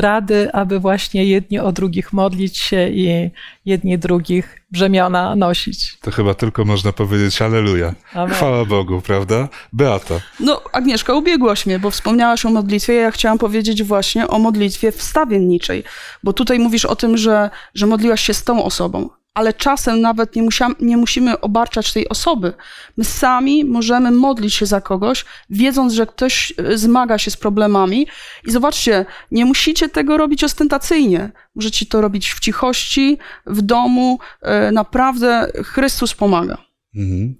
rady, 0.00 0.52
aby 0.52 0.80
właśnie 0.80 1.24
jedni 1.24 1.58
o 1.58 1.72
drugich 1.72 2.12
modlić 2.12 2.58
się 2.58 2.88
i 2.88 3.30
jedni 3.64 3.98
drugich 3.98 4.62
brzemiona 4.70 5.36
nosić. 5.36 5.98
To 6.00 6.10
chyba 6.10 6.34
tylko 6.34 6.64
można 6.64 6.92
powiedzieć 6.92 7.42
Aleluja. 7.42 7.94
Amen. 8.14 8.34
Chwała 8.34 8.64
Bogu, 8.64 9.00
prawda? 9.00 9.48
Beata. 9.72 10.14
No, 10.40 10.60
Agnieszka, 10.72 11.14
ubiegłaś 11.14 11.66
mnie, 11.66 11.78
bo 11.78 11.90
wspomniałaś 11.90 12.46
o 12.46 12.50
modlitwie. 12.50 12.94
Ja 12.94 13.10
chciałam 13.10 13.38
powiedzieć 13.38 13.82
właśnie 13.82 14.28
o 14.28 14.38
modlitwie 14.38 14.92
wstawienniczej, 14.92 15.84
bo 16.22 16.32
tutaj 16.32 16.58
mówisz 16.58 16.84
o 16.84 16.96
tym, 16.96 17.16
że, 17.16 17.50
że 17.74 17.86
modliłaś 17.86 18.20
się 18.20 18.34
z 18.34 18.44
tą 18.44 18.64
osobą 18.64 19.08
ale 19.34 19.52
czasem 19.52 20.00
nawet 20.00 20.36
nie, 20.36 20.42
musiam, 20.42 20.74
nie 20.80 20.96
musimy 20.96 21.40
obarczać 21.40 21.92
tej 21.92 22.08
osoby. 22.08 22.52
My 22.96 23.04
sami 23.04 23.64
możemy 23.64 24.10
modlić 24.10 24.54
się 24.54 24.66
za 24.66 24.80
kogoś, 24.80 25.24
wiedząc, 25.50 25.92
że 25.92 26.06
ktoś 26.06 26.52
e, 26.56 26.78
zmaga 26.78 27.18
się 27.18 27.30
z 27.30 27.36
problemami. 27.36 28.06
I 28.46 28.50
zobaczcie, 28.50 29.06
nie 29.30 29.44
musicie 29.44 29.88
tego 29.88 30.16
robić 30.16 30.44
ostentacyjnie. 30.44 31.30
Możecie 31.54 31.86
to 31.86 32.00
robić 32.00 32.32
w 32.32 32.40
cichości, 32.40 33.18
w 33.46 33.62
domu. 33.62 34.18
E, 34.42 34.72
naprawdę 34.72 35.52
Chrystus 35.64 36.14
pomaga. 36.14 36.58
Mhm. 36.96 37.34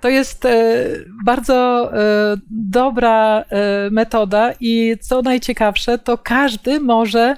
To 0.00 0.08
jest 0.08 0.44
e, 0.44 0.86
bardzo 1.24 1.90
dobra 2.50 3.44
metoda 3.90 4.52
i 4.60 4.96
co 5.00 5.22
najciekawsze, 5.22 5.98
to 5.98 6.18
każdy 6.18 6.80
może 6.80 7.36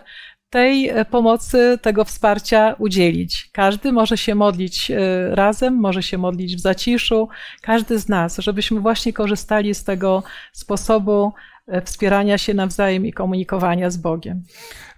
tej 0.50 0.88
e, 0.88 1.04
pomocy, 1.04 1.78
tego 1.82 2.04
wsparcia 2.04 2.74
udzielić. 2.78 3.50
Każdy 3.52 3.92
może 3.92 4.18
się 4.18 4.34
modlić 4.34 4.90
e, 4.90 4.96
razem, 5.34 5.74
może 5.74 6.02
się 6.02 6.18
modlić 6.18 6.56
w 6.56 6.60
zaciszu, 6.60 7.28
każdy 7.62 7.98
z 7.98 8.08
nas, 8.08 8.38
żebyśmy 8.38 8.80
właśnie 8.80 9.12
korzystali 9.12 9.74
z 9.74 9.84
tego 9.84 10.22
sposobu 10.52 11.32
e, 11.66 11.82
wspierania 11.82 12.38
się 12.38 12.54
nawzajem 12.54 13.06
i 13.06 13.12
komunikowania 13.12 13.90
z 13.90 13.96
Bogiem. 13.96 14.42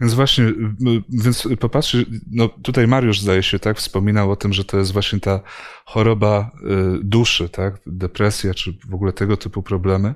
Więc 0.00 0.14
właśnie, 0.14 0.44
więc 1.08 1.48
popatrzcie, 1.60 1.98
no 2.30 2.48
tutaj 2.48 2.86
Mariusz 2.86 3.20
zdaje 3.20 3.42
się, 3.42 3.58
tak, 3.58 3.76
wspominał 3.76 4.30
o 4.30 4.36
tym, 4.36 4.52
że 4.52 4.64
to 4.64 4.78
jest 4.78 4.92
właśnie 4.92 5.20
ta 5.20 5.40
choroba 5.84 6.50
duszy, 7.02 7.48
tak, 7.48 7.74
depresja, 7.86 8.54
czy 8.54 8.72
w 8.88 8.94
ogóle 8.94 9.12
tego 9.12 9.36
typu 9.36 9.62
problemy. 9.62 10.14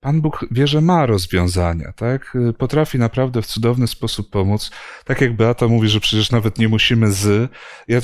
Pan 0.00 0.20
Bóg 0.20 0.46
wie, 0.50 0.66
że 0.66 0.80
ma 0.80 1.06
rozwiązania, 1.06 1.92
tak? 1.92 2.36
Potrafi 2.58 2.98
naprawdę 2.98 3.42
w 3.42 3.46
cudowny 3.46 3.86
sposób 3.86 4.30
pomóc. 4.30 4.70
Tak 5.04 5.20
jak 5.20 5.36
Beata 5.36 5.68
mówi, 5.68 5.88
że 5.88 6.00
przecież 6.00 6.30
nawet 6.30 6.58
nie 6.58 6.68
musimy 6.68 7.12
z. 7.12 7.50
Ja 7.88 8.00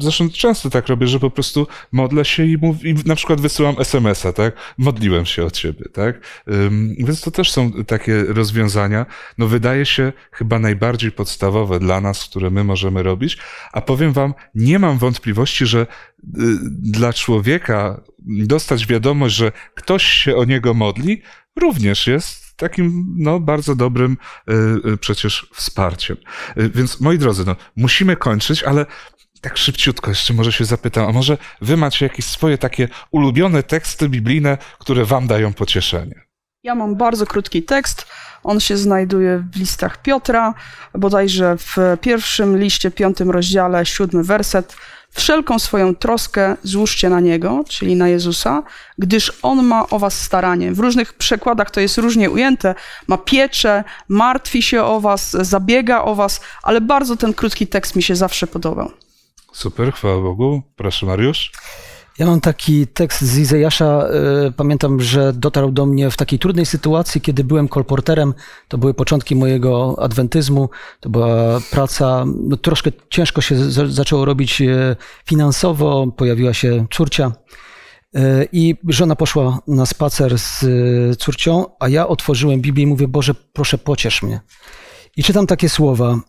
zresztą 0.00 0.30
często 0.30 0.70
tak 0.70 0.86
robię, 0.86 1.06
że 1.06 1.20
po 1.20 1.30
prostu 1.30 1.66
modlę 1.92 2.24
się 2.24 2.44
i, 2.44 2.56
mów, 2.56 2.84
i 2.84 2.94
na 2.94 3.14
przykład 3.14 3.40
wysyłam 3.40 3.74
SMS-a, 3.78 4.32
tak? 4.32 4.54
Modliłem 4.78 5.26
się 5.26 5.44
o 5.44 5.50
ciebie, 5.50 5.84
tak? 5.92 6.42
Więc 6.98 7.20
to 7.20 7.30
też 7.30 7.52
są 7.52 7.72
takie 7.84 8.24
rozwiązania, 8.24 9.06
no 9.38 9.46
wydaje 9.46 9.86
się 9.86 10.12
chyba 10.32 10.58
najbardziej 10.58 11.12
podstawowe 11.12 11.80
dla 11.80 12.00
nas, 12.00 12.24
które 12.24 12.50
my 12.50 12.64
możemy 12.64 13.02
robić. 13.02 13.38
A 13.72 13.80
powiem 13.80 14.12
wam, 14.12 14.34
nie 14.54 14.78
mam 14.78 14.98
wątpliwości, 14.98 15.66
że 15.66 15.80
y, 15.80 16.17
dla 16.82 17.12
człowieka 17.12 18.00
dostać 18.26 18.86
wiadomość, 18.86 19.34
że 19.34 19.52
ktoś 19.74 20.04
się 20.04 20.36
o 20.36 20.44
niego 20.44 20.74
modli, 20.74 21.22
również 21.56 22.06
jest 22.06 22.56
takim 22.56 23.14
no, 23.18 23.40
bardzo 23.40 23.76
dobrym 23.76 24.16
y, 24.50 24.54
y, 24.90 24.96
przecież 24.96 25.46
wsparciem. 25.54 26.16
Y, 26.58 26.70
więc 26.70 27.00
moi 27.00 27.18
drodzy, 27.18 27.44
no, 27.46 27.56
musimy 27.76 28.16
kończyć, 28.16 28.62
ale 28.62 28.86
tak 29.40 29.56
szybciutko 29.56 30.10
jeszcze 30.10 30.34
może 30.34 30.52
się 30.52 30.64
zapytam, 30.64 31.08
a 31.08 31.12
może 31.12 31.38
wy 31.60 31.76
macie 31.76 32.06
jakieś 32.06 32.24
swoje 32.24 32.58
takie 32.58 32.88
ulubione 33.10 33.62
teksty 33.62 34.08
biblijne, 34.08 34.58
które 34.78 35.04
wam 35.04 35.26
dają 35.26 35.52
pocieszenie? 35.52 36.28
Ja 36.62 36.74
mam 36.74 36.96
bardzo 36.96 37.26
krótki 37.26 37.62
tekst. 37.62 38.06
On 38.42 38.60
się 38.60 38.76
znajduje 38.76 39.44
w 39.52 39.56
listach 39.56 40.02
Piotra, 40.02 40.54
bodajże 40.94 41.56
w 41.58 41.76
pierwszym 42.00 42.58
liście, 42.58 42.90
piątym 42.90 43.30
rozdziale, 43.30 43.86
siódmy 43.86 44.24
werset. 44.24 44.76
Wszelką 45.10 45.58
swoją 45.58 45.94
troskę 45.94 46.56
złóżcie 46.62 47.10
na 47.10 47.20
Niego, 47.20 47.64
czyli 47.68 47.96
na 47.96 48.08
Jezusa, 48.08 48.62
gdyż 48.98 49.32
On 49.42 49.64
ma 49.66 49.88
o 49.88 49.98
was 49.98 50.20
staranie. 50.20 50.72
W 50.72 50.78
różnych 50.78 51.12
przekładach 51.12 51.70
to 51.70 51.80
jest 51.80 51.98
różnie 51.98 52.30
ujęte. 52.30 52.74
Ma 53.06 53.18
piecze, 53.18 53.84
martwi 54.08 54.62
się 54.62 54.82
o 54.82 55.00
was, 55.00 55.30
zabiega 55.30 56.02
o 56.02 56.14
was, 56.14 56.40
ale 56.62 56.80
bardzo 56.80 57.16
ten 57.16 57.34
krótki 57.34 57.66
tekst 57.66 57.96
mi 57.96 58.02
się 58.02 58.16
zawsze 58.16 58.46
podobał. 58.46 58.90
Super, 59.52 59.92
chwała 59.92 60.20
Bogu. 60.20 60.62
Proszę 60.76 61.06
Mariusz. 61.06 61.52
Ja 62.18 62.26
mam 62.26 62.40
taki 62.40 62.86
tekst 62.86 63.20
z 63.20 63.38
Izajasza. 63.38 64.08
E, 64.46 64.52
pamiętam, 64.52 65.00
że 65.00 65.32
dotarł 65.32 65.70
do 65.70 65.86
mnie 65.86 66.10
w 66.10 66.16
takiej 66.16 66.38
trudnej 66.38 66.66
sytuacji, 66.66 67.20
kiedy 67.20 67.44
byłem 67.44 67.68
kolporterem. 67.68 68.34
To 68.68 68.78
były 68.78 68.94
początki 68.94 69.36
mojego 69.36 69.96
adwentyzmu. 69.98 70.68
To 71.00 71.10
była 71.10 71.60
praca, 71.70 72.24
no, 72.26 72.56
troszkę 72.56 72.90
ciężko 73.10 73.40
się 73.40 73.70
zaczęło 73.70 74.24
robić 74.24 74.60
e, 74.62 74.96
finansowo. 75.24 76.06
Pojawiła 76.16 76.54
się 76.54 76.86
córcia. 76.92 77.32
E, 78.14 78.44
I 78.52 78.76
żona 78.88 79.16
poszła 79.16 79.58
na 79.66 79.86
spacer 79.86 80.38
z 80.38 80.64
córcią, 81.18 81.66
a 81.80 81.88
ja 81.88 82.08
otworzyłem 82.08 82.60
Biblię 82.60 82.84
i 82.84 82.86
mówię: 82.86 83.08
Boże, 83.08 83.34
proszę, 83.52 83.78
pociesz 83.78 84.22
mnie. 84.22 84.40
I 85.16 85.22
czytam 85.22 85.46
takie 85.46 85.68
słowa. 85.68 86.20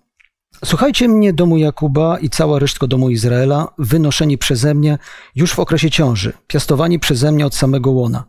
Słuchajcie 0.66 1.08
mnie, 1.08 1.34
domu 1.34 1.58
Jakuba 1.58 2.20
i 2.20 2.30
cała 2.30 2.60
resztka 2.60 2.88
domu 2.88 3.10
Izraela, 3.10 3.68
wynoszeni 3.78 4.38
przeze 4.38 4.74
mnie 4.74 4.98
już 5.36 5.54
w 5.54 5.60
okresie 5.60 5.90
ciąży, 5.92 6.34
piastowani 6.48 7.00
przeze 7.00 7.32
mnie 7.32 7.46
od 7.46 7.56
samego 7.56 7.92
łona. 7.92 8.26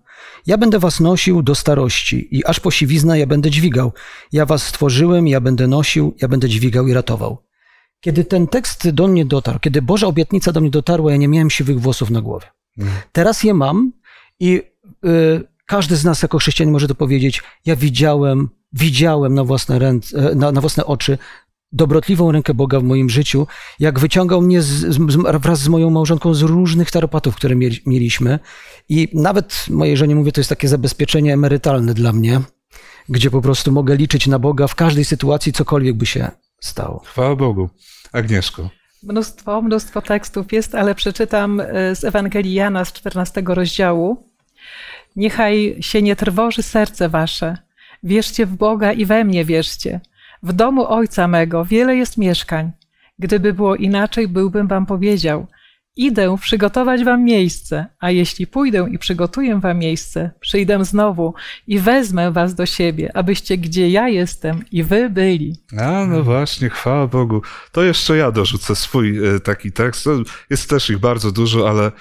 Ja 0.46 0.58
będę 0.58 0.78
was 0.78 1.00
nosił 1.00 1.42
do 1.42 1.54
starości 1.54 2.36
i 2.36 2.44
aż 2.44 2.60
po 2.60 2.70
siwiznę 2.70 3.18
ja 3.18 3.26
będę 3.26 3.50
dźwigał. 3.50 3.92
Ja 4.32 4.46
was 4.46 4.62
stworzyłem, 4.62 5.28
ja 5.28 5.40
będę 5.40 5.66
nosił, 5.66 6.16
ja 6.22 6.28
będę 6.28 6.48
dźwigał 6.48 6.88
i 6.88 6.92
ratował. 6.92 7.38
Kiedy 8.00 8.24
ten 8.24 8.46
tekst 8.46 8.90
do 8.90 9.08
mnie 9.08 9.24
dotarł, 9.24 9.58
kiedy 9.58 9.82
Boża 9.82 10.06
obietnica 10.06 10.52
do 10.52 10.60
mnie 10.60 10.70
dotarła, 10.70 11.10
ja 11.10 11.16
nie 11.16 11.28
miałem 11.28 11.50
siwych 11.50 11.80
włosów 11.80 12.10
na 12.10 12.20
głowie. 12.20 12.46
Mm. 12.78 12.92
Teraz 13.12 13.42
je 13.42 13.54
mam 13.54 13.92
I 14.40 14.62
y, 15.04 15.48
każdy 15.66 15.96
z 15.96 16.04
nas 16.04 16.22
jako 16.22 16.38
chrześcijanin 16.38 16.72
może 16.72 16.88
to 16.88 16.94
powiedzieć, 16.94 17.42
ja 17.66 17.76
widziałem, 17.76 18.48
widziałem 18.72 19.34
na 19.34 19.44
własne, 19.44 19.78
ręce, 19.78 20.34
na, 20.34 20.52
na 20.52 20.60
własne 20.60 20.86
oczy 20.86 21.18
dobrotliwą 21.72 22.32
rękę 22.32 22.54
Boga 22.54 22.80
w 22.80 22.82
moim 22.82 23.10
życiu, 23.10 23.46
jak 23.78 23.98
wyciągał 24.00 24.42
mnie 24.42 24.62
z, 24.62 24.68
z, 24.68 25.16
wraz 25.40 25.60
z 25.60 25.68
moją 25.68 25.90
małżonką 25.90 26.34
z 26.34 26.42
różnych 26.42 26.90
tarapatów, 26.90 27.36
które 27.36 27.56
mieli, 27.56 27.80
mieliśmy. 27.86 28.38
I 28.88 29.08
nawet 29.14 29.66
mojej 29.70 29.96
żonie 29.96 30.14
mówię, 30.14 30.32
to 30.32 30.40
jest 30.40 30.50
takie 30.50 30.68
zabezpieczenie 30.68 31.32
emerytalne 31.34 31.94
dla 31.94 32.12
mnie, 32.12 32.40
gdzie 33.08 33.30
po 33.30 33.42
prostu 33.42 33.72
mogę 33.72 33.96
liczyć 33.96 34.26
na 34.26 34.38
Boga 34.38 34.66
w 34.66 34.74
każdej 34.74 35.04
sytuacji, 35.04 35.52
cokolwiek 35.52 35.96
by 35.96 36.06
się 36.06 36.30
stało. 36.60 36.98
Chwała 36.98 37.36
Bogu. 37.36 37.68
Agnieszko. 38.12 38.70
Mnóstwo, 39.02 39.62
mnóstwo 39.62 40.02
tekstów 40.02 40.52
jest, 40.52 40.74
ale 40.74 40.94
przeczytam 40.94 41.60
e, 41.60 41.96
z 41.96 42.04
Ewangelii 42.04 42.54
Jana 42.54 42.84
z 42.84 42.92
14 42.92 43.42
rozdziału. 43.46 44.30
Niechaj 45.16 45.76
się 45.80 46.02
nie 46.02 46.16
trwoży 46.16 46.62
serce 46.62 47.08
wasze. 47.08 47.56
Wierzcie 48.02 48.46
w 48.46 48.56
Boga 48.56 48.92
i 48.92 49.04
we 49.06 49.24
mnie 49.24 49.44
wierzcie. 49.44 50.00
W 50.42 50.52
domu 50.52 50.86
ojca 50.88 51.28
mego 51.28 51.64
wiele 51.64 51.96
jest 51.96 52.18
mieszkań. 52.18 52.72
Gdyby 53.18 53.52
było 53.52 53.76
inaczej, 53.76 54.28
byłbym 54.28 54.68
wam 54.68 54.86
powiedział– 54.86 55.46
Idę 55.96 56.36
przygotować 56.40 57.04
wam 57.04 57.24
miejsce, 57.24 57.86
a 57.98 58.10
jeśli 58.10 58.46
pójdę 58.46 58.88
i 58.90 58.98
przygotuję 58.98 59.60
wam 59.60 59.78
miejsce, 59.78 60.30
przyjdę 60.40 60.84
znowu 60.84 61.34
i 61.66 61.78
wezmę 61.78 62.32
was 62.32 62.54
do 62.54 62.66
siebie, 62.66 63.10
abyście 63.14 63.58
gdzie 63.58 63.90
ja 63.90 64.08
jestem 64.08 64.64
i 64.72 64.82
wy 64.82 65.10
byli. 65.10 65.56
A, 65.78 66.06
no 66.06 66.22
właśnie, 66.22 66.70
chwała 66.70 67.06
Bogu. 67.06 67.42
To 67.72 67.82
jeszcze 67.82 68.16
ja 68.16 68.30
dorzucę 68.30 68.76
swój 68.76 69.28
e, 69.28 69.40
taki 69.40 69.72
tekst. 69.72 70.06
Jest 70.50 70.70
też 70.70 70.90
ich 70.90 70.98
bardzo 70.98 71.32
dużo, 71.32 71.70
ale 71.70 71.92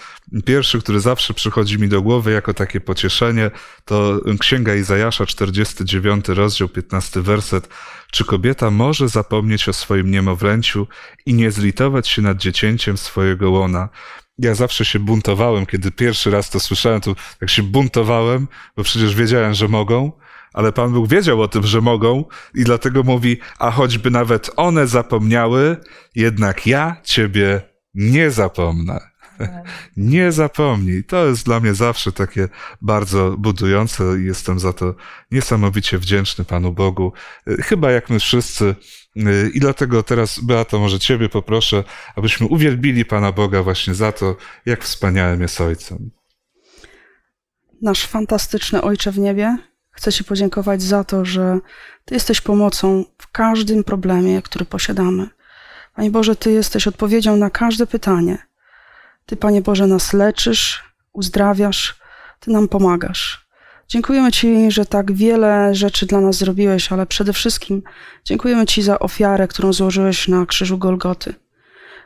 pierwszy, 0.45 0.79
który 0.79 0.99
zawsze 0.99 1.33
przychodzi 1.33 1.79
mi 1.79 1.87
do 1.87 2.01
głowy 2.01 2.31
jako 2.31 2.53
takie 2.53 2.81
pocieszenie, 2.81 3.51
to 3.85 4.19
Księga 4.39 4.75
Izajasza, 4.75 5.25
49 5.25 6.27
rozdział, 6.27 6.69
15 6.69 7.21
werset. 7.21 7.69
Czy 8.11 8.25
kobieta 8.25 8.71
może 8.71 9.09
zapomnieć 9.09 9.69
o 9.69 9.73
swoim 9.73 10.11
niemowlęciu 10.11 10.87
i 11.25 11.33
nie 11.33 11.51
zlitować 11.51 12.07
się 12.07 12.21
nad 12.21 12.37
dziecięciem 12.37 12.97
swojego 12.97 13.51
łona? 13.51 13.89
Ja 14.37 14.55
zawsze 14.55 14.85
się 14.85 14.99
buntowałem, 14.99 15.65
kiedy 15.65 15.91
pierwszy 15.91 16.31
raz 16.31 16.49
to 16.49 16.59
słyszałem, 16.59 17.01
to 17.01 17.15
jak 17.41 17.49
się 17.49 17.63
buntowałem, 17.63 18.47
bo 18.77 18.83
przecież 18.83 19.15
wiedziałem, 19.15 19.53
że 19.53 19.67
mogą, 19.67 20.11
ale 20.53 20.71
Pan 20.71 20.93
Bóg 20.93 21.07
wiedział 21.07 21.41
o 21.41 21.47
tym, 21.47 21.63
że 21.63 21.81
mogą 21.81 22.25
i 22.55 22.63
dlatego 22.63 23.03
mówi, 23.03 23.37
a 23.59 23.71
choćby 23.71 24.11
nawet 24.11 24.51
one 24.55 24.87
zapomniały, 24.87 25.77
jednak 26.15 26.67
ja 26.67 26.95
Ciebie 27.03 27.61
nie 27.93 28.31
zapomnę. 28.31 28.99
Nie 29.97 30.31
zapomnij. 30.31 31.03
To 31.03 31.25
jest 31.25 31.45
dla 31.45 31.59
mnie 31.59 31.73
zawsze 31.73 32.11
takie 32.11 32.47
bardzo 32.81 33.35
budujące 33.37 34.03
i 34.19 34.25
jestem 34.25 34.59
za 34.59 34.73
to 34.73 34.95
niesamowicie 35.31 35.97
wdzięczny 35.97 36.45
Panu 36.45 36.71
Bogu. 36.71 37.13
Chyba 37.47 37.91
jak 37.91 38.09
my 38.09 38.19
wszyscy. 38.19 38.75
I 39.53 39.59
dlatego 39.59 40.03
teraz, 40.03 40.39
Beato, 40.39 40.79
może 40.79 40.99
Ciebie 40.99 41.29
poproszę, 41.29 41.83
abyśmy 42.15 42.47
uwielbili 42.47 43.05
Pana 43.05 43.31
Boga 43.31 43.63
właśnie 43.63 43.93
za 43.93 44.11
to, 44.11 44.35
jak 44.65 44.83
wspaniałym 44.83 45.41
jest 45.41 45.61
Ojcem. 45.61 46.11
Nasz 47.81 48.05
fantastyczny 48.05 48.81
Ojcze 48.81 49.11
w 49.11 49.19
niebie, 49.19 49.57
chcę 49.91 50.11
Ci 50.11 50.23
podziękować 50.23 50.81
za 50.81 51.03
to, 51.03 51.25
że 51.25 51.59
Ty 52.05 52.13
jesteś 52.13 52.41
pomocą 52.41 53.05
w 53.17 53.31
każdym 53.31 53.83
problemie, 53.83 54.41
który 54.41 54.65
posiadamy. 54.65 55.27
Panie 55.95 56.11
Boże, 56.11 56.35
Ty 56.35 56.51
jesteś 56.51 56.87
odpowiedzią 56.87 57.35
na 57.35 57.49
każde 57.49 57.87
pytanie. 57.87 58.48
Ty, 59.29 59.37
Panie 59.37 59.61
Boże, 59.61 59.87
nas 59.87 60.13
leczysz, 60.13 60.83
uzdrawiasz, 61.13 61.99
Ty 62.39 62.51
nam 62.51 62.67
pomagasz. 62.67 63.47
Dziękujemy 63.87 64.31
Ci, 64.31 64.71
że 64.71 64.85
tak 64.85 65.11
wiele 65.11 65.75
rzeczy 65.75 66.05
dla 66.05 66.21
nas 66.21 66.35
zrobiłeś, 66.35 66.91
ale 66.91 67.05
przede 67.05 67.33
wszystkim 67.33 67.81
dziękujemy 68.25 68.65
Ci 68.65 68.81
za 68.81 68.99
ofiarę, 68.99 69.47
którą 69.47 69.73
złożyłeś 69.73 70.27
na 70.27 70.45
krzyżu 70.45 70.77
Golgoty. 70.77 71.33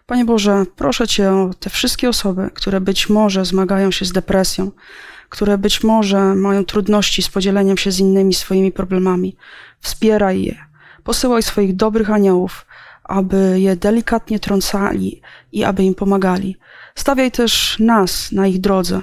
Panie 0.06 0.26
Boże, 0.26 0.66
proszę 0.76 1.08
Cię 1.08 1.32
o 1.32 1.52
te 1.60 1.70
wszystkie 1.70 2.10
osoby, 2.10 2.50
które 2.54 2.82
być 2.82 3.10
może 3.10 3.46
zmagają 3.46 3.92
się 3.92 4.06
z 4.06 4.12
depresją, 4.12 4.72
które 5.30 5.58
być 5.58 5.84
może 5.84 6.36
mają 6.36 6.66
trudności 6.66 7.22
z 7.22 7.30
podzieleniem 7.30 7.78
się 7.78 7.92
z 7.92 8.00
innymi 8.00 8.34
swoimi 8.34 8.72
problemami. 8.72 9.38
Wspieraj 9.80 10.42
je. 10.42 10.56
Posyłaj 11.04 11.44
swoich 11.44 11.76
dobrych 11.76 12.12
aniołów, 12.12 12.66
aby 13.04 13.60
je 13.60 13.76
delikatnie 13.76 14.40
trącali 14.40 15.22
i 15.52 15.64
aby 15.64 15.84
im 15.84 15.96
pomagali. 15.96 16.58
Stawiaj 16.96 17.32
też 17.32 17.80
nas 17.80 18.32
na 18.32 18.48
ich 18.48 18.62
drodze. 18.62 19.02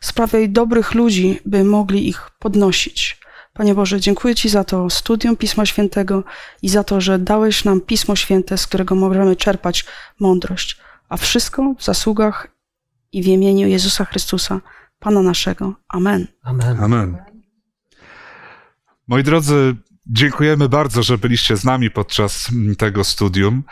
Sprawiaj 0.00 0.48
dobrych 0.48 0.94
ludzi, 0.94 1.40
by 1.46 1.64
mogli 1.64 2.08
ich 2.08 2.30
podnosić. 2.38 3.20
Panie 3.52 3.74
Boże, 3.74 4.00
dziękuję 4.00 4.34
Ci 4.34 4.48
za 4.48 4.64
to 4.64 4.90
studium 4.90 5.36
Pisma 5.36 5.66
Świętego 5.66 6.24
i 6.62 6.68
za 6.68 6.84
to, 6.84 7.00
że 7.00 7.18
dałeś 7.18 7.64
nam 7.64 7.80
Pismo 7.80 8.16
Święte, 8.16 8.58
z 8.58 8.66
którego 8.66 8.94
możemy 8.94 9.36
czerpać 9.36 9.84
mądrość. 10.20 10.76
A 11.08 11.16
wszystko 11.16 11.74
w 11.78 11.84
zasługach 11.84 12.48
i 13.12 13.22
w 13.22 13.26
imieniu 13.26 13.68
Jezusa 13.68 14.04
Chrystusa, 14.04 14.60
Pana 14.98 15.22
naszego. 15.22 15.74
Amen. 15.88 16.26
Amen. 16.42 16.80
Amen. 16.80 17.16
Moi 19.08 19.22
drodzy, 19.22 19.76
dziękujemy 20.08 20.68
bardzo, 20.68 21.02
że 21.02 21.18
byliście 21.18 21.56
z 21.56 21.64
nami 21.64 21.90
podczas 21.90 22.48
tego 22.78 23.04
studium. 23.04 23.62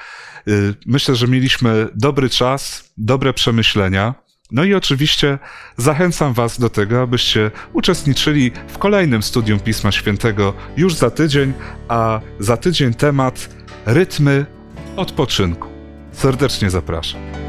Y, 0.49 0.75
myślę, 0.87 1.17
że 1.17 1.29
mieliśmy 1.29 1.89
dobry 1.95 2.31
czas, 2.31 2.93
dobre 2.97 3.33
przemyślenia. 3.33 4.15
No 4.51 4.65
i 4.65 4.75
oczywiście 4.75 5.39
zachęcam 5.77 6.33
Was 6.35 6.61
do 6.61 6.71
tego, 6.71 7.03
abyście 7.03 7.51
uczestniczyli 7.73 8.53
w 8.69 8.79
kolejnym 8.79 9.23
studium 9.23 9.61
Pisma 9.61 9.93
Świętego 9.93 10.55
już 10.77 10.95
za 10.95 11.11
tydzień, 11.11 11.53
a 11.89 12.21
za 12.39 12.57
tydzień 12.57 12.95
temat 12.95 13.49
rytmy 13.87 14.47
odpoczynku. 14.97 15.69
Serdecznie 16.13 16.71
zapraszam. 16.71 17.46